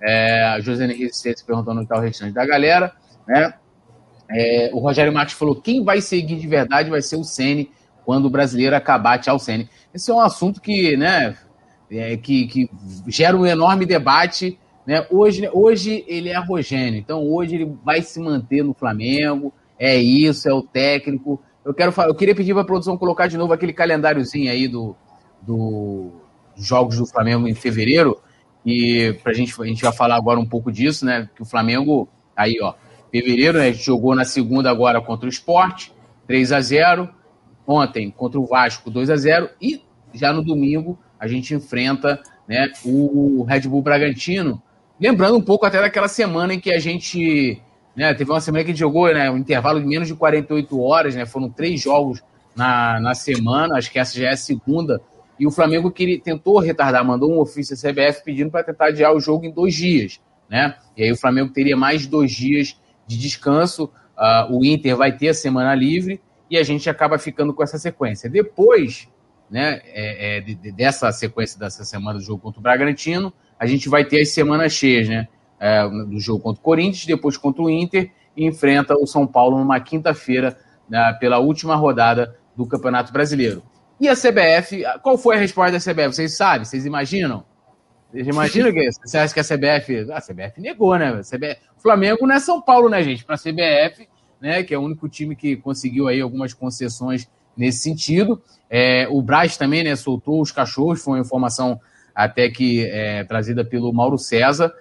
[0.02, 2.92] É, a Josiane Resistência perguntando onde está o restante da galera,
[3.26, 3.54] né?
[4.30, 7.70] É, o Rogério Marques falou: quem vai seguir de verdade vai ser o Sene
[8.04, 9.68] quando o brasileiro acabar tchau Sene.
[9.92, 11.36] Esse é um assunto que, né,
[11.90, 12.70] é, que, que
[13.06, 14.58] gera um enorme debate.
[14.86, 15.06] Né?
[15.10, 19.52] Hoje, hoje ele é Rogério, então hoje ele vai se manter no Flamengo.
[19.78, 21.42] É isso, é o técnico.
[21.64, 24.94] Eu quero eu queria pedir para a produção colocar de novo aquele calendáriozinho aí do,
[25.46, 26.10] do,
[26.56, 28.20] dos jogos do Flamengo em fevereiro.
[28.64, 31.28] E pra gente, a gente vai falar agora um pouco disso, né?
[31.34, 32.74] Que o Flamengo, aí, ó,
[33.10, 33.72] fevereiro, né?
[33.72, 35.88] Jogou na segunda agora contra o Sport,
[36.26, 37.08] 3 a 0
[37.66, 42.70] Ontem contra o Vasco, 2 a 0 E já no domingo a gente enfrenta né,
[42.84, 44.62] o Red Bull Bragantino.
[45.00, 47.60] Lembrando um pouco até daquela semana em que a gente.
[47.96, 50.80] Né, teve uma semana que a gente jogou né, um intervalo de menos de 48
[50.80, 51.24] horas, né?
[51.24, 52.22] Foram três jogos
[52.54, 55.00] na, na semana, acho que essa já é a segunda
[55.38, 59.14] e o Flamengo queria, tentou retardar, mandou um ofício à CBF pedindo para tentar adiar
[59.14, 60.20] o jogo em dois dias.
[60.48, 60.76] Né?
[60.96, 63.90] E aí o Flamengo teria mais dois dias de descanso.
[64.16, 67.78] Uh, o Inter vai ter a semana livre e a gente acaba ficando com essa
[67.78, 68.30] sequência.
[68.30, 69.08] Depois
[69.50, 73.66] né, é, é, de, de, dessa sequência dessa semana do jogo contra o Bragantino, a
[73.66, 75.28] gente vai ter as semanas cheias, né?
[75.60, 79.56] É, do jogo contra o Corinthians, depois contra o Inter e enfrenta o São Paulo
[79.58, 80.58] numa quinta-feira
[80.88, 83.62] né, pela última rodada do Campeonato Brasileiro.
[84.00, 86.14] E a CBF, qual foi a resposta da CBF?
[86.14, 86.64] Vocês sabem?
[86.64, 87.44] Vocês imaginam?
[88.10, 90.12] Vocês imaginam que você acha que a CBF.
[90.12, 91.20] A CBF negou, né?
[91.22, 93.24] CBF, Flamengo não é São Paulo, né, gente?
[93.24, 94.08] Para a CBF,
[94.40, 98.42] né, que é o único time que conseguiu aí algumas concessões nesse sentido.
[98.68, 101.80] É, o Braz também né, soltou os cachorros, foi uma informação
[102.14, 104.72] até que é, trazida pelo Mauro César,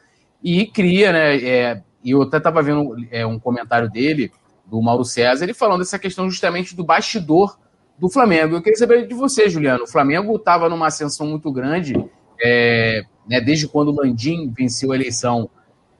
[0.44, 1.38] e cria, né?
[1.38, 4.32] É, e eu até estava vendo é, um comentário dele,
[4.66, 7.58] do Mauro César, ele falando dessa questão justamente do bastidor
[8.04, 8.58] do Flamengo.
[8.58, 9.86] Eu queria saber de você, Juliano.
[9.86, 11.96] O Flamengo estava numa ascensão muito grande,
[12.38, 15.50] é, né, desde quando o Landim venceu a eleição,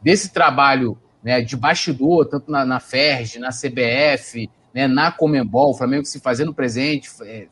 [0.02, 5.78] desse trabalho né, de bastidor, tanto na, na FERJ, na CBF, né, na Comembol, o
[5.78, 7.48] Flamengo se fazendo presente, é,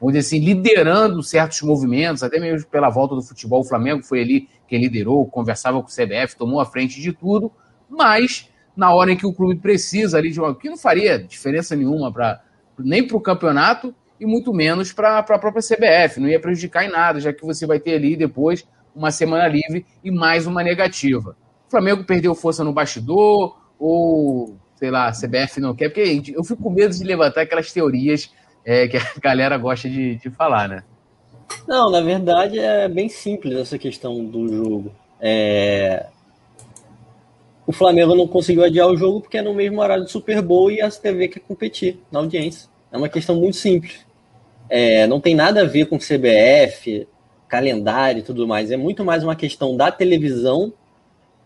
[0.00, 4.22] vamos dizer assim, liderando certos movimentos, até mesmo pela volta do futebol, o Flamengo foi
[4.22, 7.52] ali quem liderou, conversava com o CBF, tomou a frente de tudo,
[7.86, 10.54] mas na hora em que o clube precisa ali de uma.
[10.54, 12.40] que não faria diferença nenhuma para
[12.84, 16.90] nem para o campeonato e muito menos para a própria CBF, não ia prejudicar em
[16.90, 21.36] nada, já que você vai ter ali depois uma semana livre e mais uma negativa.
[21.66, 26.42] O Flamengo perdeu força no bastidor, ou sei lá, a CBF não quer, porque eu
[26.42, 28.30] fico com medo de levantar aquelas teorias
[28.64, 30.82] é, que a galera gosta de, de falar, né?
[31.66, 34.92] Não, na verdade é bem simples essa questão do jogo.
[35.20, 36.06] É...
[37.66, 40.70] O Flamengo não conseguiu adiar o jogo porque é no mesmo horário do Super Bowl
[40.70, 42.69] e a TV quer competir na audiência.
[42.92, 44.06] É uma questão muito simples.
[44.68, 47.06] É, não tem nada a ver com CBF,
[47.48, 48.70] calendário e tudo mais.
[48.70, 50.72] É muito mais uma questão da televisão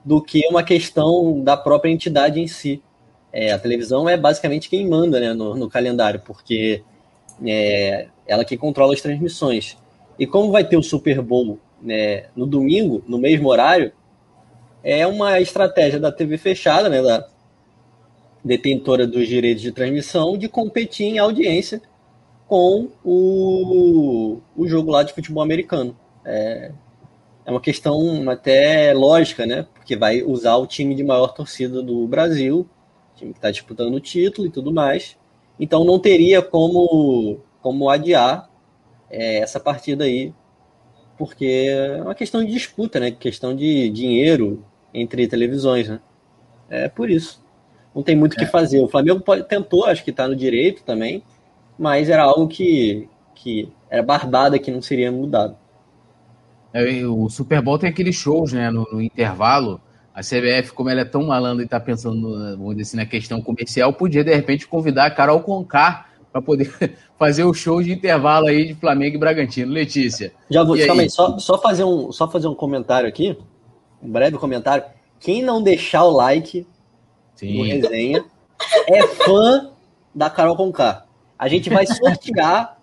[0.04, 2.82] do que uma questão da própria entidade em si.
[3.32, 6.82] É, a televisão é basicamente quem manda né, no, no calendário, porque
[7.44, 9.76] é ela que controla as transmissões.
[10.18, 13.92] E como vai ter o Super Bowl né, no domingo, no mesmo horário,
[14.82, 17.26] é uma estratégia da TV fechada, né, da
[18.44, 21.80] detentora dos direitos de transmissão, de competir em audiência
[22.46, 25.96] com o, o jogo lá de futebol americano.
[26.24, 26.70] É,
[27.46, 29.66] é uma questão até lógica, né?
[29.74, 32.68] Porque vai usar o time de maior torcida do Brasil,
[33.16, 35.16] time que está disputando o título e tudo mais.
[35.58, 38.50] Então não teria como, como adiar
[39.10, 40.32] é, essa partida aí,
[41.16, 43.10] porque é uma questão de disputa, né?
[43.10, 46.00] Questão de dinheiro entre televisões, né?
[46.68, 47.43] É por isso.
[47.94, 48.44] Não tem muito o é.
[48.44, 48.80] que fazer.
[48.80, 51.22] O Flamengo tentou, acho que está no direito também,
[51.78, 55.56] mas era algo que, que era barbada que não seria mudado.
[56.72, 59.80] É, o Super Bowl tem aqueles shows, né, no, no intervalo.
[60.12, 63.92] A CBF, como ela é tão malandra e está pensando, no, assim, na questão comercial,
[63.92, 66.68] podia de repente convidar a Carol Conká para poder
[67.18, 69.72] fazer o show de intervalo aí de Flamengo e Bragantino.
[69.72, 70.32] Letícia.
[70.50, 73.36] Já vou, calma aí, só, só, fazer um, só fazer um comentário aqui,
[74.02, 74.84] um breve comentário.
[75.20, 76.66] Quem não deixar o like
[77.34, 77.58] Sim.
[77.58, 78.24] no resenha
[78.86, 79.70] é fã
[80.14, 81.04] da Carol Conká.
[81.38, 82.78] A gente vai sortear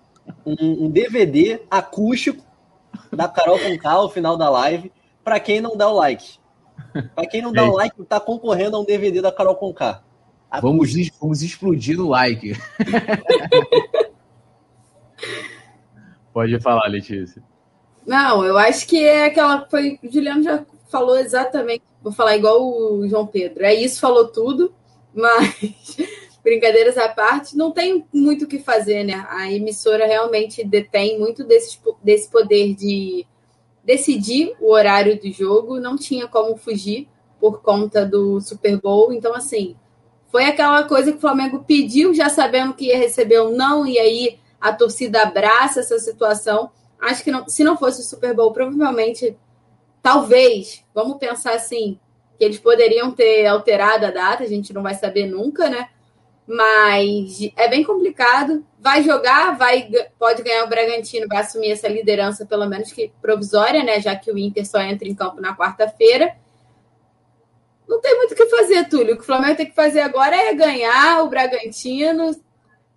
[0.46, 2.44] um, um DVD acústico
[3.12, 4.92] da Carol Conká ao final da live,
[5.24, 6.40] para quem não dá o like.
[7.16, 10.04] Para quem não dá o like, tá concorrendo a um DVD da Carol Conká.
[10.62, 12.54] Vamos, vamos explodir no like.
[16.34, 17.42] Pode falar, Letícia.
[18.06, 19.66] Não, eu acho que é aquela.
[19.70, 21.84] Foi, o Juliano já falou exatamente.
[22.02, 23.64] Vou falar igual o João Pedro.
[23.64, 24.74] É isso, falou tudo,
[25.14, 25.98] mas
[26.44, 29.26] brincadeiras à parte, não tem muito o que fazer, né?
[29.30, 33.26] A emissora realmente detém muito desse, desse poder de
[33.84, 37.08] decidir o horário do jogo, não tinha como fugir
[37.40, 39.12] por conta do Super Bowl.
[39.12, 39.76] Então, assim,
[40.32, 44.00] foi aquela coisa que o Flamengo pediu, já sabendo que ia receber ou não, e
[44.00, 46.72] aí a torcida abraça essa situação.
[47.00, 49.36] Acho que não, se não fosse o Super Bowl, provavelmente,
[50.02, 52.00] talvez, vamos pensar assim,
[52.38, 55.90] que eles poderiam ter alterado a data, a gente não vai saber nunca, né?
[56.52, 58.66] mas é bem complicado.
[58.80, 63.84] Vai jogar, vai pode ganhar o Bragantino, vai assumir essa liderança, pelo menos que provisória,
[63.84, 64.02] né?
[64.02, 66.36] Já que o Inter só entra em campo na quarta-feira.
[67.88, 69.14] Não tem muito o que fazer, Túlio.
[69.14, 72.36] O que o Flamengo tem que fazer agora é ganhar o Bragantino.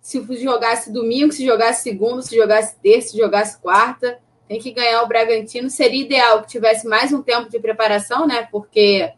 [0.01, 5.01] Se jogasse domingo, se jogasse segundo, se jogasse terça, se jogasse quarta, tem que ganhar
[5.03, 5.69] o Bragantino.
[5.69, 8.47] Seria ideal que tivesse mais um tempo de preparação, né?
[8.51, 9.11] Porque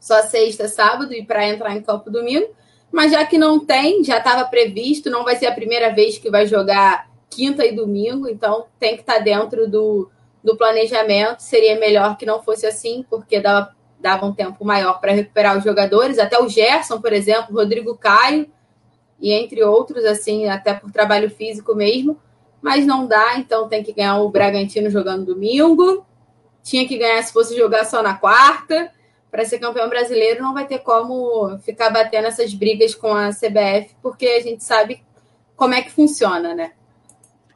[0.00, 2.48] só sexta, sábado e para entrar em campo domingo
[2.92, 6.30] mas já que não tem, já estava previsto, não vai ser a primeira vez que
[6.30, 10.10] vai jogar quinta e domingo, então tem que estar tá dentro do,
[10.44, 11.40] do planejamento.
[11.40, 15.64] Seria melhor que não fosse assim, porque dava, dava um tempo maior para recuperar os
[15.64, 18.46] jogadores, até o Gerson, por exemplo, Rodrigo Caio,
[19.18, 22.20] e entre outros, assim, até por trabalho físico mesmo.
[22.62, 26.06] Mas não dá, então tem que ganhar o Bragantino jogando domingo.
[26.62, 28.92] Tinha que ganhar se fosse jogar só na quarta
[29.32, 33.96] para ser campeão brasileiro, não vai ter como ficar batendo essas brigas com a CBF,
[34.02, 35.02] porque a gente sabe
[35.56, 36.72] como é que funciona, né?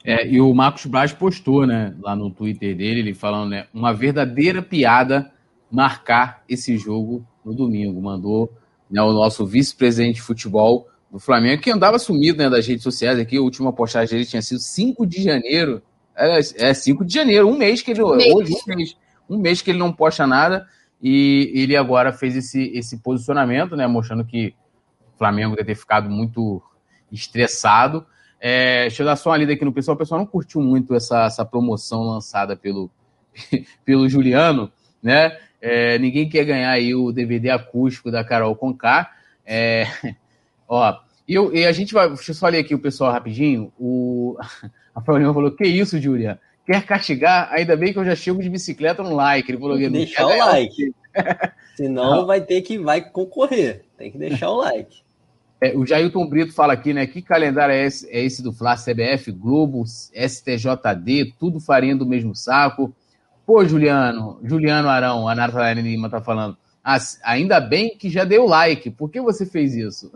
[0.03, 3.93] É, e o Marcos Braz postou, né, lá no Twitter dele, ele falando, né, uma
[3.93, 5.31] verdadeira piada
[5.71, 8.01] marcar esse jogo no domingo.
[8.01, 8.51] Mandou
[8.91, 13.19] né, o nosso vice-presidente de futebol do Flamengo, que andava sumido né, das redes sociais
[13.19, 13.37] aqui.
[13.37, 15.83] A última postagem dele tinha sido 5 de janeiro.
[16.17, 18.03] É, é 5 de janeiro, um mês que ele.
[18.17, 18.35] Mês.
[18.35, 18.97] Hoje, um mês.
[19.29, 20.67] Um mês que ele não posta nada.
[21.03, 23.87] E ele agora fez esse, esse posicionamento, né?
[23.87, 24.55] Mostrando que
[25.15, 26.63] o Flamengo deve ter ficado muito
[27.13, 28.07] estressado.
[28.41, 29.95] É, deixa eu dar só uma lida aqui no pessoal.
[29.95, 32.91] O pessoal não curtiu muito essa, essa promoção lançada pelo,
[33.85, 34.71] pelo Juliano,
[35.03, 35.39] né?
[35.61, 39.11] É, ninguém quer ganhar aí o DVD acústico da Carol Conká.
[39.45, 39.87] É,
[40.69, 40.99] ó,
[41.29, 42.09] e, eu, e a gente vai.
[42.09, 43.73] Deixa eu só ler aqui o pessoal rapidinho.
[43.79, 44.37] O
[44.95, 46.39] Rafael Lima falou: Que isso, Julia?
[46.65, 47.49] Quer castigar?
[47.53, 49.51] Ainda bem que eu já chego de bicicleta no like.
[49.51, 50.95] Ele falou: Deixar o like.
[51.77, 53.85] Senão vai ter que vai concorrer.
[53.99, 55.05] Tem que deixar o like.
[55.61, 57.07] É, o Jailton Brito fala aqui, né?
[57.07, 62.35] Que calendário é esse, é esse do Fla, CBF, Globo, STJD, tudo farinha do mesmo
[62.35, 62.95] saco.
[63.47, 66.57] Pô, Juliano, Juliano Arão, a Natália Lima tá falando.
[66.89, 68.93] Ah, ainda bem que já deu like.
[68.93, 70.13] Por que você fez isso?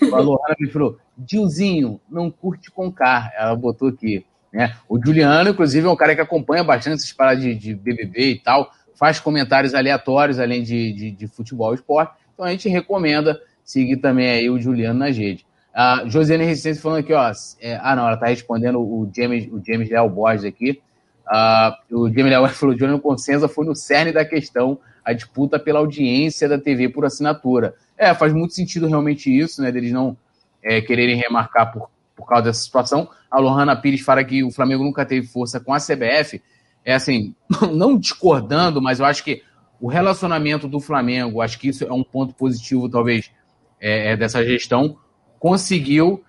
[0.00, 3.32] A Lohana me falou, Dilzinho, não curte com K.
[3.36, 4.24] Ela botou aqui.
[4.52, 4.72] Né?
[4.88, 8.38] O Juliano, inclusive, é um cara que acompanha bastante essas paradas de, de BBB e
[8.38, 12.12] tal, faz comentários aleatórios, além de, de, de futebol e esporte.
[12.32, 15.44] Então a gente recomenda seguir também aí o Juliano na rede.
[15.74, 17.32] A Josiane Resistência falando aqui, ó.
[17.60, 20.80] É, ah, não, ela tá respondendo o James, o James Leal Borges aqui.
[21.26, 25.78] Uh, o James Leal falou: Juliano Consenza foi no cerne da questão, a disputa pela
[25.78, 27.74] audiência da TV por assinatura.
[27.96, 29.70] É, faz muito sentido realmente isso, né?
[29.70, 30.16] Deles não
[30.62, 33.08] é, quererem remarcar por, por causa dessa situação.
[33.30, 36.42] A Lohana Pires fala que o Flamengo nunca teve força com a CBF.
[36.84, 37.34] É assim,
[37.72, 39.42] não discordando, mas eu acho que
[39.80, 43.32] o relacionamento do Flamengo, acho que isso é um ponto positivo, talvez,
[43.80, 44.96] é, é, dessa gestão
[45.40, 46.22] conseguiu.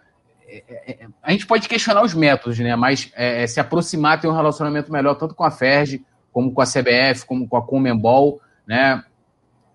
[0.48, 2.76] É, é, a gente pode questionar os métodos, né?
[2.76, 3.12] Mas
[3.48, 7.48] se aproximar, ter um relacionamento melhor tanto com a FERJ, como com a CBF, como
[7.48, 9.03] com a Comembol, né?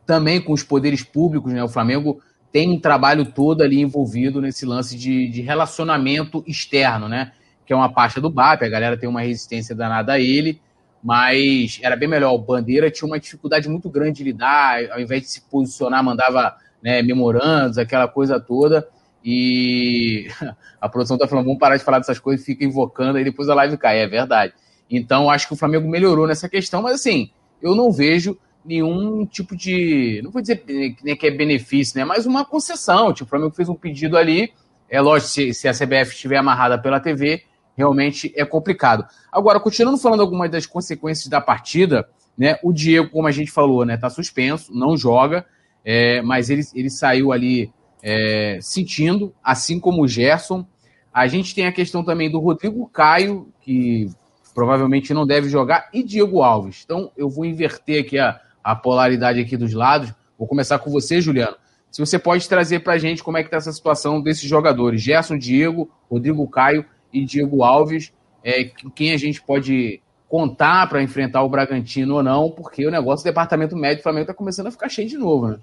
[0.07, 1.63] Também com os poderes públicos, né?
[1.63, 2.21] O Flamengo
[2.51, 7.33] tem um trabalho todo ali envolvido nesse lance de, de relacionamento externo, né?
[7.67, 10.61] Que é uma pasta do BAP, a galera tem uma resistência danada a ele,
[11.03, 12.33] mas era bem melhor.
[12.33, 16.57] O Bandeira tinha uma dificuldade muito grande de lidar, ao invés de se posicionar, mandava
[16.83, 18.89] né, memorandos, aquela coisa toda.
[19.23, 20.29] E
[20.81, 23.55] a produção está falando, vamos parar de falar dessas coisas, fica invocando, aí depois a
[23.55, 24.55] live cai, é verdade.
[24.91, 29.57] Então, acho que o Flamengo melhorou nessa questão, mas assim, eu não vejo nenhum tipo
[29.57, 30.21] de.
[30.23, 30.65] Não vou dizer
[31.03, 32.05] nem que é benefício, né?
[32.05, 33.13] Mas uma concessão.
[33.13, 34.53] Tipo, o Flamengo fez um pedido ali.
[34.89, 37.43] É lógico, se, se a CBF estiver amarrada pela TV,
[37.77, 39.07] realmente é complicado.
[39.31, 42.59] Agora, continuando falando algumas das consequências da partida, né?
[42.63, 45.45] O Diego, como a gente falou, né, tá suspenso, não joga
[45.91, 47.73] é, mas ele, ele saiu ali
[48.03, 50.67] é, sentindo, assim como o Gerson.
[51.13, 54.11] A gente tem a questão também do Rodrigo Caio, que
[54.55, 56.83] provavelmente não deve jogar, e Diego Alves.
[56.85, 60.13] Então eu vou inverter aqui a, a polaridade aqui dos lados.
[60.39, 61.57] Vou começar com você, Juliano.
[61.91, 65.01] Se você pode trazer para a gente como é que está essa situação desses jogadores,
[65.01, 68.13] Gerson, Diego, Rodrigo Caio e Diego Alves,
[68.45, 68.65] é,
[68.95, 73.29] quem a gente pode contar para enfrentar o Bragantino ou não, porque o negócio do
[73.29, 75.59] departamento médio do Flamengo está começando a ficar cheio de novo, né?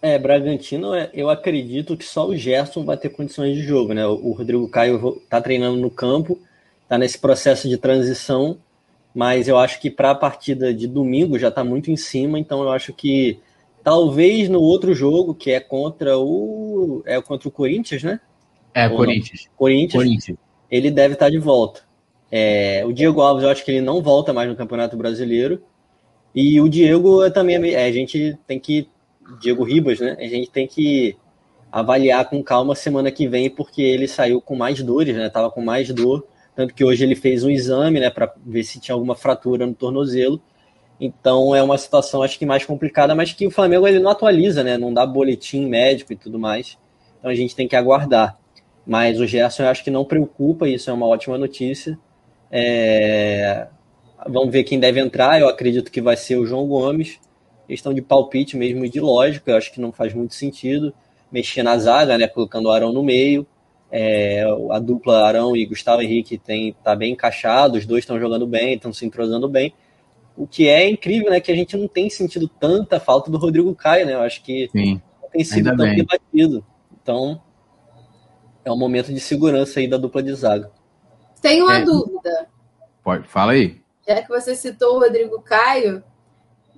[0.00, 4.06] É, Bragantino, é, eu acredito que só o Gerson vai ter condições de jogo, né?
[4.06, 6.38] O Rodrigo Caio tá treinando no campo,
[6.88, 8.56] tá nesse processo de transição,
[9.16, 12.62] mas eu acho que para a partida de domingo já tá muito em cima, então
[12.62, 13.40] eu acho que
[13.82, 18.20] talvez no outro jogo, que é contra o é contra o Corinthians, né?
[18.74, 19.48] É, Corinthians.
[19.56, 20.04] Corinthians.
[20.04, 20.38] Corinthians.
[20.70, 21.80] Ele deve estar tá de volta.
[22.30, 25.62] É, o Diego Alves, eu acho que ele não volta mais no Campeonato Brasileiro.
[26.34, 28.86] E o Diego também, é, a gente tem que
[29.40, 30.14] Diego Ribas, né?
[30.20, 31.16] A gente tem que
[31.72, 35.30] avaliar com calma semana que vem, porque ele saiu com mais dores, né?
[35.30, 36.26] Tava com mais dor,
[36.56, 39.74] tanto que hoje ele fez um exame, né, para ver se tinha alguma fratura no
[39.74, 40.40] tornozelo.
[40.98, 44.64] Então é uma situação acho que mais complicada, mas que o Flamengo ele não atualiza,
[44.64, 44.78] né?
[44.78, 46.78] Não dá boletim médico e tudo mais.
[47.18, 48.38] Então a gente tem que aguardar.
[48.86, 51.98] Mas o Gerson eu acho que não preocupa, isso é uma ótima notícia.
[52.50, 53.66] É...
[54.26, 55.38] Vamos ver quem deve entrar.
[55.38, 57.20] Eu acredito que vai ser o João Gomes
[57.66, 60.94] questão de palpite mesmo e de lógica, eu acho que não faz muito sentido
[61.30, 63.46] mexer na zaga, né, colocando o Arão no meio.
[63.90, 68.46] É, a dupla Arão e Gustavo Henrique tem tá bem encaixado, os dois estão jogando
[68.46, 69.72] bem, estão se entrosando bem.
[70.36, 73.74] O que é incrível, né, que a gente não tem sentido tanta falta do Rodrigo
[73.74, 74.14] Caio, né?
[74.14, 75.96] Eu acho que Sim, não tem sido tão bem.
[75.96, 76.64] debatido.
[77.00, 77.40] Então,
[78.64, 80.70] é um momento de segurança aí da dupla de zaga.
[81.40, 82.48] Tem uma é, dúvida.
[83.02, 83.80] Pode, fala aí.
[84.06, 86.02] Já que você citou o Rodrigo Caio,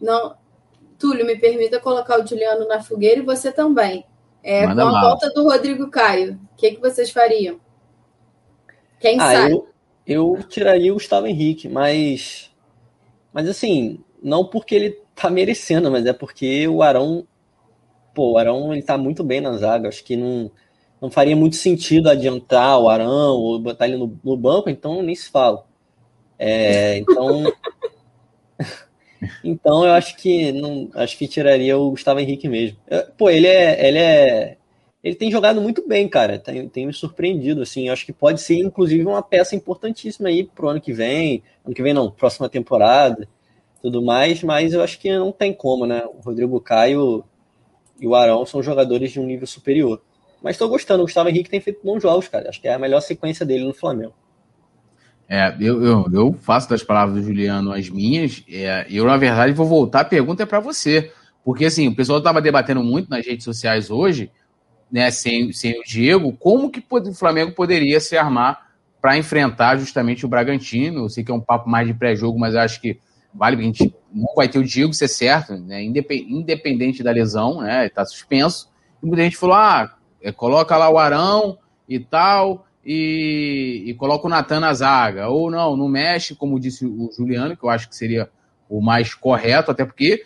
[0.01, 0.37] não,
[0.99, 4.05] Túlio, me permita colocar o Juliano na fogueira e você também.
[4.43, 7.59] É, com a volta do Rodrigo Caio, o que, que vocês fariam?
[9.01, 9.53] Quem ah, sabe?
[9.53, 9.69] Eu,
[10.07, 12.51] eu tiraria o Gustavo Henrique, mas.
[13.33, 17.27] Mas assim, não porque ele tá merecendo, mas é porque o Arão.
[18.15, 19.89] Pô, o Arão ele tá muito bem na zaga.
[19.89, 20.51] Acho que não,
[21.01, 25.15] não faria muito sentido adiantar o Arão ou botar ele no, no banco, então nem
[25.15, 25.65] se fala.
[26.39, 27.45] É, então,
[29.43, 32.77] então eu acho que não, acho que tiraria o Gustavo Henrique mesmo.
[33.17, 34.59] Pô, ele é, ele é,
[35.03, 36.39] ele tem jogado muito bem, cara.
[36.39, 37.87] Tem, tem me surpreendido, assim.
[37.87, 41.43] Eu acho que pode ser, inclusive, uma peça importantíssima aí pro ano que vem.
[41.65, 43.29] Ano que vem não, próxima temporada,
[43.81, 44.43] tudo mais.
[44.43, 46.03] Mas eu acho que não tem como, né?
[46.05, 47.25] O Rodrigo Caio
[48.01, 50.03] e o Arão são jogadores de um nível superior.
[50.43, 51.03] Mas estou gostando.
[51.03, 52.49] O Gustavo Henrique tem feito bons jogos, cara.
[52.49, 54.15] Acho que é a melhor sequência dele no Flamengo.
[55.29, 58.43] É, eu, eu, eu faço das palavras do Juliano as minhas.
[58.49, 60.01] É, eu, na verdade, vou voltar.
[60.01, 61.13] A pergunta é para você.
[61.45, 64.31] Porque, assim, o pessoal estava debatendo muito nas redes sociais hoje,
[64.91, 68.69] né, sem, sem o Diego, como que o Flamengo poderia se armar
[69.01, 71.05] para enfrentar justamente o Bragantino.
[71.05, 72.99] Eu sei que é um papo mais de pré-jogo, mas acho que
[73.33, 77.61] vale, a gente não vai ter o Diego, ser é certo, né, independente da lesão,
[77.61, 78.69] né, está suspenso.
[79.03, 84.27] E muita gente falou, ah, é, coloca lá o Arão e tal, e, e coloca
[84.27, 85.29] o Natan na zaga.
[85.29, 88.31] Ou não, não mexe, como disse o Juliano, que eu acho que seria
[88.67, 90.25] o mais correto, até porque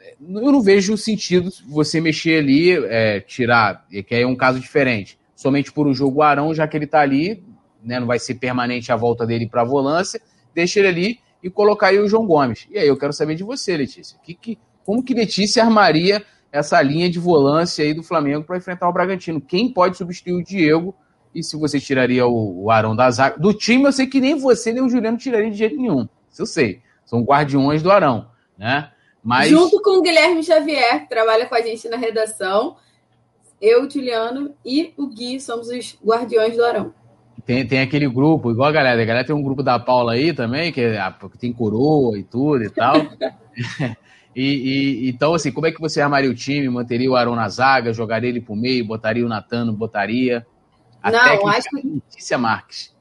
[0.00, 4.58] é, eu não vejo sentido você mexer ali, é, tirar, que aí é um caso
[4.58, 7.44] diferente, somente por um jogo Arão, já que ele está ali,
[7.80, 10.20] né, não vai ser permanente a volta dele para a volância,
[10.52, 12.66] deixa ele ali e colocaria o João Gomes.
[12.70, 14.18] E aí eu quero saber de você, Letícia.
[14.20, 18.88] Que, que, como que Letícia armaria essa linha de volância aí do Flamengo para enfrentar
[18.88, 19.40] o Bragantino.
[19.40, 20.92] Quem pode substituir o Diego?
[21.34, 23.38] E se você tiraria o, o Arão da zaga?
[23.38, 26.08] Do time, eu sei que nem você nem o Juliano tiraria de jeito nenhum.
[26.30, 26.80] Isso eu sei.
[27.04, 28.28] São guardiões do Arão,
[28.58, 28.90] né?
[29.22, 29.48] Mas...
[29.50, 32.76] Junto com o Guilherme Xavier, que trabalha com a gente na redação,
[33.60, 36.94] eu, Juliano e o Gui somos os guardiões do Arão.
[37.44, 39.00] Tem, tem aquele grupo, igual a galera.
[39.00, 42.22] A galera tem um grupo da Paula aí também, que, é, que tem coroa e
[42.22, 42.94] tudo e tal.
[44.34, 46.68] E, e, então, assim, como é que você armaria o time?
[46.68, 50.46] Manteria o Arão na zaga, jogaria ele pro meio, botaria o Natano, botaria.
[51.02, 51.86] A não, acho que.
[51.86, 52.94] Letícia Marques.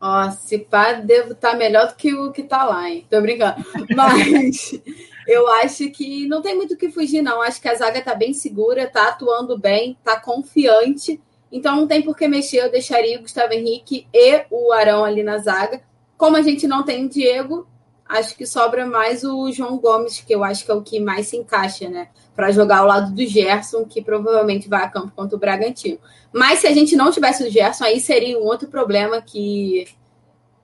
[0.00, 3.06] Ó, se pá, devo estar tá melhor do que o que tá lá, hein?
[3.08, 3.64] Tô brincando.
[3.96, 4.78] Mas
[5.26, 7.40] eu acho que não tem muito o que fugir, não.
[7.40, 11.20] Acho que a zaga tá bem segura, tá atuando bem, tá confiante.
[11.50, 12.58] Então não tem por que mexer.
[12.58, 15.80] Eu deixaria o Gustavo Henrique e o Arão ali na zaga.
[16.18, 17.66] Como a gente não tem o Diego,
[18.06, 21.28] acho que sobra mais o João Gomes, que eu acho que é o que mais
[21.28, 22.08] se encaixa, né?
[22.34, 25.98] Para jogar ao lado do Gerson, que provavelmente vai a campo contra o Bragantino.
[26.32, 29.86] Mas se a gente não tivesse o Gerson, aí seria um outro problema que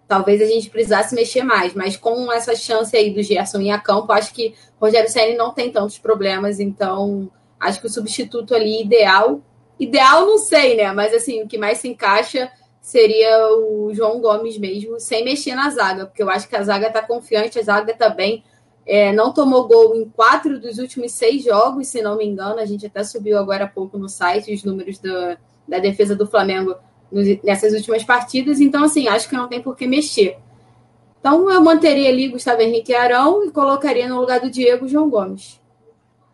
[0.09, 1.73] talvez a gente precisasse mexer mais.
[1.73, 5.37] Mas com essa chance aí do Gerson ir a campo, acho que o Rogério Senna
[5.37, 7.31] não tem tantos problemas, então
[7.61, 9.41] acho que o substituto ali ideal.
[9.79, 10.93] Ideal não sei, né?
[10.93, 15.71] Mas assim, o que mais se encaixa seria o João Gomes mesmo, sem mexer na
[15.71, 18.43] zaga, porque eu acho que a zaga está confiante, a zaga está bem.
[18.93, 22.59] É, não tomou gol em quatro dos últimos seis jogos, se não me engano.
[22.59, 25.39] A gente até subiu agora há pouco no site os números do,
[25.69, 26.75] da defesa do Flamengo
[27.45, 28.61] nessas últimas partidas.
[28.61, 30.39] Então, assim, acho que não tem por que mexer.
[31.21, 35.61] Então, eu manteria ali Gustavo Henrique Arão e colocaria no lugar do Diego João Gomes.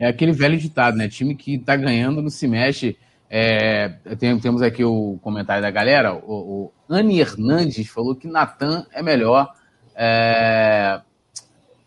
[0.00, 1.10] É aquele velho ditado, né?
[1.10, 2.96] Time que tá ganhando não se mexe.
[3.28, 3.88] É,
[4.18, 6.14] tem, temos aqui o comentário da galera.
[6.14, 9.52] O, o Anne Hernandes falou que Natan é melhor.
[9.94, 11.02] É,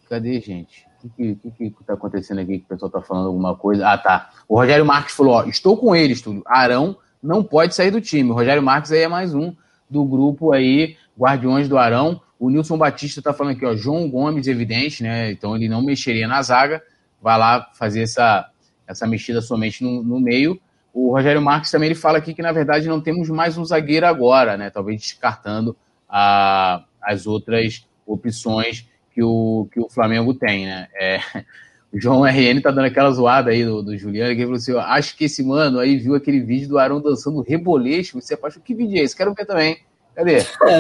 [0.10, 0.86] cadê, gente?
[1.04, 2.60] O que, que, que tá acontecendo aqui?
[2.60, 3.88] Que o pessoal tá falando alguma coisa.
[3.88, 4.32] Ah, tá.
[4.48, 6.44] O Rogério Marques falou: ó, estou com ele, Estúdio.
[6.46, 8.32] Arão não pode sair do time.
[8.32, 9.56] O Rogério Marques aí é mais um
[9.90, 12.22] do grupo aí, Guardiões do Arão.
[12.38, 15.32] O Nilson Batista tá falando aqui, ó, João Gomes, evidente, né?
[15.32, 16.82] Então ele não mexeria na zaga.
[17.22, 18.50] Vai lá fazer essa,
[18.88, 20.60] essa mexida somente no, no meio.
[20.94, 24.06] O Rogério Marques também ele fala aqui que, na verdade, não temos mais um zagueiro
[24.06, 24.70] agora, né?
[24.70, 25.76] Talvez descartando
[26.08, 28.89] a, as outras opções
[29.20, 30.88] que o, que o Flamengo tem, né?
[30.96, 31.20] É,
[31.92, 34.78] o João RN tá dando aquela zoada aí do, do Juliano, que ele falou assim:
[34.78, 38.20] acho que esse mano aí viu aquele vídeo do Arão dançando reboleixo.
[38.20, 39.16] Você acha que vídeo é esse?
[39.16, 39.78] Quero ver também.
[40.16, 40.38] Cadê?
[40.38, 40.80] É,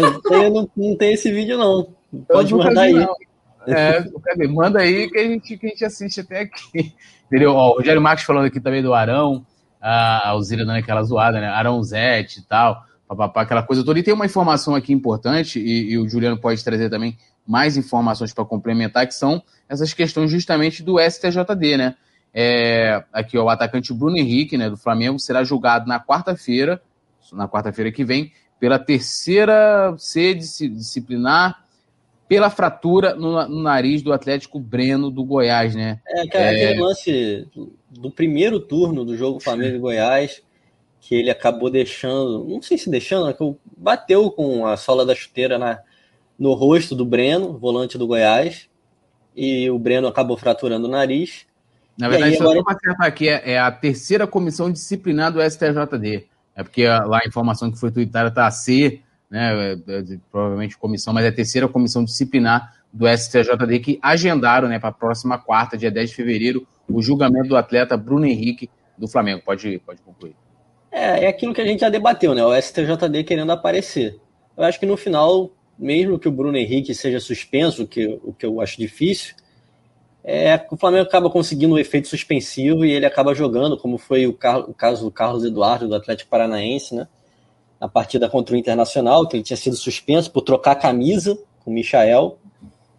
[0.50, 1.90] não, não tem esse vídeo, não.
[2.28, 2.94] Pode mandar aí.
[2.94, 3.16] Não.
[3.68, 4.48] É, cadê?
[4.48, 6.94] Manda aí que a gente, que a gente assiste até aqui.
[7.28, 7.54] Entendeu?
[7.54, 9.46] Ó, o Rogério Marques falando aqui também do Arão
[9.82, 11.48] a Alzira dando aquela zoada, né?
[11.48, 14.00] Aronzete e tal, papapá, aquela coisa toda.
[14.00, 17.18] E tem uma informação aqui importante, e, e o Juliano pode trazer também
[17.50, 21.96] mais informações para complementar, que são essas questões justamente do STJD, né?
[22.32, 26.80] É, aqui, ó, o atacante Bruno Henrique, né, do Flamengo, será julgado na quarta-feira,
[27.34, 31.66] na quarta-feira que vem, pela terceira C disciplinar
[32.28, 36.00] pela fratura no, no, nariz do Atlético Breno do Goiás, né?
[36.08, 36.66] É, cara, é...
[36.66, 37.48] aquele lance
[37.90, 40.44] do primeiro turno do jogo Flamengo e Goiás,
[41.02, 43.36] que ele acabou deixando, não sei se deixando, né,
[43.76, 45.80] bateu com a sola da chuteira na,
[46.40, 48.70] no rosto do Breno, volante do Goiás,
[49.36, 51.46] e o Breno acabou fraturando o nariz.
[51.98, 52.64] Na verdade, aí, só agora...
[52.64, 56.28] para aqui, é, é, a terceira comissão disciplinar do STJD.
[56.56, 59.74] É porque lá a informação que foi tweetada está a C, né?
[59.74, 64.80] É, é, provavelmente comissão, mas é a terceira comissão disciplinar do STJD que agendaram né,
[64.80, 69.08] para a próxima quarta, dia 10 de fevereiro, o julgamento do atleta Bruno Henrique do
[69.08, 69.42] Flamengo.
[69.46, 70.36] Pode, pode concluir.
[70.92, 72.44] É, é aquilo que a gente já debateu, né?
[72.44, 74.20] O STJD querendo aparecer.
[74.58, 78.46] Eu acho que no final, mesmo que o Bruno Henrique seja suspenso, que, o que
[78.46, 79.34] eu acho difícil,
[80.22, 84.32] é, o Flamengo acaba conseguindo um efeito suspensivo e ele acaba jogando, como foi o,
[84.68, 87.08] o caso do Carlos Eduardo, do Atlético Paranaense, né?
[87.80, 91.74] Na partida contra o Internacional, que ele tinha sido suspenso por trocar camisa com o
[91.74, 92.38] Michael,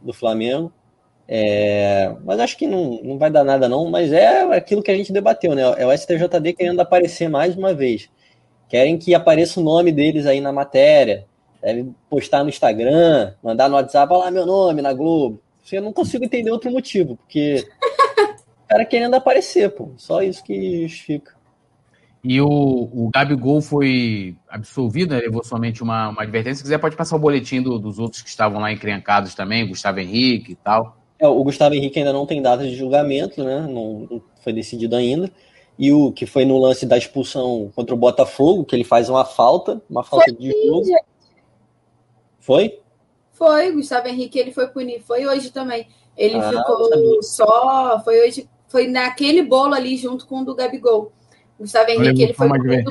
[0.01, 0.73] do Flamengo.
[1.29, 3.91] É, mas acho que não, não vai dar nada, não.
[3.91, 5.63] Mas é aquilo que a gente debateu, né?
[5.77, 8.09] É o STJD querendo aparecer mais uma vez.
[8.69, 11.27] Querem que apareça o nome deles aí na matéria.
[11.63, 15.41] Devem postar no Instagram, mandar no WhatsApp, olha lá meu nome na Globo.
[15.71, 17.65] Eu não consigo entender outro motivo, porque
[18.65, 19.91] o cara querendo aparecer, pô.
[19.97, 21.39] Só isso que justifica.
[22.23, 25.21] E o, o Gabigol foi absolvido, né?
[25.21, 26.57] levou somente uma, uma advertência.
[26.57, 30.01] Se quiser, pode passar o boletim do, dos outros que estavam lá encrencados também, Gustavo
[30.01, 30.97] Henrique e tal.
[31.19, 33.61] É, o Gustavo Henrique ainda não tem data de julgamento, né?
[33.61, 35.31] Não, não, foi decidido ainda.
[35.79, 39.25] E o que foi no lance da expulsão contra o Botafogo, que ele faz uma
[39.25, 40.87] falta, uma falta foi de jogo.
[42.41, 42.81] Foi?
[43.33, 45.05] Foi, Gustavo Henrique, ele foi punido.
[45.05, 45.87] Foi hoje também.
[46.17, 48.01] Ele ah, ficou só.
[48.05, 48.49] Foi hoje.
[48.69, 51.13] Foi naquele bolo ali junto com o do Gabigol.
[51.59, 52.91] Gustavo Henrique, ele foi punido,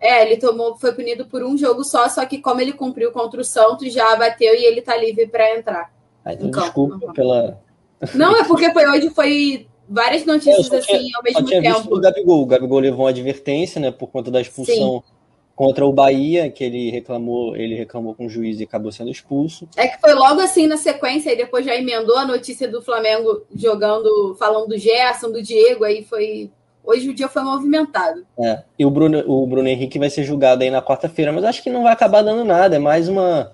[0.00, 3.40] é, ele tomou, foi punido por um jogo só, só que como ele cumpriu contra
[3.40, 5.92] o Santos, já bateu e ele tá livre para entrar.
[6.24, 7.12] Ah, então, desculpa uhum.
[7.12, 7.60] pela.
[8.14, 11.78] Não, é porque foi hoje, foi várias notícias assim tinha, ao mesmo tinha tempo.
[11.78, 12.42] Visto o Gabigol.
[12.42, 15.02] O Gabigol levou uma advertência, né, por conta da expulsão Sim.
[15.58, 19.68] Contra o Bahia, que ele reclamou, ele reclamou com o juiz e acabou sendo expulso.
[19.76, 23.44] É que foi logo assim na sequência, e depois já emendou a notícia do Flamengo
[23.52, 26.48] jogando, falando do Gerson, do Diego, aí foi
[26.84, 28.24] Hoje o dia foi movimentado.
[28.38, 31.62] É, e o Bruno, o Bruno Henrique vai ser julgado aí na quarta-feira, mas acho
[31.62, 32.76] que não vai acabar dando nada.
[32.76, 33.52] É mais uma,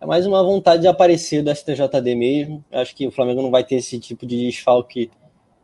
[0.00, 2.62] é mais uma vontade de aparecer do STJD mesmo.
[2.70, 5.10] Acho que o Flamengo não vai ter esse tipo de desfalque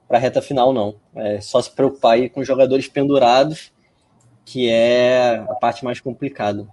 [0.08, 0.94] para a reta final, não.
[1.14, 3.70] É só se preocupar aí com os jogadores pendurados,
[4.44, 6.66] que é a parte mais complicada.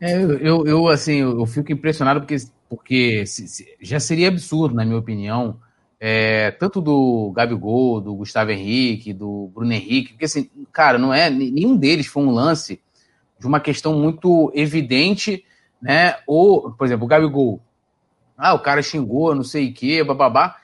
[0.00, 2.36] É, eu, eu, assim, eu fico impressionado porque,
[2.68, 5.60] porque se, se, já seria absurdo, na minha opinião,
[6.00, 11.30] é, tanto do Gabigol, do Gustavo Henrique, do Bruno Henrique, porque assim, cara, não é
[11.30, 12.80] nenhum deles foi um lance
[13.38, 15.44] de uma questão muito evidente,
[15.80, 16.16] né?
[16.26, 17.60] Ou, por exemplo, o Gabigol,
[18.36, 20.56] ah, o cara xingou, não sei o quê, bababá.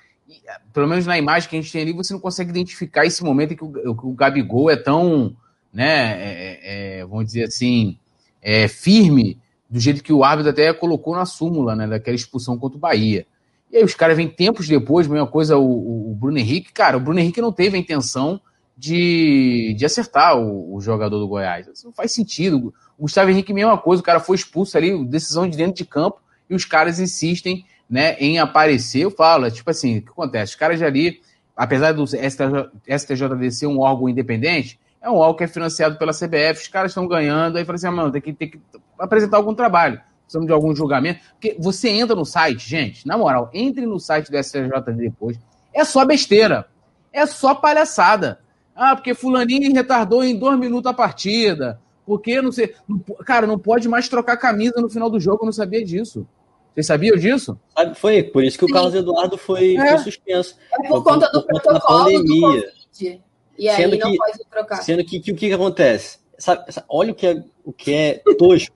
[0.72, 3.52] Pelo menos na imagem que a gente tem ali, você não consegue identificar esse momento
[3.52, 5.36] em que o, o Gabigol é tão,
[5.72, 7.98] né, é, é, vamos dizer assim,
[8.42, 9.38] é, firme,
[9.68, 13.26] do jeito que o árbitro até colocou na súmula, né, daquela expulsão contra o Bahia.
[13.70, 16.72] E aí os caras vêm tempos depois, mesma coisa o, o, Bruno Henrique.
[16.72, 18.40] Cara, o Bruno Henrique não teve a intenção
[18.76, 21.66] de, de acertar o, o jogador do Goiás.
[21.66, 22.72] Isso não faz sentido.
[22.96, 26.20] O Gustavo Henrique, mesma coisa, o cara foi expulso ali, decisão de dentro de campo,
[26.48, 29.00] e os caras insistem né, em aparecer.
[29.00, 30.52] Eu falo, é tipo assim, o que acontece?
[30.52, 31.20] Os caras ali,
[31.54, 36.12] apesar do STJ, STJD ser um órgão independente, é um órgão que é financiado pela
[36.12, 38.60] CBF, os caras estão ganhando, aí fala assim, ah, mano, tem que, tem que
[38.98, 41.20] apresentar algum trabalho precisamos de algum julgamento.
[41.32, 45.38] Porque você entra no site, gente, na moral, entre no site do STJD depois.
[45.74, 46.66] É só besteira.
[47.12, 48.38] É só palhaçada.
[48.76, 51.80] Ah, porque Fulaninho retardou em dois minutos a partida.
[52.06, 52.74] Porque não sei.
[52.86, 56.26] Não, cara, não pode mais trocar camisa no final do jogo, eu não sabia disso.
[56.74, 57.58] Vocês sabiam disso?
[57.96, 59.88] Foi, por isso que o Carlos Eduardo foi, é.
[59.88, 60.56] foi suspenso.
[60.72, 62.60] É por, conta do por protocolo pandemia.
[62.60, 63.20] do
[63.58, 64.76] E aí sendo não que, pode trocar.
[64.82, 66.18] Sendo que, que o que, que acontece?
[66.38, 68.74] Sabe, olha o que é, o que é tosco.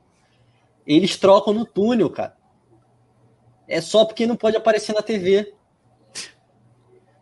[0.84, 2.34] Eles trocam no túnel, cara.
[3.68, 5.54] É só porque não pode aparecer na TV.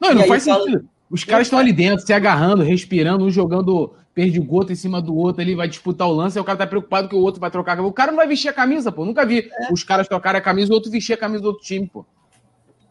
[0.00, 0.64] Não, e não faz fala...
[0.64, 0.88] sentido.
[1.10, 5.42] Os caras estão ali dentro, se agarrando, respirando, um jogando perdigoto em cima do outro,
[5.42, 7.80] ele vai disputar o lance, e o cara tá preocupado que o outro vai trocar.
[7.80, 9.04] O cara não vai vestir a camisa, pô.
[9.04, 9.72] Nunca vi é.
[9.72, 12.06] os caras trocarem a camisa e o outro vestir a camisa do outro time, pô.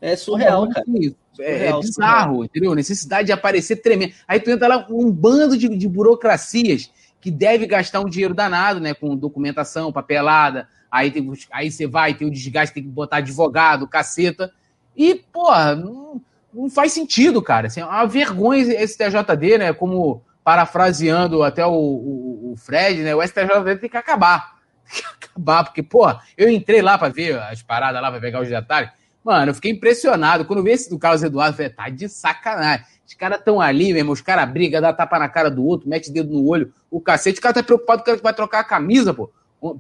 [0.01, 0.85] É surreal, cara.
[0.89, 2.45] É, surreal, é bizarro, surreal.
[2.45, 2.76] entendeu?
[2.76, 4.13] Necessidade de aparecer tremendo.
[4.27, 8.80] Aí tu entra lá um bando de, de burocracias que deve gastar um dinheiro danado,
[8.80, 8.93] né?
[8.93, 10.67] Com documentação, papelada.
[10.89, 14.51] Aí, tem, aí você vai, tem o desgaste, tem que botar advogado, caceta.
[14.95, 16.21] E, porra, não,
[16.53, 17.67] não faz sentido, cara.
[17.67, 19.73] Assim, é uma vergonha esse TJD, né?
[19.73, 23.13] Como parafraseando até o, o, o Fred, né?
[23.13, 24.57] O STJD tem que acabar.
[24.89, 28.41] Tem que acabar, porque, porra, eu entrei lá para ver as paradas lá, para pegar
[28.41, 28.89] os detalhes.
[29.23, 30.45] Mano, eu fiquei impressionado.
[30.45, 32.85] Quando eu vi esse do Carlos Eduardo, eu falei, tá de sacanagem.
[33.05, 35.89] Os caras estão ali, meu irmão, os caras brigam, dá tapa na cara do outro,
[35.89, 39.13] mete dedo no olho, o cacete, o cara tá preocupado que vai trocar a camisa,
[39.13, 39.31] pô.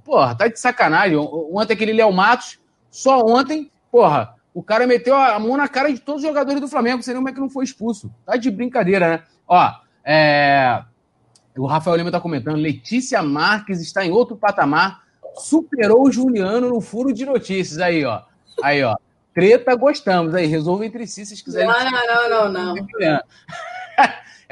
[0.03, 1.15] Porra, tá de sacanagem.
[1.17, 2.59] Ontem aquele Léo Matos,
[2.89, 6.67] só ontem, porra, o cara meteu a mão na cara de todos os jogadores do
[6.67, 8.11] Flamengo, nem como é que não foi expulso.
[8.25, 9.23] Tá de brincadeira, né?
[9.47, 9.71] Ó,
[10.03, 10.83] é...
[11.57, 15.03] o Rafael Lima está comentando, Letícia Marques está em outro patamar,
[15.35, 17.79] superou o Juliano no furo de notícias.
[17.79, 18.21] Aí, ó.
[18.61, 18.97] Aí, ó.
[19.39, 20.35] Treta, gostamos.
[20.35, 21.67] Aí, resolve entre si se quiserem.
[21.67, 22.75] Não, não, não, não.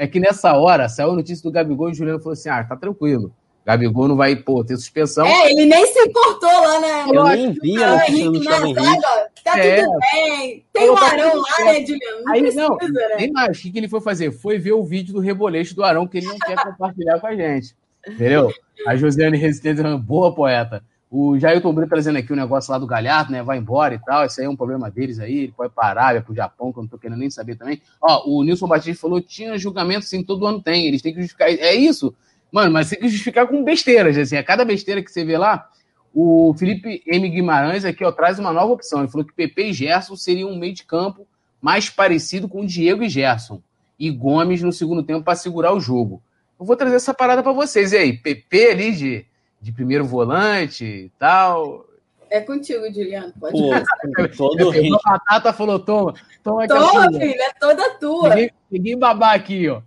[0.00, 2.62] É que nessa hora saiu a notícia do Gabigol e o Juliano falou assim: ah,
[2.62, 3.34] tá tranquilo.
[3.66, 5.26] Gabigol não vai, pô, ter suspensão.
[5.26, 7.04] É, ele nem se importou lá, né?
[7.12, 9.02] Eu nem vi a notícia do Gustavo Henrique.
[9.42, 9.82] Tá é.
[9.82, 10.64] tudo bem.
[10.72, 12.24] Tem um Arão lá, né, Juliano?
[12.24, 13.16] Não Aí, precisa, não, né?
[13.16, 13.58] tem mais.
[13.58, 14.30] O que, que ele foi fazer?
[14.30, 17.34] Foi ver o vídeo do reboleixo do Arão, que ele não quer compartilhar com a
[17.34, 17.74] gente.
[18.06, 18.52] Entendeu?
[18.86, 20.80] A Josiane Resistente, boa poeta.
[21.10, 23.42] O Jailton Brito trazendo aqui o negócio lá do Galhardo, né?
[23.42, 24.26] Vai embora e tal.
[24.26, 25.38] Isso aí é um problema deles aí.
[25.38, 27.80] Ele pode parar, vai pro Japão, que eu não tô querendo nem saber também.
[28.00, 30.86] Ó, o Nilson Batista falou: tinha julgamento, sim, todo ano tem.
[30.86, 31.48] Eles têm que justificar.
[31.48, 32.14] É isso.
[32.52, 34.36] Mano, mas tem que justificar com besteiras, assim.
[34.36, 35.68] A cada besteira que você vê lá,
[36.12, 37.28] o Felipe M.
[37.28, 39.00] Guimarães aqui, ó, traz uma nova opção.
[39.00, 41.26] Ele falou que PP e Gerson seriam um meio de campo
[41.60, 43.62] mais parecido com Diego e Gerson.
[43.98, 46.22] E Gomes no segundo tempo para segurar o jogo.
[46.58, 47.92] Eu vou trazer essa parada para vocês.
[47.92, 49.26] E aí, PP ali de,
[49.60, 51.86] de primeiro volante e tal.
[52.30, 53.32] É contigo, Juliano.
[53.38, 56.74] Pode Pô, todo a batata falou: toma, toma aqui.
[56.74, 58.30] Toma, filho, é toda tua.
[58.70, 59.80] Ninguém babar aqui, ó.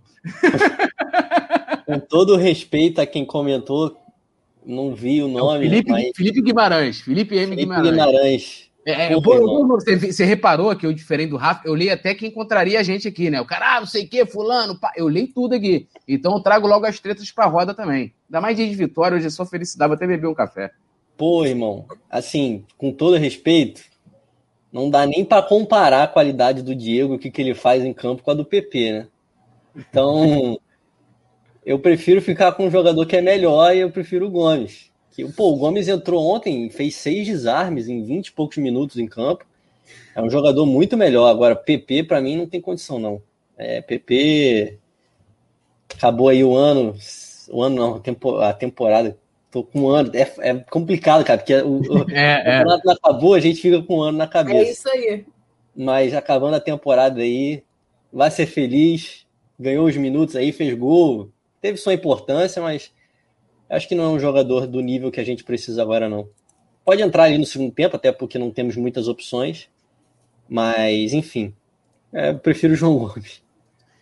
[1.86, 3.96] Com todo respeito a quem comentou,
[4.64, 7.00] não vi o nome, Felipe, mas Felipe Guimarães.
[7.00, 7.48] Felipe M.
[7.48, 7.90] Felipe Guimarães.
[7.90, 8.71] Guimarães.
[8.84, 9.68] É, é, eu- irmão.
[9.68, 13.06] você, você reparou que eu, diferente do Rafa, eu li até quem encontraria a gente
[13.06, 13.40] aqui, né?
[13.40, 14.92] O cara, ah, não sei o que, fulano, pá.
[14.96, 15.88] eu li tudo aqui.
[16.06, 18.12] Então eu trago logo as tretas pra roda também.
[18.28, 20.72] Ainda mais dia de vitória, hoje é só felicidade, vou até beber um café.
[21.16, 23.82] Pô, irmão, assim, com todo respeito,
[24.72, 27.92] não dá nem pra comparar a qualidade do Diego, o que, que ele faz em
[27.92, 29.06] campo com a do PP, né?
[29.76, 30.58] Então,
[31.64, 34.91] eu prefiro ficar com um jogador que é melhor e eu prefiro o Gomes.
[35.12, 39.06] Que, pô, o Gomes entrou ontem, fez seis desarmes em 20 e poucos minutos em
[39.06, 39.44] campo.
[40.14, 41.28] É um jogador muito melhor.
[41.28, 43.20] Agora, PP, pra mim, não tem condição, não.
[43.56, 44.78] É, PP.
[45.94, 46.94] Acabou aí o ano.
[47.50, 49.16] O ano não, a tempo- a temporada.
[49.50, 50.10] Tô com um ano.
[50.14, 52.42] É, é complicado, cara, porque o, o É, é.
[52.58, 54.70] campeonato não acabou, a gente fica com um ano na É cabeça.
[54.70, 55.24] isso aí.
[55.76, 57.62] Mas acabando a temporada aí,
[58.12, 59.26] vai ser feliz.
[59.60, 61.28] Ganhou os minutos aí, fez gol.
[61.60, 62.90] Teve sua importância, mas
[63.76, 66.28] acho que não é um jogador do nível que a gente precisa agora, não.
[66.84, 69.68] Pode entrar ali no segundo tempo, até porque não temos muitas opções.
[70.48, 71.54] Mas, enfim.
[72.12, 73.42] é, eu prefiro o João Gomes.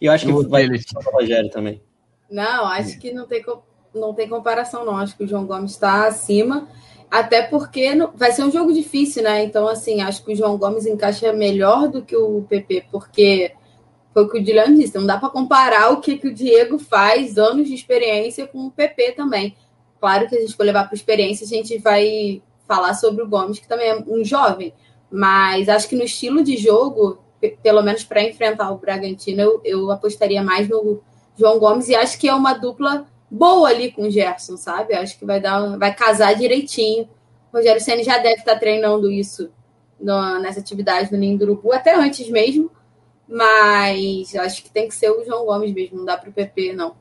[0.00, 1.80] E eu acho que vai o Rogério também.
[2.30, 3.44] Não, acho que não tem,
[3.94, 4.96] não tem comparação, não.
[4.96, 6.68] Acho que o João Gomes está acima.
[7.10, 9.44] Até porque não- vai ser um jogo difícil, né?
[9.44, 13.52] Então, assim, acho que o João Gomes encaixa melhor do que o PP, porque
[14.12, 16.78] foi o que o Juliano disse, não dá para comparar o que, que o Diego
[16.78, 19.54] faz, anos de experiência, com o PP também.
[20.00, 23.58] Claro que a gente for levar para experiência, a gente vai falar sobre o Gomes,
[23.58, 24.72] que também é um jovem,
[25.10, 29.60] mas acho que no estilo de jogo, pe- pelo menos para enfrentar o Bragantino, eu,
[29.64, 31.00] eu apostaria mais no
[31.36, 34.94] João Gomes e acho que é uma dupla boa ali com o Gerson, sabe?
[34.94, 37.08] Acho que vai dar, vai casar direitinho.
[37.52, 39.50] O Rogério Ceni já deve estar treinando isso
[40.00, 42.70] no- nessa atividade no Ninho do Urubu, até antes mesmo.
[43.30, 46.72] Mas acho que tem que ser o João Gomes mesmo, não dá para o PP,
[46.72, 46.94] não.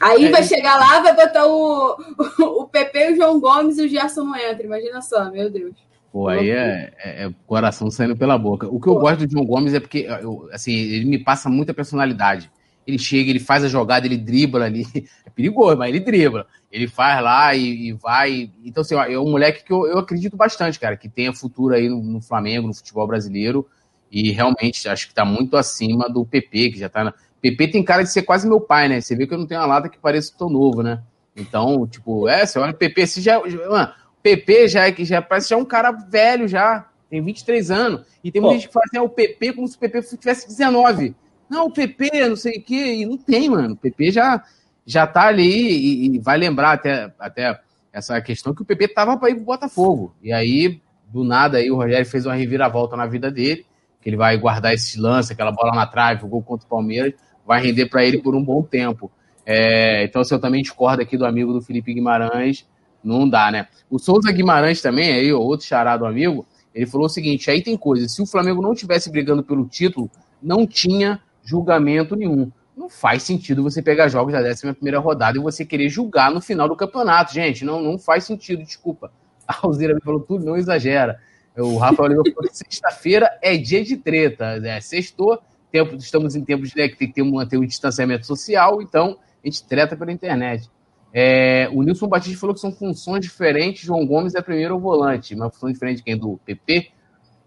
[0.00, 1.96] Aí É vai chegar lá, vai botar o,
[2.62, 4.64] o PP e o João Gomes e o Gerson não entra.
[4.66, 5.74] Imagina só, meu Deus.
[6.12, 8.66] Pô, aí é, é- é coração saindo pela boca.
[8.68, 9.00] O que eu Pô.
[9.00, 12.50] gosto do João Gomes é porque, eu- assim, ele me passa muita personalidade.
[12.86, 14.84] Ele chega, ele faz a jogada, ele dribla ali.
[15.26, 16.46] É perigoso, mas ele dribla.
[16.70, 18.50] Ele faz lá e, e vai.
[18.64, 21.74] Então, assim, ó, é um moleque que eu, eu acredito bastante, cara, que tenha futuro
[21.74, 23.66] aí no, no Flamengo, no futebol brasileiro.
[24.10, 27.14] E realmente acho que tá muito acima do PP, que já tá na.
[27.40, 29.00] PP tem cara de ser quase meu pai, né?
[29.00, 31.02] Você vê que eu não tenho uma lata que pareça tão novo, né?
[31.36, 33.38] Então, tipo, é, você olha o PP, você já.
[33.38, 33.92] Mano,
[34.22, 38.02] PP já é que já parece já um cara velho já, tem 23 anos.
[38.24, 40.48] E tem muita gente que fala assim, ah, o PP como se o PP tivesse
[40.48, 41.14] 19.
[41.48, 43.74] Não, o PP, não sei o quê, e não tem, mano.
[43.74, 44.42] O PP já,
[44.84, 47.60] já tá ali e, e vai lembrar até, até
[47.92, 50.14] essa questão que o PP tava para ir pro Botafogo.
[50.22, 53.64] E aí, do nada, aí o Rogério fez uma reviravolta na vida dele,
[54.06, 57.12] que ele vai guardar esse lance, aquela bola na trave, o gol contra o Palmeiras,
[57.44, 59.10] vai render para ele por um bom tempo.
[59.44, 62.64] É, então, se eu também discordo aqui do amigo do Felipe Guimarães,
[63.02, 63.66] não dá, né?
[63.90, 68.06] O Souza Guimarães também, aí, outro charado amigo, ele falou o seguinte: aí tem coisa,
[68.06, 70.08] se o Flamengo não tivesse brigando pelo título,
[70.40, 72.48] não tinha julgamento nenhum.
[72.76, 76.40] Não faz sentido você pegar jogos da 11 primeira rodada e você querer julgar no
[76.40, 77.64] final do campeonato, gente.
[77.64, 79.10] Não, não faz sentido, desculpa.
[79.48, 81.18] A Alzira me falou tudo, não exagera.
[81.56, 84.60] O Rafael Oliveira falou que sexta-feira é dia de treta.
[84.64, 85.40] É, sextou,
[85.72, 89.48] tempo, estamos em tempos né, que tem que ter, manter o distanciamento social, então a
[89.48, 90.70] gente treta pela internet.
[91.12, 93.82] É, o Nilson Batista falou que são funções diferentes.
[93.82, 96.16] João Gomes é primeiro volante, uma função diferente de quem?
[96.16, 96.90] Do PP.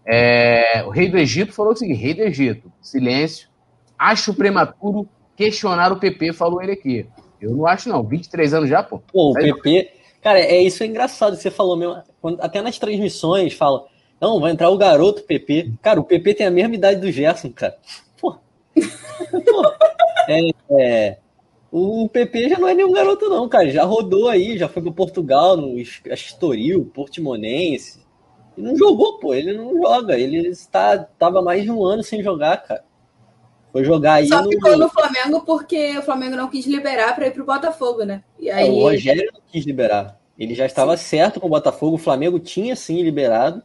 [0.04, 3.48] É, o rei do Egito falou o seguinte: rei do Egito, silêncio.
[3.96, 7.06] Acho prematuro questionar o PP, falou ele aqui.
[7.40, 8.02] Eu não acho, não.
[8.02, 8.98] 23 anos já, pô.
[8.98, 9.92] Pô, o PP.
[10.20, 12.02] Cara, é isso é engraçado que você falou mesmo.
[12.20, 13.86] Quando, até nas transmissões fala.
[14.20, 15.72] Não, vai entrar o garoto PP.
[15.80, 17.76] Cara, o PP tem a mesma idade do Gerson, cara.
[18.20, 18.32] Pô.
[18.32, 19.74] Pô.
[20.28, 21.18] É, é,
[21.72, 23.70] o PP já não é nenhum garoto, não, cara.
[23.70, 28.04] Já rodou aí, já foi para Portugal, no Estoril, Portimonense.
[28.56, 29.32] E não jogou, pô.
[29.32, 30.18] Ele não joga.
[30.18, 32.84] Ele está, tava mais de um ano sem jogar, cara.
[33.72, 34.26] Foi jogar aí.
[34.26, 34.78] Só ficou no...
[34.78, 38.22] no Flamengo porque o Flamengo não quis liberar para ir pro Botafogo, né?
[38.38, 38.68] E aí...
[38.68, 40.18] o Rogério não quis liberar.
[40.36, 41.04] Ele já estava sim.
[41.04, 41.94] certo com o Botafogo.
[41.94, 43.62] O Flamengo tinha sim liberado.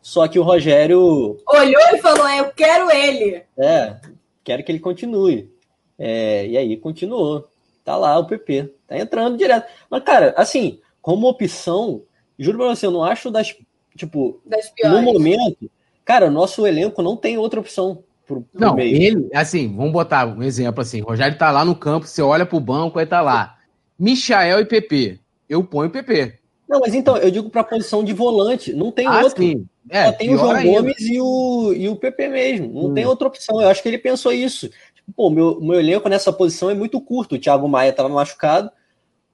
[0.00, 1.36] Só que o Rogério.
[1.46, 3.42] Olhou e falou: Eu quero ele.
[3.58, 3.96] É,
[4.42, 5.50] quero que ele continue.
[5.98, 7.48] É, e aí continuou.
[7.84, 8.72] Tá lá o PP.
[8.86, 9.66] Tá entrando direto.
[9.90, 12.02] Mas, cara, assim, como opção,
[12.38, 13.56] juro pra você, eu não acho das.
[13.96, 15.68] Tipo, das no momento,
[16.04, 18.04] cara, o nosso elenco não tem outra opção.
[18.26, 18.94] Pro, pro não, meio.
[18.94, 22.60] ele, assim, vamos botar um exemplo assim: Rogério tá lá no campo, você olha pro
[22.60, 23.56] banco, aí tá lá.
[23.98, 25.18] Michael e PP.
[25.48, 26.38] Eu ponho PP.
[26.68, 29.42] Não, mas então, eu digo pra posição de volante, não tem ah, outro.
[29.42, 29.66] Sim.
[29.90, 30.80] É, Só tem o João ainda.
[30.80, 32.72] Gomes e o, e o PP mesmo.
[32.72, 32.94] Não hum.
[32.94, 33.60] tem outra opção.
[33.60, 34.70] Eu acho que ele pensou isso
[35.14, 37.34] pô, meu, meu elenco nessa posição é muito curto.
[37.34, 38.70] O Thiago Maia estava machucado.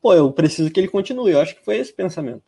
[0.01, 1.33] Pô, eu preciso que ele continue.
[1.33, 2.43] Eu acho que foi esse pensamento.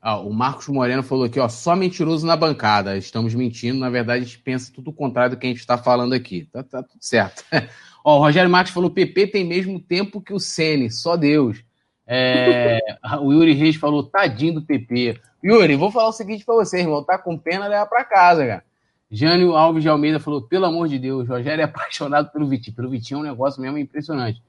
[0.00, 2.96] Ah, o Marcos Moreno falou aqui, ó, só mentiroso na bancada.
[2.96, 3.78] Estamos mentindo.
[3.78, 6.48] Na verdade, a gente pensa tudo o contrário do que a gente está falando aqui.
[6.50, 7.44] Tá, tá tudo certo.
[8.04, 11.62] ó, o Rogério Marques falou: PP tem mesmo tempo que o Sene, só Deus.
[12.06, 12.78] É,
[13.20, 15.20] o Yuri Reis falou: tadinho do PP.
[15.44, 17.02] Yuri, vou falar o seguinte para você, irmão.
[17.02, 18.64] Tá com pena, leva para casa, cara.
[19.10, 22.76] Jânio Alves de Almeida falou: pelo amor de Deus, Rogério é apaixonado pelo Vitinho.
[22.76, 24.42] Pelo Vitinho é um negócio mesmo impressionante.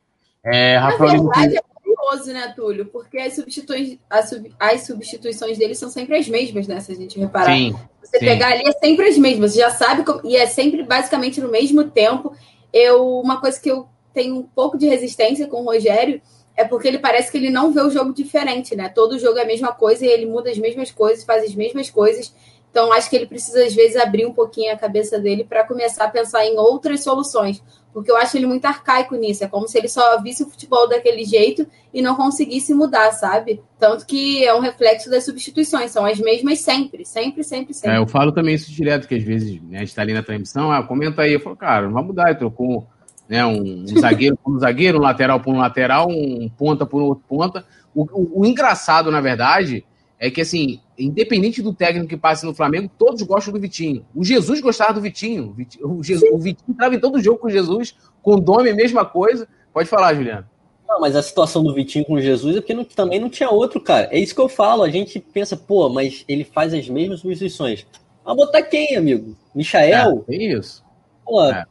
[0.43, 2.85] É, Rafael Na verdade, é curioso, né, Túlio?
[2.85, 6.79] Porque as, substituições, as, as substituições dele são sempre as mesmas, né?
[6.79, 7.55] Se a gente reparar.
[7.55, 8.25] Sim, Você sim.
[8.25, 11.49] pegar ali é sempre as mesmas, você já sabe, como, e é sempre basicamente no
[11.49, 12.33] mesmo tempo.
[12.73, 16.21] Eu, uma coisa que eu tenho um pouco de resistência com o Rogério
[16.61, 18.87] é porque ele parece que ele não vê o jogo diferente, né?
[18.89, 21.89] Todo jogo é a mesma coisa e ele muda as mesmas coisas, faz as mesmas
[21.89, 22.33] coisas.
[22.69, 26.05] Então, acho que ele precisa, às vezes, abrir um pouquinho a cabeça dele para começar
[26.05, 27.61] a pensar em outras soluções.
[27.93, 29.43] Porque eu acho ele muito arcaico nisso.
[29.43, 33.61] É como se ele só visse o futebol daquele jeito e não conseguisse mudar, sabe?
[33.77, 35.91] Tanto que é um reflexo das substituições.
[35.91, 37.97] São as mesmas sempre, sempre, sempre, sempre.
[37.97, 40.23] É, eu falo também isso direto, que às vezes né, a gente está ali na
[40.23, 41.33] transmissão, ah, comenta aí.
[41.33, 42.37] Eu falo, cara, não vai mudar.
[42.37, 42.87] Trocou
[43.31, 47.01] né, um, um zagueiro por um zagueiro, um lateral por um lateral, um ponta por
[47.01, 47.65] outro ponta.
[47.95, 49.85] O, o, o engraçado, na verdade,
[50.19, 54.05] é que, assim, independente do técnico que passe no Flamengo, todos gostam do Vitinho.
[54.13, 55.55] O Jesus gostava do Vitinho.
[55.81, 59.05] O, Jesus, o Vitinho entrava em todo jogo com o Jesus, com o Dome, mesma
[59.05, 59.47] coisa.
[59.73, 60.45] Pode falar, Juliano.
[60.85, 63.49] Não, mas a situação do Vitinho com o Jesus é porque não, também não tinha
[63.49, 64.09] outro, cara.
[64.11, 64.83] É isso que eu falo.
[64.83, 67.87] A gente pensa, pô, mas ele faz as mesmas substituições.
[68.25, 69.37] Mas botar quem, amigo?
[69.55, 70.25] Michael?
[70.27, 70.83] É, isso.
[71.23, 71.65] Pô, é.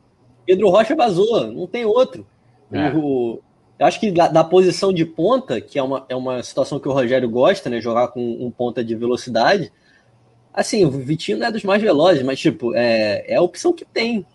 [0.50, 2.26] Pedro Rocha vazou, não tem outro.
[2.72, 2.92] É.
[2.92, 3.40] O,
[3.78, 6.88] eu acho que da, da, posição de ponta, que é uma, é uma situação que
[6.88, 7.80] o Rogério gosta, né?
[7.80, 9.70] Jogar com um ponta de velocidade.
[10.52, 13.84] Assim, o Vitinho não é dos mais velozes, mas, tipo, é, é a opção que
[13.84, 14.26] tem.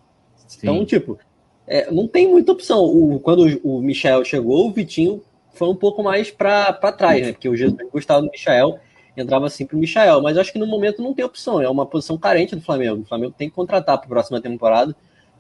[0.48, 0.60] Sim.
[0.64, 1.20] Então, tipo,
[1.68, 2.86] é, não tem muita opção.
[2.86, 5.22] O, quando o, Michel chegou, o Vitinho
[5.54, 7.34] foi um pouco mais para trás, né?
[7.34, 8.80] Porque o Jesus gostava do Michel,
[9.18, 10.22] entrava sempre o Michel.
[10.22, 11.62] Mas acho que no momento não tem opção.
[11.62, 13.02] É uma posição carente do Flamengo.
[13.02, 14.96] O Flamengo tem que contratar para a próxima temporada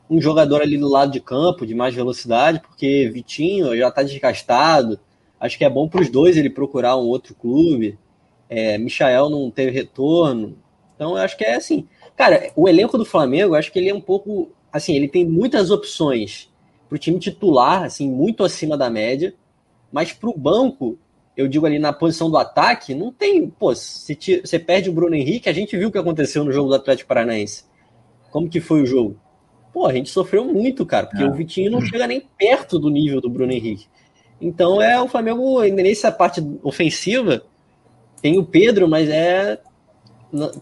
[0.09, 4.99] um jogador ali do lado de campo, de mais velocidade, porque Vitinho já está desgastado.
[5.39, 7.97] Acho que é bom para os dois ele procurar um outro clube.
[8.49, 10.57] É, Michael não teve retorno.
[10.95, 11.87] Então, eu acho que é assim.
[12.15, 14.51] Cara, o elenco do Flamengo, acho que ele é um pouco.
[14.71, 16.49] Assim, ele tem muitas opções
[16.87, 19.33] para o time titular, assim, muito acima da média.
[19.91, 20.97] Mas para o banco,
[21.35, 23.49] eu digo ali na posição do ataque, não tem.
[23.49, 26.69] Pô, se você perde o Bruno Henrique, a gente viu o que aconteceu no jogo
[26.69, 27.65] do Atlético Paranaense.
[28.31, 29.17] Como que foi o jogo?
[29.75, 31.27] Pô, a gente sofreu muito, cara, porque é.
[31.27, 33.87] o Vitinho não chega nem perto do nível do Bruno Henrique.
[34.39, 37.43] Então é o Flamengo, nessa parte ofensiva,
[38.21, 39.59] tem o Pedro, mas é.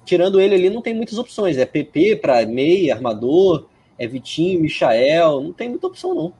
[0.03, 1.59] Tirando ele ali, não tem muitas opções.
[1.59, 3.67] É PP para meia, armador,
[3.99, 6.33] é Vitinho, Michael, não tem muita opção, não.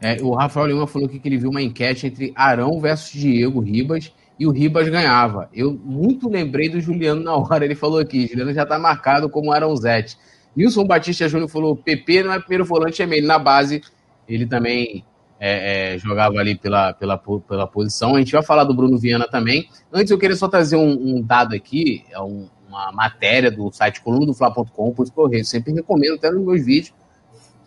[0.00, 4.12] É, o Rafael Lima falou que ele viu uma enquete entre Arão versus Diego Ribas
[4.38, 5.48] e o Ribas ganhava.
[5.52, 9.50] Eu muito lembrei do Juliano na hora, ele falou aqui, Juliano já está marcado como
[9.52, 10.16] Arãozete.
[10.56, 13.82] Nilson Batista Júnior falou: PP não é primeiro volante, é meio na base.
[14.26, 15.04] Ele também
[15.38, 18.16] é, é, jogava ali pela, pela, pela posição.
[18.16, 19.68] A gente vai falar do Bruno Viana também.
[19.92, 24.00] Antes, eu queria só trazer um, um dado aqui, é um, uma matéria do site
[24.00, 26.94] coluna do Fla.com, por isso eu sempre recomendo, até nos meus vídeos.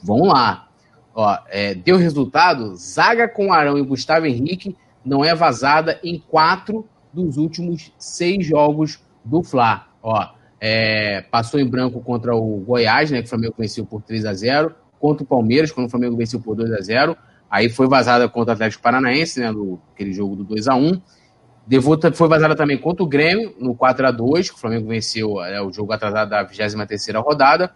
[0.02, 0.68] Vão lá.
[1.14, 4.76] Ó, é, deu resultado: Zaga com Arão e Gustavo Henrique
[5.06, 9.88] não é vazada em quatro dos últimos seis jogos do Fla.
[10.02, 10.30] Ó,
[10.60, 14.34] é, passou em branco contra o Goiás, né, que o Flamengo venceu por 3 a
[14.34, 17.18] 0 contra o Palmeiras, quando o Flamengo venceu por 2 a 0
[17.50, 21.02] Aí foi vazada contra o Atlético Paranaense, né, no aquele jogo do 2 a 1
[21.70, 25.40] Devolta foi vazada também contra o Grêmio, no 4 a 2 que o Flamengo venceu
[25.44, 27.72] é, o jogo atrasado da 23 rodada.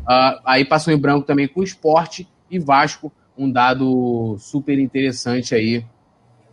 [0.00, 5.54] Uh, aí passou em branco também com o Esporte e Vasco, um dado super interessante
[5.54, 5.82] aí,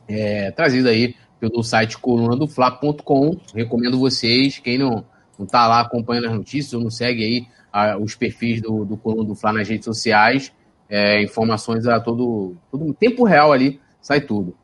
[0.08, 3.42] é, trazido aí pelo site colunadofla.com.
[3.54, 5.04] Recomendo vocês, quem não,
[5.38, 8.98] não tá lá acompanhando as notícias ou não segue aí uh, os perfis do, do
[8.98, 10.54] Coluna do Fla nas redes sociais,
[10.90, 14.56] é, informações a todo, todo tempo real ali, sai tudo.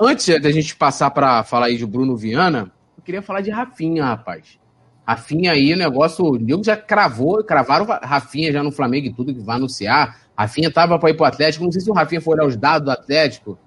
[0.00, 4.04] Antes da gente passar para falar aí de Bruno Viana, eu queria falar de Rafinha,
[4.04, 4.58] rapaz.
[5.06, 9.34] Rafinha aí, o negócio, o Diego já cravou, cravaram Rafinha já no Flamengo e tudo
[9.34, 10.20] que vai anunciar.
[10.36, 12.86] Rafinha tava para ir pro Atlético, não sei se o Rafinha foi olhar os dados
[12.86, 13.58] do Atlético.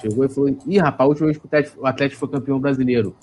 [0.00, 3.16] Chegou e falou: ih, rapaz, a última vez que o Atlético foi campeão brasileiro.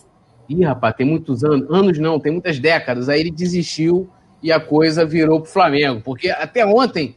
[0.52, 3.08] Ih, rapaz, tem muitos anos, anos não, tem muitas décadas.
[3.08, 4.10] Aí ele desistiu
[4.44, 6.02] e a coisa virou pro Flamengo.
[6.02, 7.16] Porque até ontem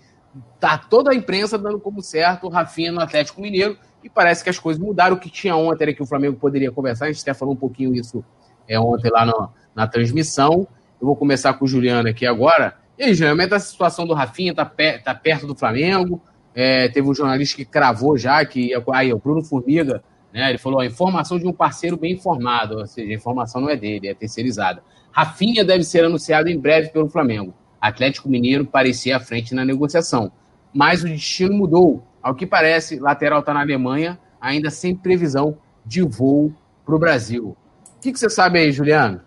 [0.61, 4.51] tá toda a imprensa dando como certo o Rafinha no Atlético Mineiro e parece que
[4.51, 5.16] as coisas mudaram.
[5.16, 7.56] O que tinha ontem era que o Flamengo poderia conversar, a gente até falou um
[7.56, 8.24] pouquinho isso
[8.69, 10.66] é, ontem lá no, na transmissão.
[11.01, 12.77] Eu vou começar com o Juliano aqui agora.
[12.98, 14.55] E aí, Juliano, é a situação do Rafinha?
[14.55, 14.70] Tá,
[15.02, 16.20] tá perto do Flamengo?
[16.55, 20.05] É, teve um jornalista que cravou já que aí, o Bruno Formiga,
[20.35, 20.51] né?
[20.51, 23.77] Ele falou: a informação de um parceiro bem informado, ou seja, a informação não é
[23.77, 24.82] dele, é terceirizada.
[25.12, 27.55] Rafinha deve ser anunciado em breve pelo Flamengo.
[27.81, 30.32] Atlético Mineiro parecia à frente na negociação,
[30.74, 32.02] mas o destino mudou.
[32.20, 35.56] Ao que parece, lateral está na Alemanha, ainda sem previsão
[35.86, 36.52] de voo
[36.85, 37.56] para o Brasil.
[37.97, 39.20] O que, que você sabe aí, Juliano?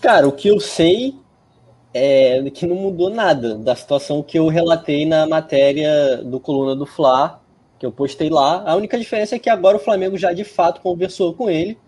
[0.00, 1.14] Cara, o que eu sei
[1.94, 6.84] é que não mudou nada da situação que eu relatei na matéria do Coluna do
[6.84, 7.40] Fla,
[7.78, 8.62] que eu postei lá.
[8.66, 11.78] A única diferença é que agora o Flamengo já de fato conversou com ele,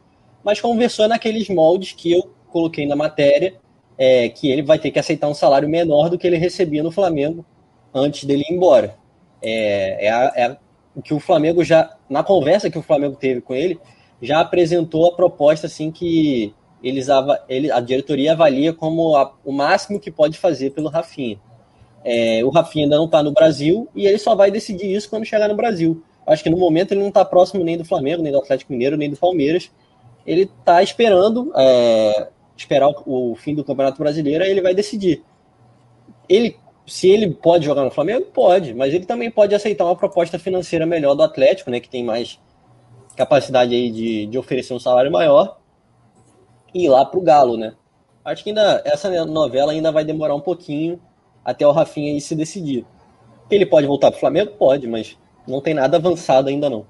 [0.45, 3.55] mas conversou naqueles moldes que eu coloquei na matéria,
[3.99, 6.91] é, que ele vai ter que aceitar um salário menor do que ele recebia no
[6.91, 7.45] Flamengo
[7.93, 8.97] antes dele ir embora.
[9.43, 10.57] É, é, a, é
[10.95, 13.79] o que o Flamengo já, na conversa que o Flamengo teve com ele,
[14.23, 17.09] já apresentou a proposta assim que eles,
[17.49, 21.39] ele, a diretoria avalia como a, o máximo que pode fazer pelo Rafinha.
[22.05, 25.25] É, o Rafinha ainda não está no Brasil e ele só vai decidir isso quando
[25.25, 26.03] chegar no Brasil.
[26.27, 28.97] Acho que no momento ele não está próximo nem do Flamengo, nem do Atlético Mineiro,
[28.97, 29.71] nem do Palmeiras.
[30.27, 35.23] Ele está esperando é, esperar o, o, fim do Campeonato Brasileiro e ele vai decidir.
[36.29, 36.57] Ele
[36.87, 40.85] se ele pode jogar no Flamengo, pode, mas ele também pode aceitar uma proposta financeira
[40.85, 42.41] melhor do Atlético, né, que tem mais
[43.17, 45.59] capacidade aí de, de oferecer um salário maior,
[46.75, 47.75] e ir lá pro Galo, né?
[48.25, 51.01] Acho que ainda essa novela ainda vai demorar um pouquinho
[51.45, 52.85] até o Rafinha aí se decidir.
[53.51, 54.53] Ele pode voltar pro Flamengo?
[54.53, 56.87] Pode, mas não tem nada avançado ainda não.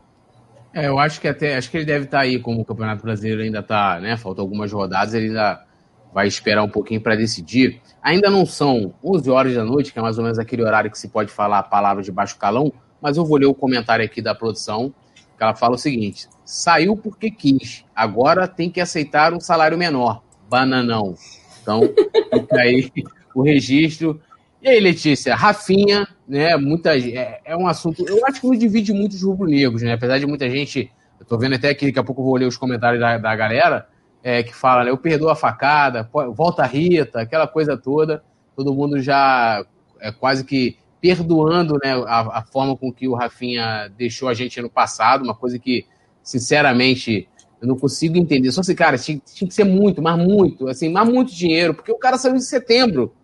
[0.72, 3.02] É, eu acho que até acho que ele deve estar tá aí, como o Campeonato
[3.02, 4.16] Brasileiro ainda está, né?
[4.16, 5.64] Faltam algumas rodadas, ele ainda
[6.12, 7.80] vai esperar um pouquinho para decidir.
[8.02, 10.98] Ainda não são 11 horas da noite, que é mais ou menos aquele horário que
[10.98, 14.20] se pode falar a palavra de baixo calão, mas eu vou ler o comentário aqui
[14.20, 14.92] da produção,
[15.36, 20.22] que ela fala o seguinte: saiu porque quis, agora tem que aceitar um salário menor.
[20.48, 21.14] Bananão.
[21.62, 21.80] Então,
[22.32, 22.90] fica aí
[23.34, 24.20] o registro.
[24.62, 26.56] E aí, Letícia, Rafinha, né?
[26.56, 28.04] Muita, é, é um assunto.
[28.06, 29.94] Eu acho que não divide muitos rubro-negros, né?
[29.94, 30.90] Apesar de muita gente.
[31.18, 33.36] Eu tô vendo até aqui, daqui a pouco eu vou ler os comentários da, da
[33.36, 33.86] galera
[34.22, 38.22] é, que fala, né, eu perdoo a facada, volta a Rita, aquela coisa toda,
[38.54, 39.64] todo mundo já
[40.00, 44.60] é quase que perdoando né, a, a, forma com que o Rafinha deixou a gente
[44.60, 45.86] ano passado, uma coisa que,
[46.22, 47.26] sinceramente,
[47.60, 48.52] eu não consigo entender.
[48.52, 51.90] Só assim, cara, tinha, tinha que ser muito, mas muito, assim, mas muito dinheiro, porque
[51.90, 53.14] o cara saiu em setembro.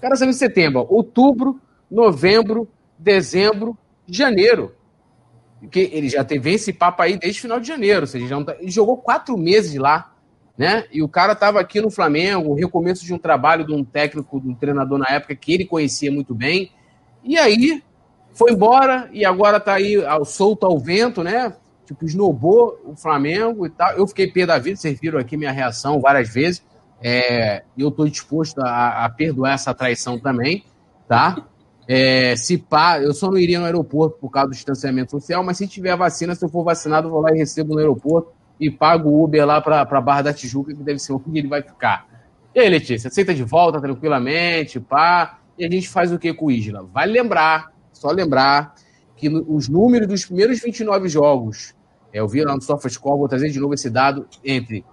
[0.00, 1.60] O cara saiu em setembro, outubro,
[1.90, 2.66] novembro,
[2.98, 4.74] dezembro, janeiro.
[5.60, 8.42] Porque ele já teve esse papo aí desde o final de janeiro, ou seja, já
[8.42, 10.10] tá, ele jogou quatro meses lá
[10.60, 10.84] né?
[10.92, 14.38] E o cara estava aqui no Flamengo, o recomeço de um trabalho de um técnico,
[14.38, 16.70] de um treinador na época que ele conhecia muito bem.
[17.24, 17.82] E aí
[18.34, 21.54] foi embora e agora está aí ao, solto ao vento, né?
[21.86, 23.92] Tipo, esnobou o Flamengo e tal.
[23.92, 26.62] Eu fiquei pé da vida, vocês viram aqui minha reação várias vezes.
[27.02, 30.64] É, eu estou disposto a, a, perdoar essa traição também,
[31.08, 31.46] tá?
[31.88, 35.56] É, se pá, eu só não iria no aeroporto por causa do distanciamento social, mas
[35.56, 38.70] se tiver vacina, se eu for vacinado, eu vou lá e recebo no aeroporto e
[38.70, 41.62] paga o Uber lá para a Barra da Tijuca, que deve ser onde ele vai
[41.62, 42.06] ficar.
[42.54, 46.46] E aí, Letícia, aceita de volta tranquilamente, pá, e a gente faz o que com
[46.46, 46.82] o Isla?
[46.92, 48.74] Vai lembrar, só lembrar,
[49.16, 51.74] que os números dos primeiros 29 jogos,
[52.12, 54.84] é, eu vi lá no SofaScore, vou trazer de novo esse dado, entre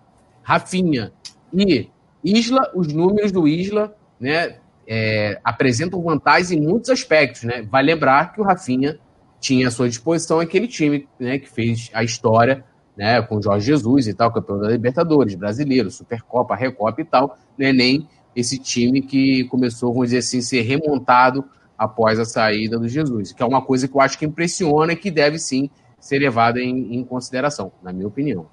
[0.41, 1.11] Rafinha
[1.53, 1.89] e
[2.23, 4.57] Isla, os números do Isla, né,
[4.87, 7.61] é, apresentam vantagens em muitos aspectos, né?
[7.69, 8.97] Vai lembrar que o Rafinha
[9.39, 12.63] tinha à sua disposição aquele time né, que fez a história
[12.95, 17.71] né, com Jorge Jesus e tal, campeão da Libertadores, brasileiro, Supercopa, Recopa e tal, né,
[17.71, 21.45] nem esse time que começou, vamos dizer assim, ser remontado
[21.77, 24.95] após a saída do Jesus, que é uma coisa que eu acho que impressiona e
[24.95, 25.69] que deve sim
[25.99, 28.47] ser levada em, em consideração, na minha opinião.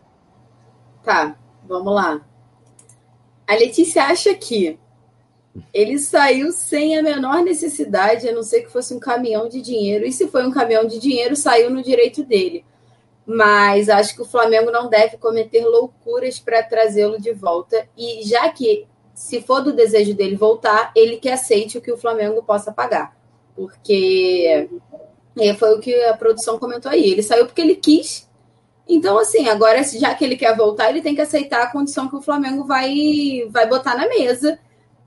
[1.03, 1.37] Tá,
[1.67, 2.21] vamos lá.
[3.47, 4.79] A Letícia acha que
[5.73, 10.05] ele saiu sem a menor necessidade, a não ser que fosse um caminhão de dinheiro.
[10.05, 12.65] E se foi um caminhão de dinheiro, saiu no direito dele.
[13.27, 17.89] Mas acho que o Flamengo não deve cometer loucuras para trazê-lo de volta.
[17.97, 21.97] E já que, se for do desejo dele voltar, ele que aceite o que o
[21.97, 23.17] Flamengo possa pagar.
[23.55, 24.69] Porque
[25.59, 27.13] foi o que a produção comentou aí.
[27.13, 28.24] Ele saiu porque ele quis.
[28.89, 32.17] Então, assim, agora, já que ele quer voltar, ele tem que aceitar a condição que
[32.17, 34.59] o Flamengo vai, vai botar na mesa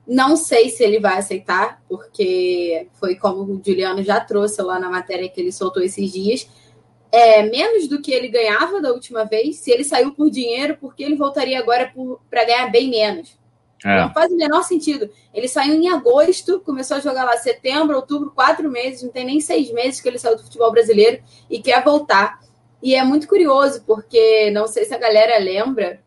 [0.08, 4.88] não sei se ele vai aceitar, porque foi como o Juliano já trouxe lá na
[4.88, 6.48] matéria que ele soltou esses dias.
[7.12, 9.56] É menos do que ele ganhava da última vez.
[9.56, 11.92] Se ele saiu por dinheiro, porque ele voltaria agora
[12.30, 13.38] para ganhar bem menos?
[13.84, 14.00] É.
[14.00, 15.10] Não faz o menor sentido.
[15.32, 19.40] Ele saiu em agosto, começou a jogar lá setembro, outubro, quatro meses, não tem nem
[19.40, 22.40] seis meses que ele saiu do futebol brasileiro e quer voltar.
[22.82, 26.00] E é muito curioso, porque não sei se a galera lembra,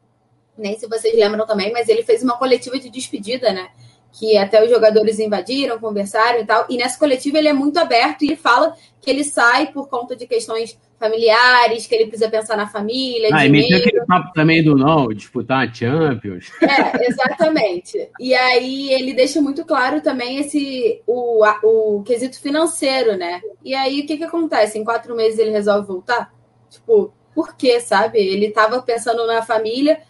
[0.57, 3.69] nem se vocês lembram também, mas ele fez uma coletiva de despedida, né?
[4.13, 6.65] que até os jogadores invadiram, conversaram e tal.
[6.69, 10.15] E nessa coletiva ele é muito aberto e ele fala que ele sai por conta
[10.15, 13.29] de questões familiares, que ele precisa pensar na família.
[13.33, 13.55] Ah, dinheiro.
[13.55, 16.51] e meteu aquele papo também do não, disputar a Champions.
[16.61, 18.09] É, exatamente.
[18.19, 23.41] e aí ele deixa muito claro também esse o, o quesito financeiro, né?
[23.63, 24.77] E aí o que, que acontece?
[24.77, 26.31] Em quatro meses ele resolve voltar?
[26.71, 28.17] Tipo, por quê, sabe?
[28.17, 30.01] Ele estava pensando na família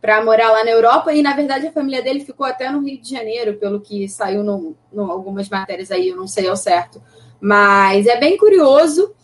[0.00, 3.00] para morar lá na Europa e na verdade a família dele ficou até no Rio
[3.00, 4.76] de Janeiro, pelo que saiu no,
[5.10, 7.02] algumas matérias aí, eu não sei ao certo.
[7.40, 9.14] Mas é bem curioso.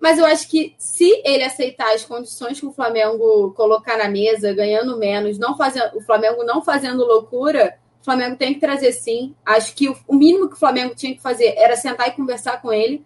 [0.00, 4.52] Mas eu acho que se ele aceitar as condições que o Flamengo colocar na mesa,
[4.52, 9.34] ganhando menos, não fazendo, o Flamengo não fazendo loucura, o Flamengo tem que trazer sim.
[9.46, 12.60] Acho que o, o mínimo que o Flamengo tinha que fazer era sentar e conversar
[12.60, 13.02] com ele.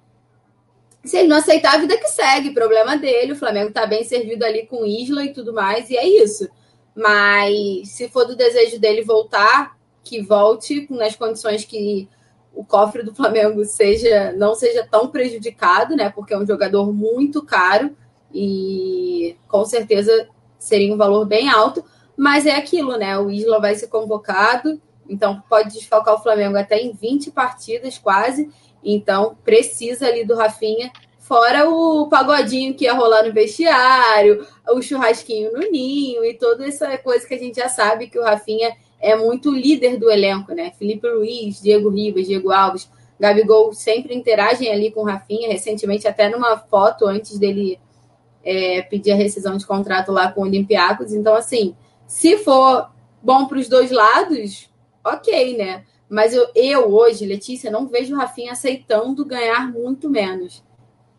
[1.08, 3.32] Se ele não aceitar, a vida que segue, problema dele.
[3.32, 6.48] O Flamengo está bem servido ali com Isla e tudo mais, e é isso.
[6.94, 12.08] Mas se for do desejo dele voltar, que volte nas condições que
[12.54, 16.10] o cofre do Flamengo seja não seja tão prejudicado, né?
[16.10, 17.96] Porque é um jogador muito caro
[18.34, 20.28] e com certeza
[20.58, 21.84] seria um valor bem alto.
[22.16, 23.18] Mas é aquilo, né?
[23.18, 28.50] O Isla vai ser convocado, então pode desfalcar o Flamengo até em 20 partidas quase.
[28.82, 30.90] Então precisa ali do Rafinha
[31.28, 36.96] Fora o pagodinho que ia rolar no vestiário, o churrasquinho no ninho e toda essa
[36.96, 40.72] coisa que a gente já sabe que o Rafinha é muito líder do elenco, né?
[40.78, 42.90] Felipe Luiz, Diego Ribas, Diego Alves,
[43.20, 47.78] Gabigol sempre interagem ali com o Rafinha, recentemente até numa foto antes dele
[48.42, 51.12] é, pedir a rescisão de contrato lá com o Olympiacos.
[51.12, 51.76] Então, assim,
[52.06, 52.88] se for
[53.22, 54.70] bom para os dois lados,
[55.04, 55.84] ok, né?
[56.08, 60.64] Mas eu, eu hoje, Letícia, não vejo o Rafinha aceitando ganhar muito menos.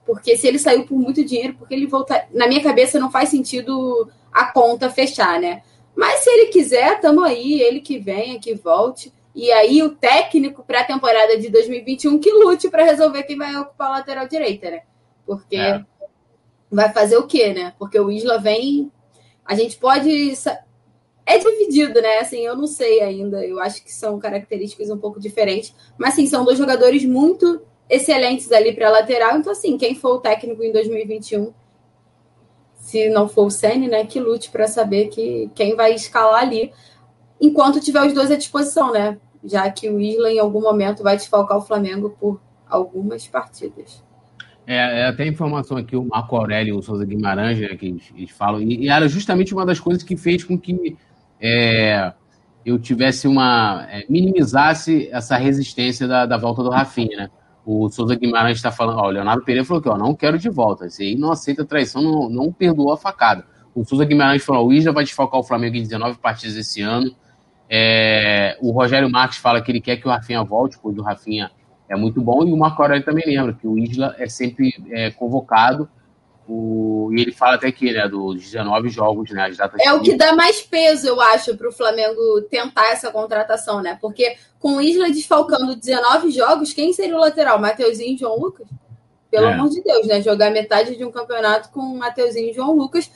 [0.05, 2.27] Porque se ele saiu por muito dinheiro, porque ele voltar.
[2.33, 5.61] Na minha cabeça não faz sentido a conta fechar, né?
[5.95, 9.13] Mas se ele quiser, tamo aí, ele que venha, que volte.
[9.35, 13.55] E aí o técnico para a temporada de 2021 que lute para resolver quem vai
[13.55, 14.81] ocupar a lateral direita, né?
[15.25, 15.85] Porque é.
[16.71, 17.73] vai fazer o quê, né?
[17.77, 18.91] Porque o Isla vem.
[19.45, 20.33] A gente pode.
[21.29, 22.17] É dividido, né?
[22.17, 23.45] Assim, eu não sei ainda.
[23.45, 25.75] Eu acho que são características um pouco diferentes.
[25.95, 29.37] Mas, sim, são dois jogadores muito excelentes ali para lateral.
[29.37, 31.53] Então, assim, quem for o técnico em 2021,
[32.79, 36.73] se não for o Senna, né, que lute para saber que quem vai escalar ali,
[37.39, 39.19] enquanto tiver os dois à disposição, né?
[39.43, 44.03] Já que o Isla, em algum momento, vai desfalcar o Flamengo por algumas partidas.
[44.65, 48.11] É, é até informação aqui, o Marco Aurélio e o Souza Guimarães, né, que eles,
[48.15, 50.95] eles falam, e, e, era justamente uma das coisas que fez com que
[51.41, 52.13] é,
[52.65, 53.87] eu tivesse uma.
[53.89, 57.29] É, minimizasse essa resistência da, da volta do Rafinha, né?
[57.65, 60.49] O Souza Guimarães está falando, ó, o Leonardo Pereira falou que ó, não quero de
[60.49, 60.87] volta.
[60.87, 63.45] Esse aí não aceita traição, não, não perdoou a facada.
[63.75, 67.15] O Souza Guimarães falou, o Isla vai desfalcar o Flamengo em 19 partidas esse ano.
[67.69, 71.51] É, o Rogério Marques fala que ele quer que o Rafinha volte, pois o Rafinha
[71.87, 72.43] é muito bom.
[72.47, 75.87] E o Marco Aurélio também lembra que o Isla é sempre é, convocado
[76.51, 79.79] o, e ele fala até aqui, né, dos 19 jogos, né, as datas.
[79.85, 83.99] É o que dá mais peso, eu acho, para o Flamengo tentar essa contratação, né?
[84.01, 87.59] Porque com o Isla desfalcando 19 jogos, quem seria o lateral?
[87.59, 88.67] Mateuzinho e João Lucas?
[89.29, 89.53] Pelo é.
[89.53, 90.23] amor de Deus, né?
[90.23, 93.11] Jogar metade de um campeonato com Mateuzinho e João Lucas.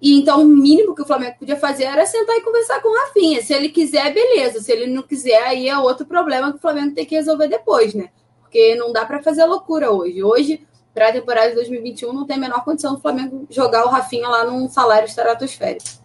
[0.00, 3.06] E então o mínimo que o Flamengo podia fazer era sentar e conversar com o
[3.06, 3.40] Rafinha.
[3.42, 4.60] Se ele quiser, beleza.
[4.60, 7.94] Se ele não quiser, aí é outro problema que o Flamengo tem que resolver depois,
[7.94, 8.08] né?
[8.40, 10.24] Porque não dá para fazer loucura hoje.
[10.24, 13.88] Hoje para a temporada de 2021 não tem a menor condição do Flamengo jogar o
[13.88, 16.02] Rafinha lá num salário estratosférico.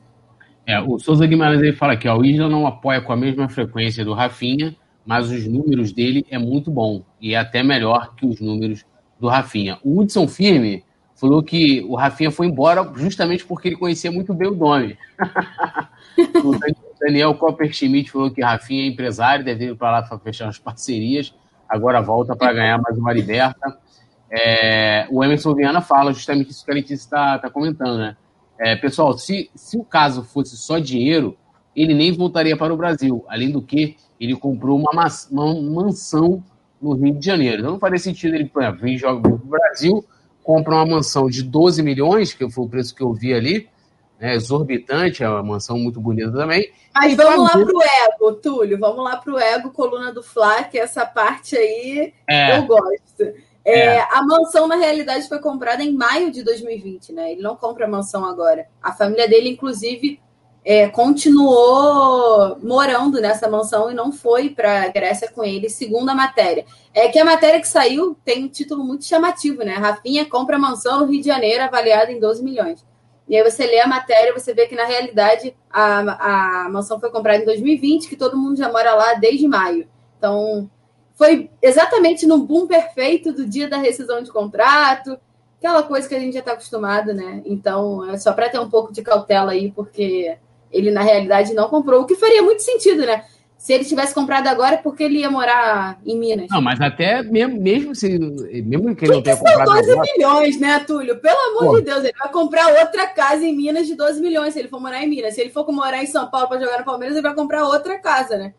[0.65, 4.03] É, o Souza Guimarães ele fala que o Isla não apoia com a mesma frequência
[4.03, 8.41] do Rafinha, mas os números dele é muito bom e é até melhor que os
[8.41, 8.85] números
[9.18, 9.80] do Rafinha.
[9.81, 10.84] O Hudson Firme
[11.15, 14.97] falou que o Rafinha foi embora justamente porque ele conhecia muito bem o nome.
[16.43, 16.51] o
[16.99, 21.34] Daniel Copperschmidt falou que Rafinha é empresário, deve ir para lá para fechar as parcerias,
[21.68, 23.80] agora volta para ganhar mais uma liberta.
[24.29, 28.17] É, o Emerson Viana fala justamente isso que a Letícia está tá comentando, né?
[28.59, 31.37] É, pessoal, se, se o caso fosse só dinheiro,
[31.75, 33.23] ele nem voltaria para o Brasil.
[33.27, 36.43] Além do que, ele comprou uma, uma mansão
[36.81, 37.59] no Rio de Janeiro.
[37.59, 40.05] Então não faria sentido ele, por exemplo, vir jogar para o Brasil,
[40.43, 43.69] compra uma mansão de 12 milhões, que foi o preço que eu vi ali,
[44.19, 46.71] né, exorbitante, é uma mansão muito bonita também.
[46.93, 47.65] Mas vamos fazer...
[47.65, 52.13] lá pro ego, Túlio, vamos lá pro ego, coluna do Fla, que essa parte aí
[52.27, 52.57] é.
[52.57, 53.46] eu gosto.
[53.68, 54.07] É, é.
[54.11, 57.34] A mansão, na realidade, foi comprada em maio de 2020, né?
[57.34, 58.65] Ele não compra a mansão agora.
[58.81, 60.22] A família dele, inclusive,
[60.64, 66.15] é, continuou morando nessa mansão e não foi para a Grécia com ele, segundo a
[66.15, 66.65] matéria.
[66.94, 69.73] É que a matéria que saiu tem um título muito chamativo, né?
[69.73, 72.85] Rafinha compra mansão no Rio de Janeiro avaliada em 12 milhões.
[73.27, 77.11] E aí você lê a matéria, você vê que na realidade a, a mansão foi
[77.11, 79.89] comprada em 2020, que todo mundo já mora lá desde maio.
[80.18, 80.69] Então,
[81.18, 85.19] foi exatamente no boom perfeito do dia da rescisão de contrato,
[85.57, 87.41] aquela coisa que a gente já está acostumado, né?
[87.44, 90.38] Então, é só para ter um pouco de cautela aí, porque
[90.72, 93.26] ele na realidade não comprou, o que faria muito sentido, né?
[93.57, 96.48] Se ele tivesse comprado agora, é porque ele ia morar em Minas.
[96.52, 98.07] Não, mas até mesmo, mesmo se.
[98.19, 99.65] Mesmo que ele não tenha comprado.
[99.65, 100.11] 12 agora...
[100.14, 101.19] milhões, né, Túlio?
[101.19, 101.80] Pelo amor Pô.
[101.80, 104.80] de Deus, ele vai comprar outra casa em Minas de 12 milhões se ele for
[104.80, 105.34] morar em Minas.
[105.34, 107.98] Se ele for morar em São Paulo para jogar no Palmeiras, ele vai comprar outra
[107.98, 108.53] casa, né?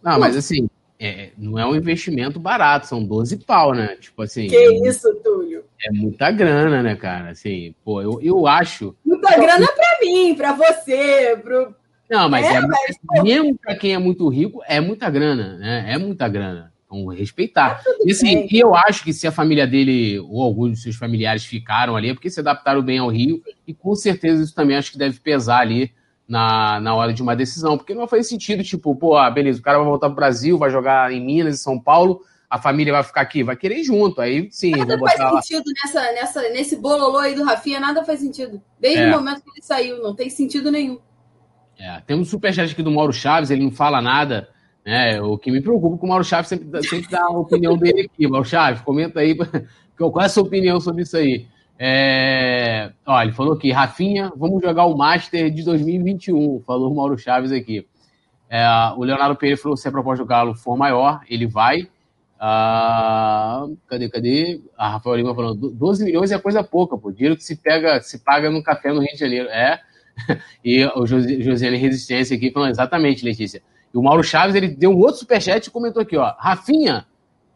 [0.00, 0.20] Não, Pô.
[0.20, 3.96] mas assim, é, não é um investimento barato, são 12 pau, né?
[3.98, 4.48] Tipo assim.
[4.48, 5.64] Que é, isso, Túlio?
[5.82, 7.30] É muita grana, né, cara?
[7.30, 8.94] Assim, pô, eu, eu acho.
[9.02, 11.74] Muita grana pra mim, pra você, pro.
[12.10, 13.22] Não, mas, é, é mas...
[13.22, 15.86] mesmo pra quem é muito rico, é muita grana, né?
[15.88, 16.70] É muita grana.
[16.84, 17.82] Então, respeitar.
[17.82, 20.96] Tá e, assim, e eu acho que se a família dele, ou alguns dos seus
[20.96, 24.76] familiares ficaram ali, é porque se adaptaram bem ao Rio, e com certeza isso também
[24.76, 25.92] acho que deve pesar ali
[26.30, 29.62] na, na hora de uma decisão, porque não faz sentido, tipo, pô, ah, beleza, o
[29.62, 33.02] cara vai voltar pro Brasil, vai jogar em Minas e São Paulo, a família vai
[33.02, 34.70] ficar aqui, vai querer ir junto, aí sim.
[34.70, 38.62] Nada faz sentido nessa, nessa, nesse bololô aí do Rafinha, nada faz sentido.
[38.78, 39.08] Desde é.
[39.08, 41.00] o momento que ele saiu, não tem sentido nenhum.
[41.76, 44.50] É, tem um superchat aqui do Mauro Chaves, ele não fala nada,
[44.86, 45.20] né?
[45.20, 48.02] O que me preocupa é que o Mauro Chaves sempre, sempre dá a opinião dele
[48.02, 48.28] aqui.
[48.28, 49.36] Mauro Chaves, comenta aí
[49.98, 51.48] qual é a sua opinião sobre isso aí.
[51.82, 52.92] É...
[53.06, 57.50] Ó, ele falou aqui, Rafinha, vamos jogar o Master de 2021, falou o Mauro Chaves
[57.50, 57.86] aqui.
[58.50, 58.62] É,
[58.96, 61.88] o Leonardo Pereira falou se a proposta do Galo for maior, ele vai.
[62.38, 64.60] Ah, cadê, cadê?
[64.76, 67.10] A Rafael Lima falou, 12 milhões é coisa pouca, pô.
[67.10, 69.48] Dinheiro que se pega, se paga no café no Rio de Janeiro.
[69.48, 69.80] É.
[70.62, 73.62] E o Josiane Resistência aqui falando, exatamente, Letícia.
[73.94, 76.34] E o Mauro Chaves, ele deu um outro superchat e comentou aqui, ó.
[76.38, 77.06] Rafinha,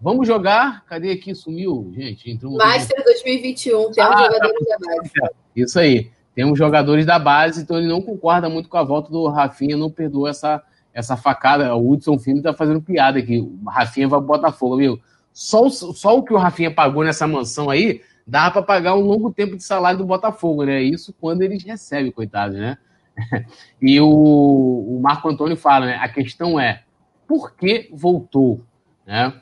[0.04, 0.84] Vamos jogar.
[0.84, 1.34] Cadê aqui?
[1.34, 2.30] Sumiu, gente.
[2.30, 4.76] Entrou Master 2021, temos ah, jogadores tá.
[4.76, 5.10] da base.
[5.56, 6.10] Isso aí.
[6.34, 9.90] Temos jogadores da base, então ele não concorda muito com a volta do Rafinha, não
[9.90, 10.62] perdoa essa,
[10.92, 11.74] essa facada.
[11.74, 13.38] O Hudson Filho tá fazendo piada aqui.
[13.40, 15.00] O Rafinha vai pro Botafogo, viu?
[15.32, 19.32] Só, só o que o Rafinha pagou nessa mansão aí, dá para pagar um longo
[19.32, 20.82] tempo de salário do Botafogo, né?
[20.82, 22.76] Isso quando eles recebem, coitado, né?
[23.80, 25.96] e o, o Marco Antônio fala, né?
[25.98, 26.82] A questão é,
[27.26, 28.60] por que voltou?
[29.06, 29.32] Né?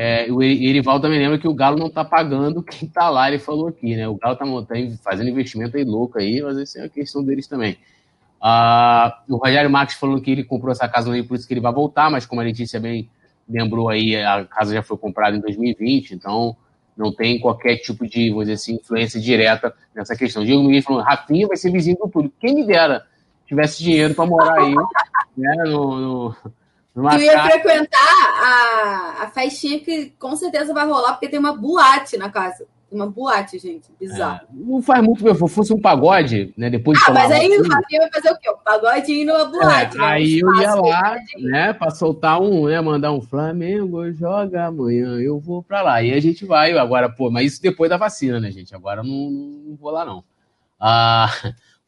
[0.00, 3.40] É, o Erivaldo também lembra que o Galo não está pagando quem está lá, ele
[3.40, 4.06] falou aqui, né?
[4.06, 7.48] O Galo está tá fazendo investimento aí louco aí, mas isso é uma questão deles
[7.48, 7.76] também.
[8.40, 11.60] Ah, o Rogério Marques falou que ele comprou essa casa Rio, por isso que ele
[11.60, 13.10] vai voltar, mas como a Letícia bem
[13.48, 16.56] lembrou aí, a casa já foi comprada em 2020, então
[16.96, 20.44] não tem qualquer tipo de, vamos dizer assim, influência direta nessa questão.
[20.44, 22.32] Diego Miguel falou, Rafinha vai ser vizinho do tudo.
[22.38, 23.04] Quem me dera
[23.48, 24.76] tivesse dinheiro para morar aí,
[25.36, 26.36] né, no, no
[26.98, 27.50] numa eu ia casa...
[27.50, 32.66] frequentar a, a festinha que com certeza vai rolar, porque tem uma boate na casa.
[32.90, 33.88] Uma boate, gente.
[34.00, 34.40] Bizarro.
[34.42, 35.34] É, não faz muito, meu.
[35.34, 36.70] Se fosse um pagode, né?
[36.70, 38.50] Depois de ah, mas aí o Rafinha vai fazer o quê?
[38.50, 39.96] Um pagode e numa boate.
[39.96, 40.06] É, né?
[40.06, 41.72] Aí eu ia lá, né?
[41.74, 42.80] Pra soltar um, né?
[42.80, 46.02] Mandar um Flamengo joga amanhã, eu vou pra lá.
[46.02, 46.76] E a gente vai.
[46.76, 48.74] Agora, pô, mas isso depois da vacina, né, gente?
[48.74, 50.24] Agora não, não vou lá, não.
[50.80, 51.30] Ah.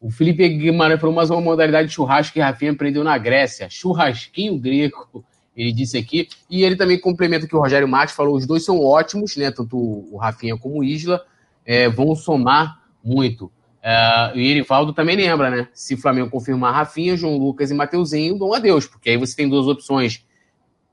[0.01, 3.69] O Felipe Guimarães falou mais uma modalidade de churrasco que Rafinha aprendeu na Grécia.
[3.69, 5.23] Churrasquinho grego,
[5.55, 6.27] ele disse aqui.
[6.49, 9.51] E ele também complementa que o Rogério Marques falou: os dois são ótimos, né?
[9.51, 11.23] Tanto o Rafinha como o Isla
[11.63, 13.51] é, vão somar muito.
[13.83, 15.67] É, e Erivaldo também lembra, né?
[15.71, 19.47] Se o Flamengo confirmar Rafinha, João Lucas e Mateuzinho, bom adeus, porque aí você tem
[19.47, 20.25] duas opções.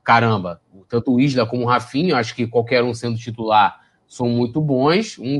[0.03, 4.61] Caramba, tanto o Isla como o Rafinha, acho que qualquer um sendo titular são muito
[4.61, 5.17] bons.
[5.17, 5.39] Um,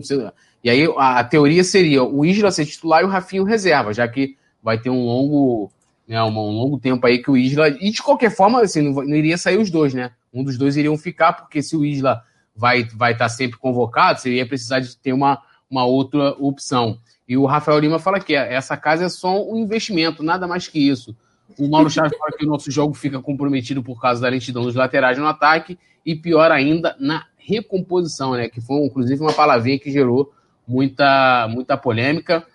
[0.63, 4.07] e aí a, a teoria seria o Isla ser titular e o Rafinho reserva, já
[4.07, 5.71] que vai ter um longo,
[6.07, 7.69] né, um, um longo tempo aí que o Isla.
[7.69, 10.11] E de qualquer forma, assim, não, não, iria sair os dois, né?
[10.33, 12.23] Um dos dois iriam ficar, porque se o Isla
[12.55, 16.99] vai estar vai tá sempre convocado, você ia precisar de ter uma, uma outra opção.
[17.27, 20.79] E o Rafael Lima fala que essa casa é só um investimento, nada mais que
[20.79, 21.15] isso.
[21.57, 24.75] O Mauro Chaves fala que o nosso jogo fica comprometido por causa da lentidão dos
[24.75, 28.49] laterais no ataque e pior ainda na recomposição, né?
[28.49, 30.31] Que foi inclusive uma palavrinha que gerou
[30.69, 32.45] muita, muita polêmica.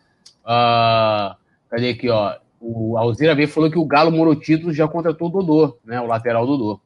[0.44, 1.34] Uh,
[1.68, 2.36] cadê aqui, ó?
[2.60, 6.00] O Alzira B falou que o Galo Morotito já contratou o Dodô, né?
[6.00, 6.80] O lateral Dodô.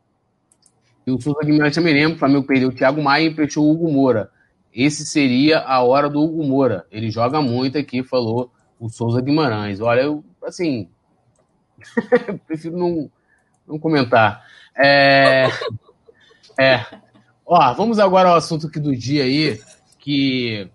[1.07, 3.71] E o Souza Guimarães também lembra, o Flamengo perdeu o Thiago Maia e emprestou o
[3.71, 4.31] Hugo Moura.
[4.75, 6.87] Esse seria a hora do Hugo Moura.
[6.91, 8.51] Ele joga muito aqui, falou
[8.81, 9.81] o Souza Guimarães.
[9.81, 10.89] Olha, eu, assim,
[12.47, 13.11] prefiro não,
[13.67, 14.45] não comentar.
[14.77, 15.49] É,
[16.61, 16.85] é,
[17.47, 19.61] ó, vamos agora ao assunto aqui do dia aí,
[19.99, 20.69] que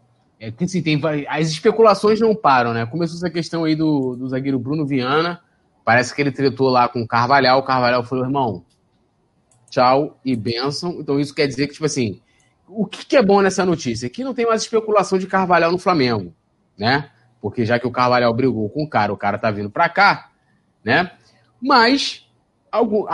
[0.44, 1.00] é, que assim, tem,
[1.30, 2.86] as especulações não param, né?
[2.86, 5.40] Começou essa questão aí do, do zagueiro Bruno Viana.
[5.86, 7.60] Parece que ele tretou lá com o Carvalhal.
[7.60, 8.66] O Carvalhal falou, irmão,
[9.70, 10.98] tchau e benção.
[11.00, 12.20] Então isso quer dizer que, tipo assim,
[12.68, 14.10] o que, que é bom nessa notícia?
[14.10, 16.36] Que não tem mais especulação de Carvalhal no Flamengo,
[16.78, 17.10] né?
[17.42, 20.30] Porque já que o Carvalhal brigou com o cara, o cara tá vindo pra cá,
[20.84, 21.10] né?
[21.62, 22.28] Mas
[22.70, 23.08] algo,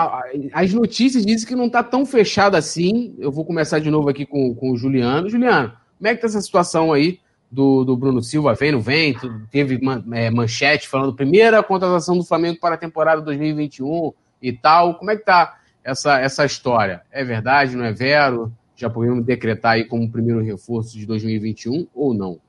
[0.52, 3.14] as notícias dizem que não tá tão fechado assim.
[3.20, 5.30] Eu vou começar de novo aqui com, com o Juliano.
[5.30, 7.20] Juliano, como é que tá essa situação aí
[7.52, 8.56] do, do Bruno Silva?
[8.56, 9.16] Vem, não vem?
[9.52, 9.80] Teve
[10.14, 14.96] é, manchete falando primeira contratação do Flamengo para a temporada 2021 e tal.
[14.96, 17.02] Como é que tá essa, essa história?
[17.12, 18.52] É verdade, não é vero?
[18.78, 22.40] Já podemos decretar aí como primeiro reforço de 2021 ou não?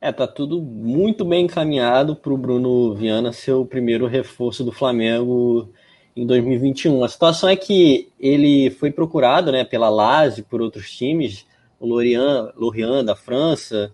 [0.00, 4.72] É, tá tudo muito bem encaminhado para o Bruno Viana ser o primeiro reforço do
[4.72, 5.68] Flamengo
[6.16, 7.04] em 2021.
[7.04, 11.45] A situação é que ele foi procurado né, pela Lazio, por outros times,
[11.78, 13.92] o Lorient, da França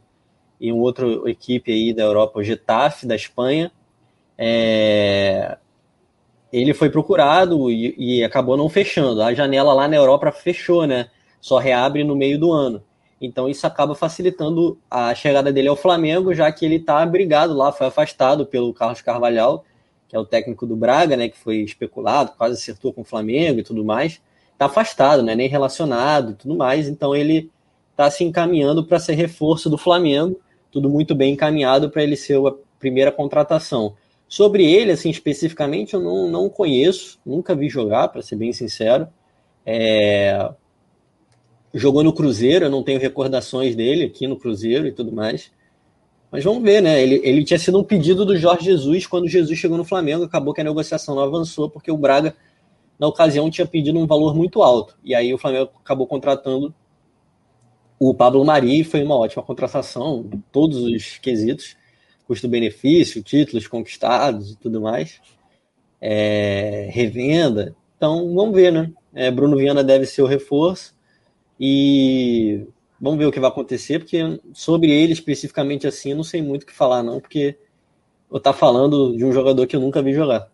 [0.60, 3.72] e uma outra equipe aí da Europa, o Getafe da Espanha.
[4.38, 5.58] É...
[6.52, 9.22] Ele foi procurado e, e, acabou não fechando.
[9.22, 11.08] A janela lá na Europa fechou, né?
[11.40, 12.82] Só reabre no meio do ano.
[13.20, 17.72] Então isso acaba facilitando a chegada dele ao Flamengo, já que ele está abrigado lá,
[17.72, 19.64] foi afastado pelo Carlos Carvalhal,
[20.08, 21.28] que é o técnico do Braga, né?
[21.28, 24.20] Que foi especulado, quase acertou com o Flamengo e tudo mais.
[24.52, 25.34] Está afastado, né?
[25.34, 26.86] Nem relacionado e tudo mais.
[26.88, 27.50] Então ele
[28.02, 32.44] está se encaminhando para ser reforço do Flamengo, tudo muito bem encaminhado para ele ser
[32.44, 33.94] a primeira contratação.
[34.28, 39.06] Sobre ele, assim, especificamente, eu não, não conheço, nunca vi jogar, para ser bem sincero.
[39.64, 40.50] É...
[41.72, 45.52] Jogou no Cruzeiro, eu não tenho recordações dele aqui no Cruzeiro e tudo mais.
[46.30, 47.02] Mas vamos ver, né?
[47.02, 50.52] Ele, ele tinha sido um pedido do Jorge Jesus quando Jesus chegou no Flamengo, acabou
[50.54, 52.34] que a negociação não avançou, porque o Braga,
[52.98, 54.96] na ocasião, tinha pedido um valor muito alto.
[55.04, 56.74] E aí o Flamengo acabou contratando
[58.10, 61.76] o Pablo Mari foi uma ótima contratação, todos os quesitos,
[62.26, 65.20] custo-benefício, títulos conquistados e tudo mais,
[66.00, 67.76] é, revenda.
[67.96, 68.90] Então, vamos ver, né?
[69.14, 70.96] É, Bruno Viana deve ser o reforço
[71.60, 72.66] e
[73.00, 76.64] vamos ver o que vai acontecer, porque sobre ele especificamente assim, eu não sei muito
[76.64, 77.56] o que falar, não, porque
[78.32, 80.48] eu tá falando de um jogador que eu nunca vi jogar.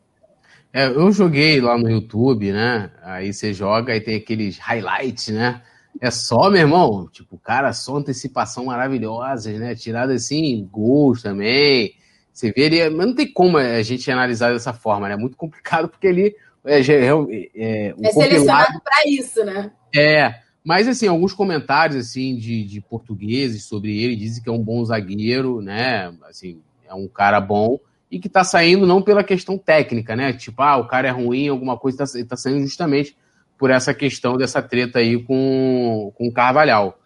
[0.71, 2.91] É, eu joguei lá no YouTube, né?
[3.03, 5.63] Aí você joga e tem aqueles highlights, né?
[6.01, 9.75] É só, meu irmão, tipo, cara, só antecipação maravilhosas, né?
[9.75, 11.95] Tirada assim, gols também.
[12.33, 15.15] Você vê ele, mas não tem como a gente analisar dessa forma, né?
[15.15, 17.11] É muito complicado porque ele é, é,
[17.55, 19.73] é, é selecionado para isso, né?
[19.95, 24.63] É, mas assim, alguns comentários assim de, de portugueses sobre ele dizem que é um
[24.63, 26.13] bom zagueiro, né?
[26.29, 27.79] Assim, é um cara bom
[28.11, 30.33] e que tá saindo não pela questão técnica, né?
[30.33, 33.17] Tipo, ah, o cara é ruim, alguma coisa, tá, tá saindo justamente
[33.59, 36.99] por essa questão dessa treta aí com, com o Carvalhal.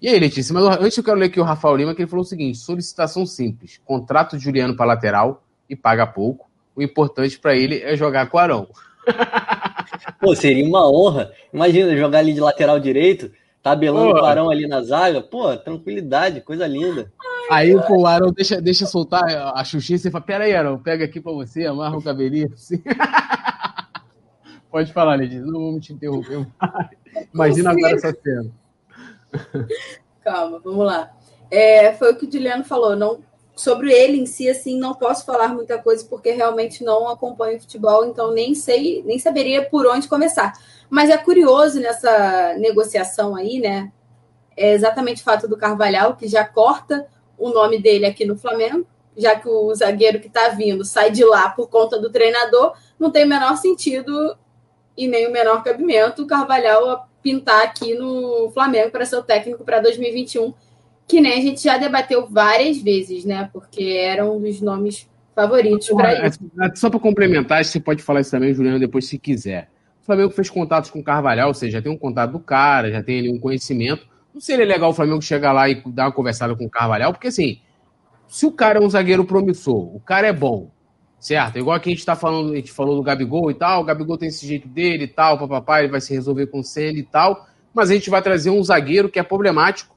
[0.00, 2.24] E aí, Letícia, mas antes eu quero ler aqui o Rafael Lima, que ele falou
[2.24, 6.50] o seguinte: solicitação simples, contrato de Juliano para lateral e paga pouco.
[6.74, 8.68] O importante para ele é jogar com o Arão.
[10.18, 11.30] Pô, seria uma honra.
[11.52, 13.30] Imagina jogar ali de lateral direito,
[13.62, 15.20] tabelando o Arão ali na zaga.
[15.20, 17.12] Pô, tranquilidade, coisa linda.
[17.50, 19.24] Aí pô, o Arão deixa, deixa soltar
[19.54, 22.50] a xuxinha e você fala: Pera aí, Arão, pega aqui para você, amarra o cabelinho
[22.54, 22.82] assim.
[24.72, 26.46] Pode falar, Letícia, não vamos te interromper
[27.32, 28.50] Imagina agora essa cena.
[30.24, 31.12] Calma, vamos lá.
[31.50, 32.96] É, foi o que o Juliano falou.
[32.96, 33.20] Não,
[33.54, 38.06] sobre ele em si, assim, não posso falar muita coisa porque realmente não acompanho futebol,
[38.06, 40.54] então nem sei, nem saberia por onde começar.
[40.88, 43.92] Mas é curioso nessa negociação aí, né?
[44.56, 48.86] É exatamente o fato do Carvalhal, que já corta o nome dele aqui no Flamengo,
[49.16, 53.10] já que o zagueiro que está vindo sai de lá por conta do treinador, não
[53.10, 54.34] tem o menor sentido
[54.96, 59.22] e nem o menor cabimento o Carvalhal a pintar aqui no Flamengo para ser o
[59.22, 60.52] técnico para 2021,
[61.06, 63.48] que nem a gente já debateu várias vezes, né?
[63.52, 66.40] Porque era um dos nomes favoritos para isso.
[66.74, 69.68] Só para complementar, você pode falar isso também, Juliano, depois se quiser.
[70.02, 72.90] O Flamengo fez contatos com o Carvalhal, ou seja, já tem um contato do cara,
[72.90, 74.06] já tem ali um conhecimento.
[74.34, 77.28] Não seria legal o Flamengo chegar lá e dar uma conversada com o Carvalhal, porque
[77.28, 77.60] assim,
[78.26, 80.70] se o cara é um zagueiro promissor, o cara é bom,
[81.22, 81.56] certo?
[81.56, 84.18] Igual aqui a gente tá falando, a gente falou do Gabigol e tal, o Gabigol
[84.18, 87.04] tem esse jeito dele e tal, papapá, ele vai se resolver com o Senna e
[87.04, 89.94] tal, mas a gente vai trazer um zagueiro que é problemático,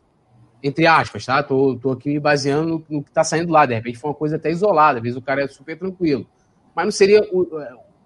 [0.61, 1.41] entre aspas, tá?
[1.41, 4.35] Tô, tô aqui me baseando no, que tá saindo lá, de repente foi uma coisa
[4.35, 6.27] até isolada, às vezes o cara é super tranquilo.
[6.76, 7.41] Mas não seria o,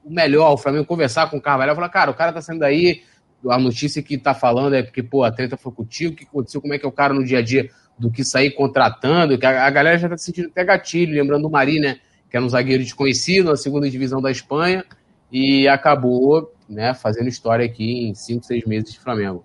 [0.05, 2.61] o melhor o Flamengo conversar com o Carvalho e falar, cara, o cara tá saindo
[2.61, 3.03] daí,
[3.49, 6.61] a notícia que tá falando é porque, pô, a treta foi contigo, o que aconteceu,
[6.61, 9.45] como é que é o cara no dia a dia do que sair contratando, que
[9.45, 11.99] a, a galera já tá sentindo até gatilho, lembrando do Mari, né,
[12.29, 14.85] que era um zagueiro desconhecido na segunda divisão da Espanha,
[15.31, 19.43] e acabou, né, fazendo história aqui em cinco, seis meses de Flamengo.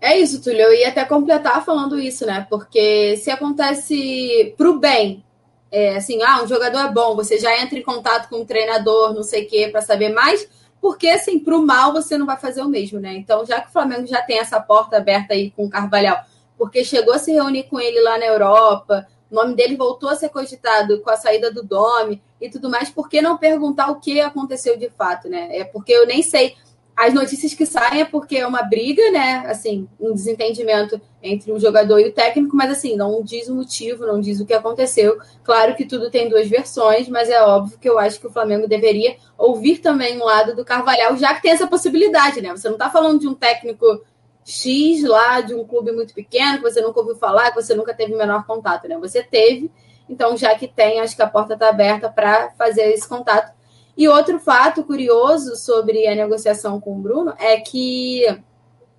[0.00, 5.24] É isso, Túlio, eu ia até completar falando isso, né, porque se acontece pro bem,
[5.70, 8.44] é, assim, ah, um jogador é bom, você já entra em contato com o um
[8.44, 10.46] treinador, não sei o quê, para saber mais,
[10.82, 13.14] porque assim, para o mal você não vai fazer o mesmo, né?
[13.14, 16.18] Então, já que o Flamengo já tem essa porta aberta aí com o Carvalhal,
[16.58, 20.14] porque chegou a se reunir com ele lá na Europa, o nome dele voltou a
[20.14, 23.98] ser cogitado com a saída do Domi e tudo mais, por que não perguntar o
[23.98, 25.48] que aconteceu de fato, né?
[25.56, 26.54] É porque eu nem sei
[26.94, 29.44] as notícias que saem é porque é uma briga, né?
[29.46, 34.06] Assim, um desentendimento entre o jogador e o técnico, mas assim, não diz o motivo,
[34.06, 35.18] não diz o que aconteceu.
[35.42, 38.68] Claro que tudo tem duas versões, mas é óbvio que eu acho que o Flamengo
[38.68, 42.50] deveria ouvir também um lado do Carvalhal, já que tem essa possibilidade, né?
[42.50, 44.02] Você não está falando de um técnico
[44.44, 47.94] X lá, de um clube muito pequeno, que você nunca ouviu falar, que você nunca
[47.94, 48.98] teve o menor contato, né?
[48.98, 49.70] Você teve,
[50.08, 53.52] então já que tem, acho que a porta está aberta para fazer esse contato
[53.96, 58.24] e outro fato curioso sobre a negociação com o Bruno é que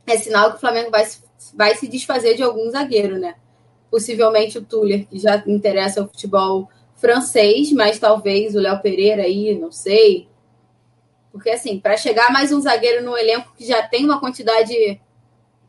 [0.05, 1.05] é sinal que o Flamengo vai,
[1.55, 3.35] vai se desfazer de algum zagueiro, né?
[3.89, 9.57] Possivelmente o Tuller, que já interessa o futebol francês, mas talvez o Léo Pereira aí,
[9.57, 10.27] não sei.
[11.31, 15.01] Porque, assim, para chegar mais um zagueiro no elenco que já tem uma quantidade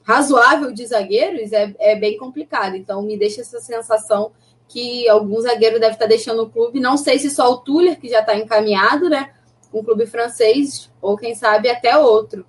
[0.04, 2.76] razoável de zagueiros, é, é bem complicado.
[2.76, 4.30] Então, me deixa essa sensação
[4.68, 6.78] que algum zagueiro deve estar deixando o clube.
[6.78, 9.30] Não sei se só o Tuller, que já está encaminhado, né?
[9.72, 12.46] Um clube francês, ou quem sabe até outro.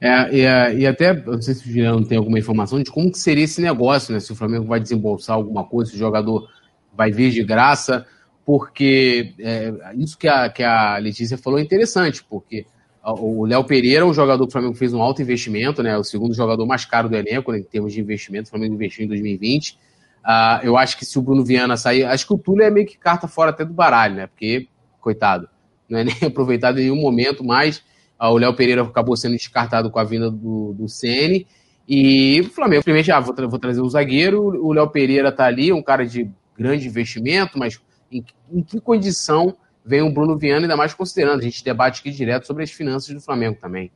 [0.00, 3.10] É, e, é, e até, não sei se o Juliano tem alguma informação de como
[3.10, 4.18] que seria esse negócio, né?
[4.18, 6.48] Se o Flamengo vai desembolsar alguma coisa, se o jogador
[6.92, 8.04] vai vir de graça,
[8.44, 12.66] porque é, isso que a, que a Letícia falou é interessante, porque
[13.04, 15.96] o Léo Pereira, um jogador que o Flamengo fez um alto investimento, né?
[15.98, 19.04] O segundo jogador mais caro do elenco, né, em termos de investimento, o Flamengo investiu
[19.04, 19.76] em 2020
[20.22, 22.86] Uh, eu acho que se o Bruno Viana sair, acho que o Túlio é meio
[22.86, 24.26] que carta fora até do baralho, né?
[24.28, 24.68] Porque,
[25.00, 25.48] coitado,
[25.88, 27.78] não é nem aproveitado em nenhum momento, mas
[28.20, 31.44] uh, o Léo Pereira acabou sendo descartado com a vinda do, do CN.
[31.88, 35.44] E o Flamengo, primeiro, ah, vou, tra vou trazer o zagueiro, o Léo Pereira tá
[35.44, 40.62] ali, um cara de grande investimento, mas em, em que condição vem o Bruno Viana,
[40.62, 43.90] ainda mais considerando, a gente debate aqui direto sobre as finanças do Flamengo também.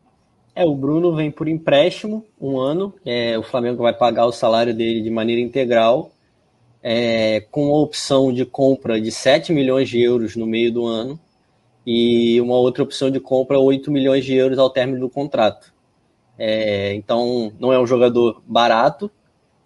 [0.54, 2.94] É, o Bruno vem por empréstimo, um ano.
[3.04, 6.10] É, o Flamengo vai pagar o salário dele de maneira integral
[6.88, 11.18] é, com a opção de compra de 7 milhões de euros no meio do ano
[11.84, 15.74] e uma outra opção de compra 8 milhões de euros ao término do contrato.
[16.38, 19.10] É, então, não é um jogador barato,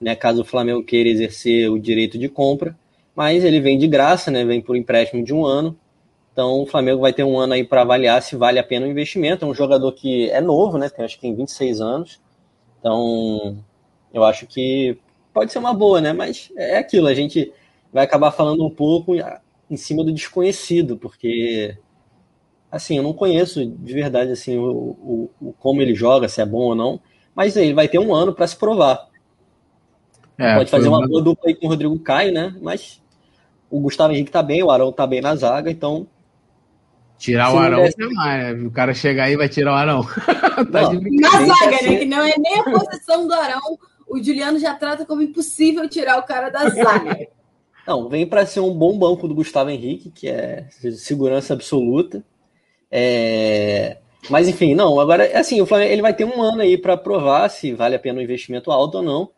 [0.00, 2.74] né, caso o Flamengo queira exercer o direito de compra,
[3.15, 5.76] mas ele vem de graça, né, vem por empréstimo de um ano.
[6.33, 8.91] Então, o Flamengo vai ter um ano aí para avaliar se vale a pena o
[8.91, 9.44] investimento.
[9.44, 12.20] É um jogador que é novo, né, tem, acho que tem 26 anos.
[12.78, 13.59] Então,
[14.12, 14.99] eu acho que
[15.33, 16.12] pode ser uma boa, né?
[16.12, 17.52] Mas é aquilo, a gente
[17.92, 19.15] vai acabar falando um pouco
[19.70, 21.76] em cima do desconhecido, porque
[22.70, 26.47] assim, eu não conheço de verdade assim o, o, o como ele joga, se é
[26.47, 27.00] bom ou não,
[27.34, 29.09] mas ele vai ter um ano para se provar.
[30.39, 32.57] É, pode fazer uma boa dupla aí com o Rodrigo Caio, né?
[32.62, 33.02] Mas
[33.70, 36.07] o Gustavo Henrique tá bem, o Arão tá bem na zaga, então.
[37.20, 38.15] Tirar o Arão, desse...
[38.15, 40.02] mais, o cara chegar aí vai tirar o Arão.
[40.73, 41.99] tá não, na zaga, né?
[41.99, 43.78] Que não é nem a posição do Arão
[44.10, 47.28] o Juliano já trata como impossível tirar o cara da zaga.
[47.86, 52.23] Não, vem para ser um bom banco do Gustavo Henrique, que é segurança absoluta.
[52.90, 53.97] É...
[54.28, 56.97] Mas enfim, não, agora é assim, o Flamengo ele vai ter um ano aí para
[56.97, 59.31] provar se vale a pena um investimento alto ou não.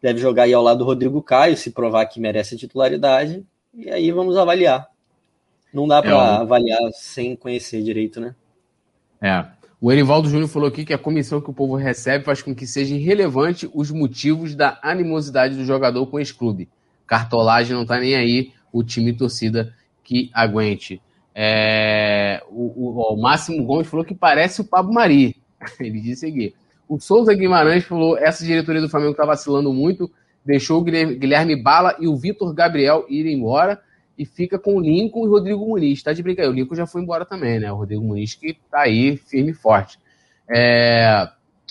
[0.00, 3.90] Deve jogar aí ao lado do Rodrigo Caio, se provar que merece a titularidade, e
[3.90, 4.86] aí vamos avaliar.
[5.72, 8.34] Não dá para é, avaliar sem conhecer direito, né?
[9.20, 9.44] É.
[9.80, 12.66] O Erivaldo Júnior falou aqui que a comissão que o povo recebe faz com que
[12.66, 16.68] seja irrelevante os motivos da animosidade do jogador com esse clube.
[17.06, 19.74] Cartolagem não tá nem aí, o time torcida
[20.04, 21.00] que aguente.
[21.34, 25.36] É, o, o, o, Máximo Gomes falou que parece o Pablo Mari.
[25.80, 26.54] Ele disse aqui.
[26.88, 30.10] O Souza Guimarães falou: essa diretoria do Flamengo está vacilando muito,
[30.44, 33.80] deixou o Guilherme Bala e o Vitor Gabriel ir embora.
[34.20, 36.02] E fica com o Lincoln e o Rodrigo Muniz.
[36.02, 36.52] Tá de brincadeira.
[36.52, 37.72] O Lincoln já foi embora também, né?
[37.72, 39.98] O Rodrigo Muniz que tá aí firme e forte.
[40.46, 41.26] É,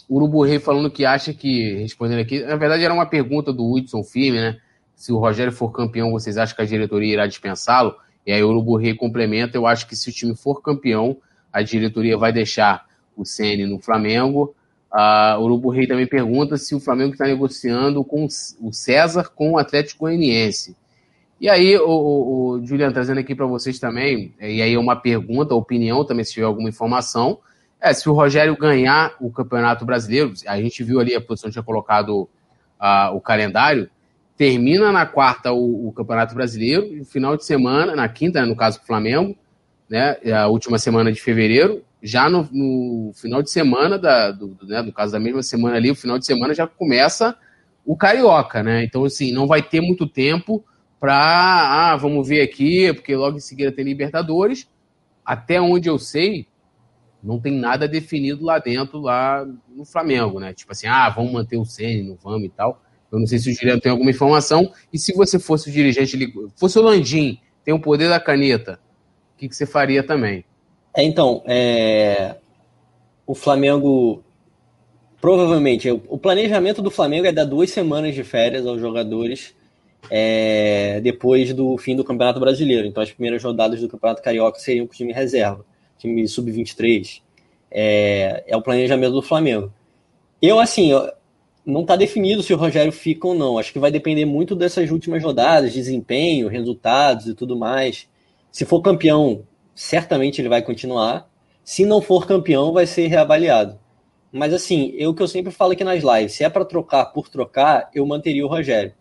[0.10, 3.72] o Urubu Rei falando que acha que, respondendo aqui, na verdade era uma pergunta do
[3.72, 4.58] Hudson Firme, né?
[4.96, 7.96] Se o Rogério for campeão, vocês acham que a diretoria irá dispensá-lo?
[8.26, 11.18] E aí o Urubu Rei complementa, eu acho que se o time for campeão,
[11.54, 12.84] a diretoria vai deixar
[13.16, 14.56] o CN no Flamengo.
[14.92, 19.52] Uh, o Urubu Rei também pergunta se o Flamengo está negociando com o César com
[19.52, 20.76] o Atlético Goianiense.
[21.40, 24.96] E aí, o, o, o Juliano, trazendo aqui para vocês também, e aí é uma
[24.96, 27.40] pergunta, opinião também, se tiver alguma informação,
[27.80, 31.64] é se o Rogério ganhar o Campeonato Brasileiro, a gente viu ali, a produção tinha
[31.64, 32.24] colocado
[32.80, 33.90] uh, o calendário,
[34.36, 38.56] termina na quarta o, o, Campeonato Brasileiro, e final de semana, na quinta, né, no
[38.56, 39.34] caso do Flamengo,
[39.90, 44.82] né, a última semana de fevereiro, já no, no final de semana, da, do, né,
[44.82, 47.36] no caso da mesma semana ali, o final de semana já começa
[47.86, 48.84] o Carioca, né?
[48.84, 50.64] Então, assim, não vai ter muito tempo
[51.00, 54.68] para, ah, vamos ver aqui, porque logo em seguida tem Libertadores.
[55.24, 56.48] Até onde eu sei,
[57.24, 60.54] não tem nada definido lá dentro, lá no Flamengo, né?
[60.54, 62.82] Tipo assim, ah, vamos manter o Ceni, não vamos e tal.
[63.12, 64.72] Eu não sei se o Juliano tem alguma informação.
[64.92, 66.18] E se você fosse o dirigente,
[66.56, 68.80] fosse o Landim, tem o poder da caneta,
[69.36, 70.44] o que, que você faria também?
[70.96, 72.36] É, então, é...
[73.26, 74.24] o Flamengo
[75.22, 79.54] provavelmente o planejamento do Flamengo é dar duas semanas de férias aos jogadores
[80.10, 82.88] é, depois do fim do Campeonato Brasileiro.
[82.88, 85.66] Então, as primeiras rodadas do Campeonato Carioca seriam com o time reserva,
[85.98, 87.22] time sub-23.
[87.72, 89.72] É, é, o planejamento do Flamengo.
[90.42, 90.92] Eu, assim,
[91.66, 93.58] não está definido se o Rogério fica ou não.
[93.58, 98.08] Acho que vai depender muito dessas últimas rodadas, desempenho, resultados e tudo mais.
[98.52, 99.44] Se for campeão,
[99.76, 101.30] certamente ele vai continuar.
[101.64, 103.78] Se não for campeão, vai ser reavaliado.
[104.32, 107.30] Mas assim, eu que eu sempre falo aqui nas lives, se é para trocar por
[107.30, 108.94] trocar, eu manteria o Rogério.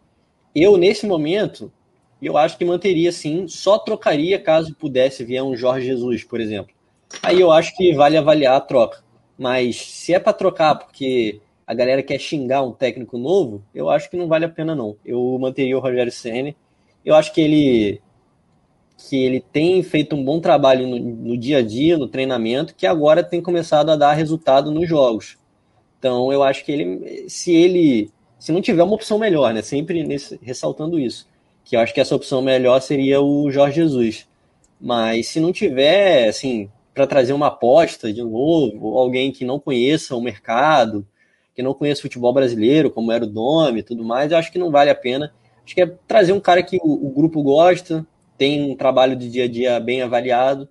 [0.55, 1.73] Eu, nesse momento,
[2.20, 6.75] eu acho que manteria sim, só trocaria caso pudesse vier um Jorge Jesus, por exemplo.
[7.23, 9.02] Aí eu acho que vale avaliar a troca.
[9.39, 14.10] Mas se é para trocar porque a galera quer xingar um técnico novo, eu acho
[14.10, 14.97] que não vale a pena não.
[15.05, 16.57] Eu manteria o Rogério Ceni.
[17.05, 18.02] Eu acho que ele
[18.99, 22.85] que ele tem feito um bom trabalho no, no, dia a dia, no treinamento, que
[22.85, 25.39] agora tem começado a dar resultado nos jogos.
[25.99, 29.62] Então eu acho que ele, se ele se não tiver uma opção melhor, né?
[29.62, 31.28] Sempre nesse, ressaltando isso.
[31.65, 34.26] Que eu acho que essa opção melhor seria o Jorge Jesus.
[34.81, 40.17] Mas se não tiver, assim, para trazer uma aposta de novo, alguém que não conheça
[40.17, 41.07] o mercado,
[41.55, 44.52] que não conheça o futebol brasileiro, como era o Dome e tudo mais, eu acho
[44.52, 45.33] que não vale a pena.
[45.65, 49.28] Acho que é trazer um cara que o, o grupo gosta, tem um trabalho de
[49.28, 50.68] dia a dia bem avaliado.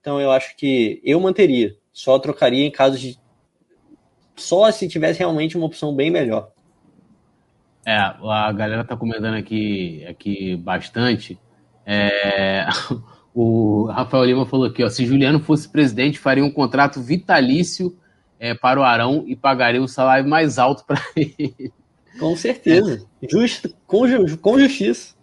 [0.00, 1.74] Então eu acho que eu manteria.
[1.92, 3.18] Só trocaria em caso de.
[4.36, 6.52] Só se tivesse realmente uma opção bem melhor.
[7.86, 11.38] É, a galera tá comentando aqui, aqui bastante.
[11.86, 12.66] É,
[13.32, 17.96] o Rafael Lima falou aqui, ó, se Juliano fosse presidente, faria um contrato vitalício
[18.40, 21.72] é, para o Arão e pagaria o salário mais alto para ele.
[22.18, 23.06] Com certeza.
[23.30, 24.02] Justo, com,
[24.38, 25.14] com justiça.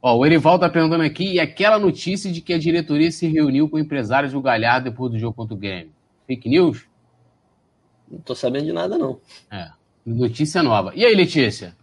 [0.00, 3.68] Ó, o Erival tá perguntando aqui, e aquela notícia de que a diretoria se reuniu
[3.68, 5.90] com empresários do Galhardo depois do jogo contra o Grêmio?
[6.24, 6.86] Fake news?
[8.08, 9.18] Não tô sabendo de nada, não.
[9.50, 9.70] É,
[10.04, 10.92] notícia nova.
[10.94, 11.74] E aí, Letícia?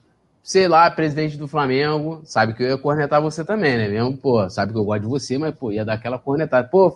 [0.43, 3.87] Sei lá, presidente do Flamengo, sabe que eu ia cornetar você também, né?
[3.87, 6.67] Mesmo, pô, sabe que eu gosto de você, mas, pô, ia dar aquela cornetada.
[6.67, 6.93] Pô,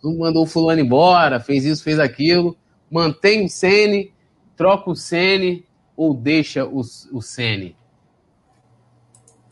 [0.00, 2.56] tu mandou o fulano embora, fez isso, fez aquilo.
[2.88, 4.14] Mantém o Sene,
[4.56, 5.66] troca o Sene
[5.96, 6.82] ou deixa o,
[7.12, 7.76] o Sene?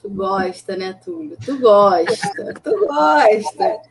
[0.00, 1.36] Tu gosta, né, Túlio?
[1.44, 3.82] Tu gosta, tu gosta.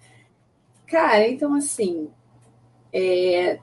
[0.88, 2.10] Cara, então assim,
[2.92, 3.60] é...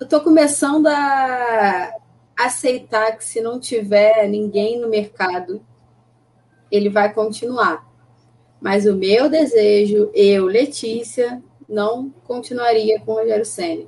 [0.00, 2.01] eu tô começando a
[2.36, 5.64] aceitar que se não tiver ninguém no mercado,
[6.70, 7.86] ele vai continuar.
[8.60, 13.86] Mas o meu desejo, eu, Letícia, não continuaria com o Rogério Senna.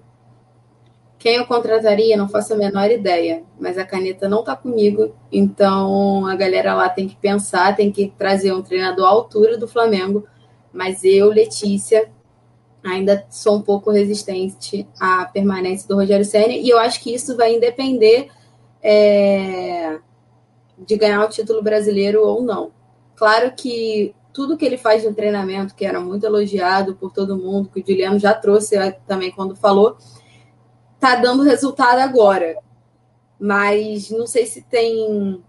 [1.18, 6.26] Quem eu contrataria, não faço a menor ideia, mas a caneta não está comigo, então
[6.26, 10.26] a galera lá tem que pensar, tem que trazer um treinador à altura do Flamengo,
[10.70, 12.10] mas eu, Letícia,
[12.84, 17.36] ainda sou um pouco resistente à permanência do Rogério Senna, e eu acho que isso
[17.36, 18.28] vai depender
[18.82, 19.98] é,
[20.78, 22.70] de ganhar o título brasileiro ou não.
[23.16, 27.70] Claro que tudo que ele faz no treinamento, que era muito elogiado por todo mundo,
[27.72, 29.96] que o Juliano já trouxe também quando falou,
[30.98, 32.58] tá dando resultado agora.
[33.38, 35.42] Mas não sei se tem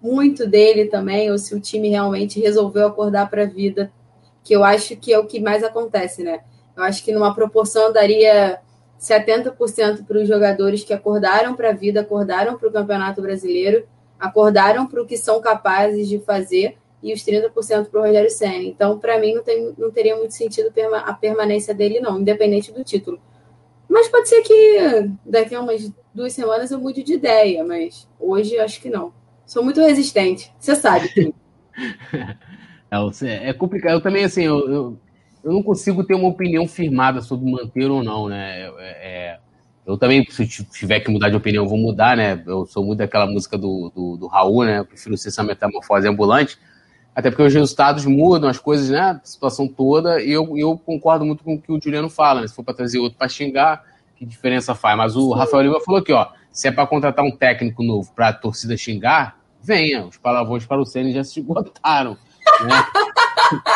[0.00, 3.92] muito dele também, ou se o time realmente resolveu acordar para a vida,
[4.44, 6.40] que eu acho que é o que mais acontece, né?
[6.76, 8.60] Eu acho que numa proporção daria
[9.00, 13.86] 70% para os jogadores que acordaram para a vida, acordaram para o Campeonato Brasileiro,
[14.18, 18.64] acordaram para o que são capazes de fazer e os 30% para o Rogério Senna.
[18.64, 20.70] Então, para mim, não, tem, não teria muito sentido
[21.04, 23.18] a permanência dele, não, independente do título.
[23.88, 28.58] Mas pode ser que daqui a umas duas semanas eu mude de ideia, mas hoje
[28.58, 29.12] acho que não.
[29.46, 31.34] Sou muito resistente, você sabe.
[33.22, 33.94] é, é complicado.
[33.94, 34.98] Eu também, assim, eu, eu,
[35.42, 38.68] eu, não consigo ter uma opinião firmada sobre manter ou não, né?
[38.78, 39.38] É, é
[39.86, 42.40] eu também, se tiver que mudar de opinião, vou mudar, né?
[42.46, 44.78] Eu sou muito daquela música do, do, do Raul, né?
[44.78, 46.58] Eu prefiro ser essa metamorfose ambulante.
[47.12, 49.00] Até porque os resultados mudam, as coisas, né?
[49.00, 50.22] A situação toda.
[50.22, 52.46] E eu, eu concordo muito com o que o Juliano fala, né?
[52.46, 53.84] Se for para trazer outro para xingar,
[54.16, 54.96] que diferença faz?
[54.96, 55.38] Mas o Sim.
[55.38, 56.28] Rafael Lima falou aqui, ó.
[56.52, 60.04] Se é para contratar um técnico novo para a torcida xingar, venha.
[60.04, 62.16] Os palavrões para o Ceni já se esgotaram.
[62.64, 62.84] Né?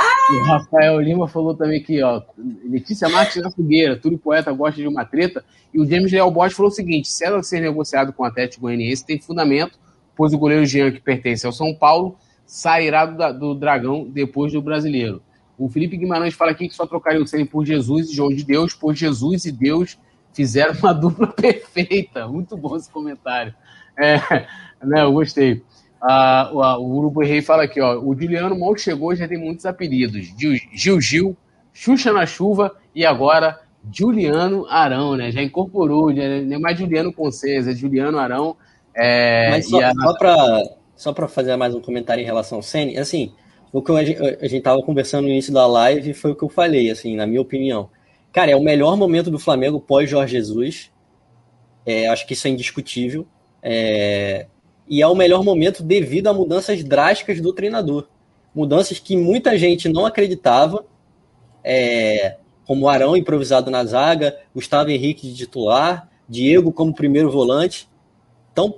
[0.31, 2.23] o Rafael Lima falou também que, ó,
[2.65, 5.45] Letícia Martins na fogueira, tudo poeta gosta de uma treta.
[5.73, 8.63] E o James Leal Bosch falou o seguinte: se ela ser negociado com o Atlético
[8.63, 9.79] Goianiense, tem fundamento,
[10.17, 14.63] pois o goleiro Jean, que pertence ao São Paulo, sairá do, do Dragão depois do
[14.63, 15.23] brasileiro.
[15.59, 18.45] O Felipe Guimarães fala aqui que só trocaria o Ceni por Jesus e João de
[18.45, 19.99] Deus, pois Jesus e Deus
[20.33, 22.27] fizeram uma dupla perfeita.
[22.27, 23.55] Muito bom esse comentário.
[23.97, 24.17] É,
[24.83, 25.63] né, eu gostei.
[26.07, 27.99] Ah, o, Urubu Rei fala aqui, ó.
[27.99, 30.27] O Juliano mal chegou, já tem muitos apelidos.
[30.39, 31.37] Gil Gil, Gil
[31.73, 33.59] Xuxa na chuva e agora
[33.91, 35.33] Juliano Arão, né?
[35.33, 38.55] Já incorporou, já não é mais Juliano Conceição, é Juliano Arão.
[38.95, 39.93] É, Mas só, a...
[39.93, 40.63] só para
[40.95, 43.33] só fazer mais um comentário em relação ao Senna, assim,
[43.73, 46.45] o que a gente, a gente tava conversando no início da live foi o que
[46.45, 47.89] eu falei, assim, na minha opinião.
[48.31, 50.93] Cara, é o melhor momento do Flamengo pós Jorge Jesus.
[51.87, 53.27] É, acho que isso é indiscutível.
[53.63, 54.47] É,
[54.89, 58.07] e é o melhor momento devido a mudanças drásticas do treinador.
[58.55, 60.85] Mudanças que muita gente não acreditava,
[61.63, 67.89] é, como Arão improvisado na zaga, Gustavo Henrique de titular, Diego como primeiro volante.
[68.53, 68.77] Então,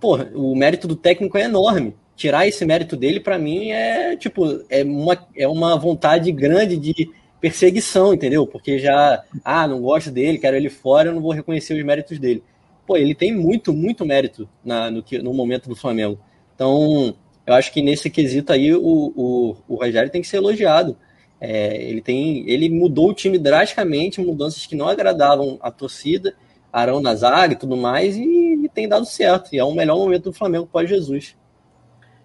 [0.00, 1.94] porra, o mérito do técnico é enorme.
[2.16, 7.10] Tirar esse mérito dele, para mim, é tipo, é uma, é uma vontade grande de
[7.40, 8.46] perseguição, entendeu?
[8.46, 12.18] Porque já, ah, não gosto dele, quero ele fora, eu não vou reconhecer os méritos
[12.18, 12.42] dele.
[12.86, 16.18] Pô, ele tem muito, muito mérito na, no, no momento do Flamengo.
[16.54, 17.14] Então,
[17.46, 20.96] eu acho que nesse quesito aí o, o, o Rogério tem que ser elogiado.
[21.40, 26.34] É, ele tem, ele mudou o time drasticamente, mudanças que não agradavam a torcida,
[26.72, 27.14] Arão na
[27.50, 29.52] e tudo mais, e, e tem dado certo.
[29.52, 31.36] E é o melhor momento do Flamengo pós Jesus.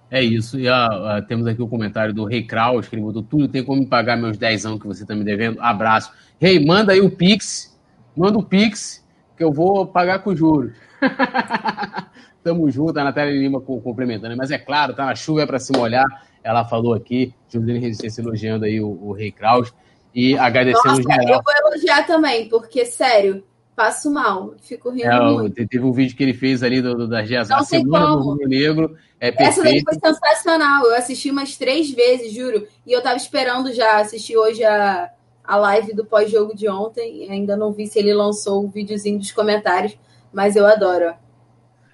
[0.09, 0.59] É isso.
[0.59, 3.63] E a, a, temos aqui o comentário do Rei Kraus, que ele botou tudo, tem
[3.63, 5.59] como me pagar meus 10 anos que você está me devendo.
[5.59, 6.11] Abraço.
[6.39, 7.75] Rei, manda aí o Pix.
[8.15, 9.05] Manda o Pix,
[9.37, 10.73] que eu vou pagar com juros.
[12.43, 14.35] Tamo junto, a Natália Lima complementando.
[14.35, 16.05] Mas é claro, tá na chuva é para se molhar.
[16.43, 19.73] Ela falou aqui, José Resistência elogiando aí o, o Rei Kraus.
[20.15, 21.27] E agradecendo Nossa, geral.
[21.27, 23.43] Eu vou elogiar também, porque, sério,
[23.75, 25.67] passo mal, fico rindo é, muito.
[25.67, 28.17] Teve um vídeo que ele fez ali do, do, da Não Semana como.
[28.17, 28.97] do Rubro Negro.
[29.19, 30.85] É Essa daí foi sensacional.
[30.85, 32.65] Eu assisti umas três vezes, juro.
[32.85, 35.11] E eu tava esperando já assistir hoje a,
[35.47, 37.29] a live do pós-jogo de ontem.
[37.31, 39.97] Ainda não vi se ele lançou o videozinho dos comentários,
[40.33, 41.13] mas eu adoro.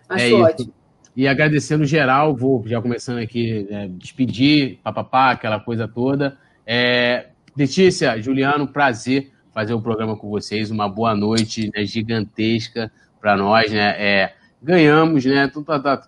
[0.10, 0.74] Acho é ótimo.
[1.16, 6.36] E agradecendo geral, vou já começando aqui, é, despedir, papapá, aquela coisa toda.
[6.66, 10.72] É, Letícia, Juliano, prazer fazer o programa com vocês.
[10.72, 12.92] Uma boa noite né, gigantesca
[13.22, 13.96] para nós, né?
[14.00, 15.48] É, ganhamos, né?
[15.48, 15.68] Tudo,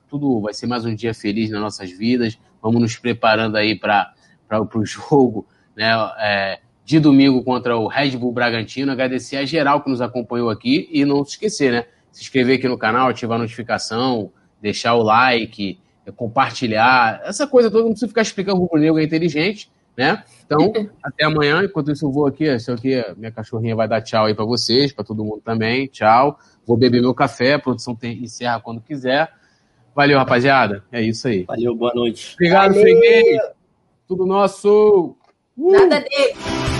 [0.09, 2.39] tudo vai ser mais um dia feliz nas nossas vidas.
[2.59, 4.11] Vamos nos preparando aí para
[4.73, 5.91] o jogo, né?
[6.17, 8.91] É, de domingo contra o Red Bull Bragantino.
[8.91, 11.85] Agradecer a geral que nos acompanhou aqui e não se esquecer, né?
[12.11, 14.31] Se inscrever aqui no canal, ativar a notificação,
[14.61, 15.77] deixar o like,
[16.15, 20.23] compartilhar, essa coisa toda, não precisa ficar explicando o negro é inteligente né?
[20.45, 20.71] Então,
[21.03, 21.63] até amanhã.
[21.63, 22.45] Enquanto isso, eu vou aqui.
[22.45, 25.87] Isso aqui, minha cachorrinha vai dar tchau aí para vocês, para todo mundo também.
[25.87, 26.37] Tchau.
[26.65, 27.53] Vou beber meu café.
[27.53, 29.31] A produção tem, encerra quando quiser.
[29.95, 30.83] Valeu, rapaziada.
[30.91, 31.43] É isso aí.
[31.43, 32.33] Valeu, boa noite.
[32.33, 33.39] Obrigado, Freguês.
[34.07, 35.15] Tudo nosso.
[35.57, 35.71] Uh!
[35.71, 36.74] Nada dele.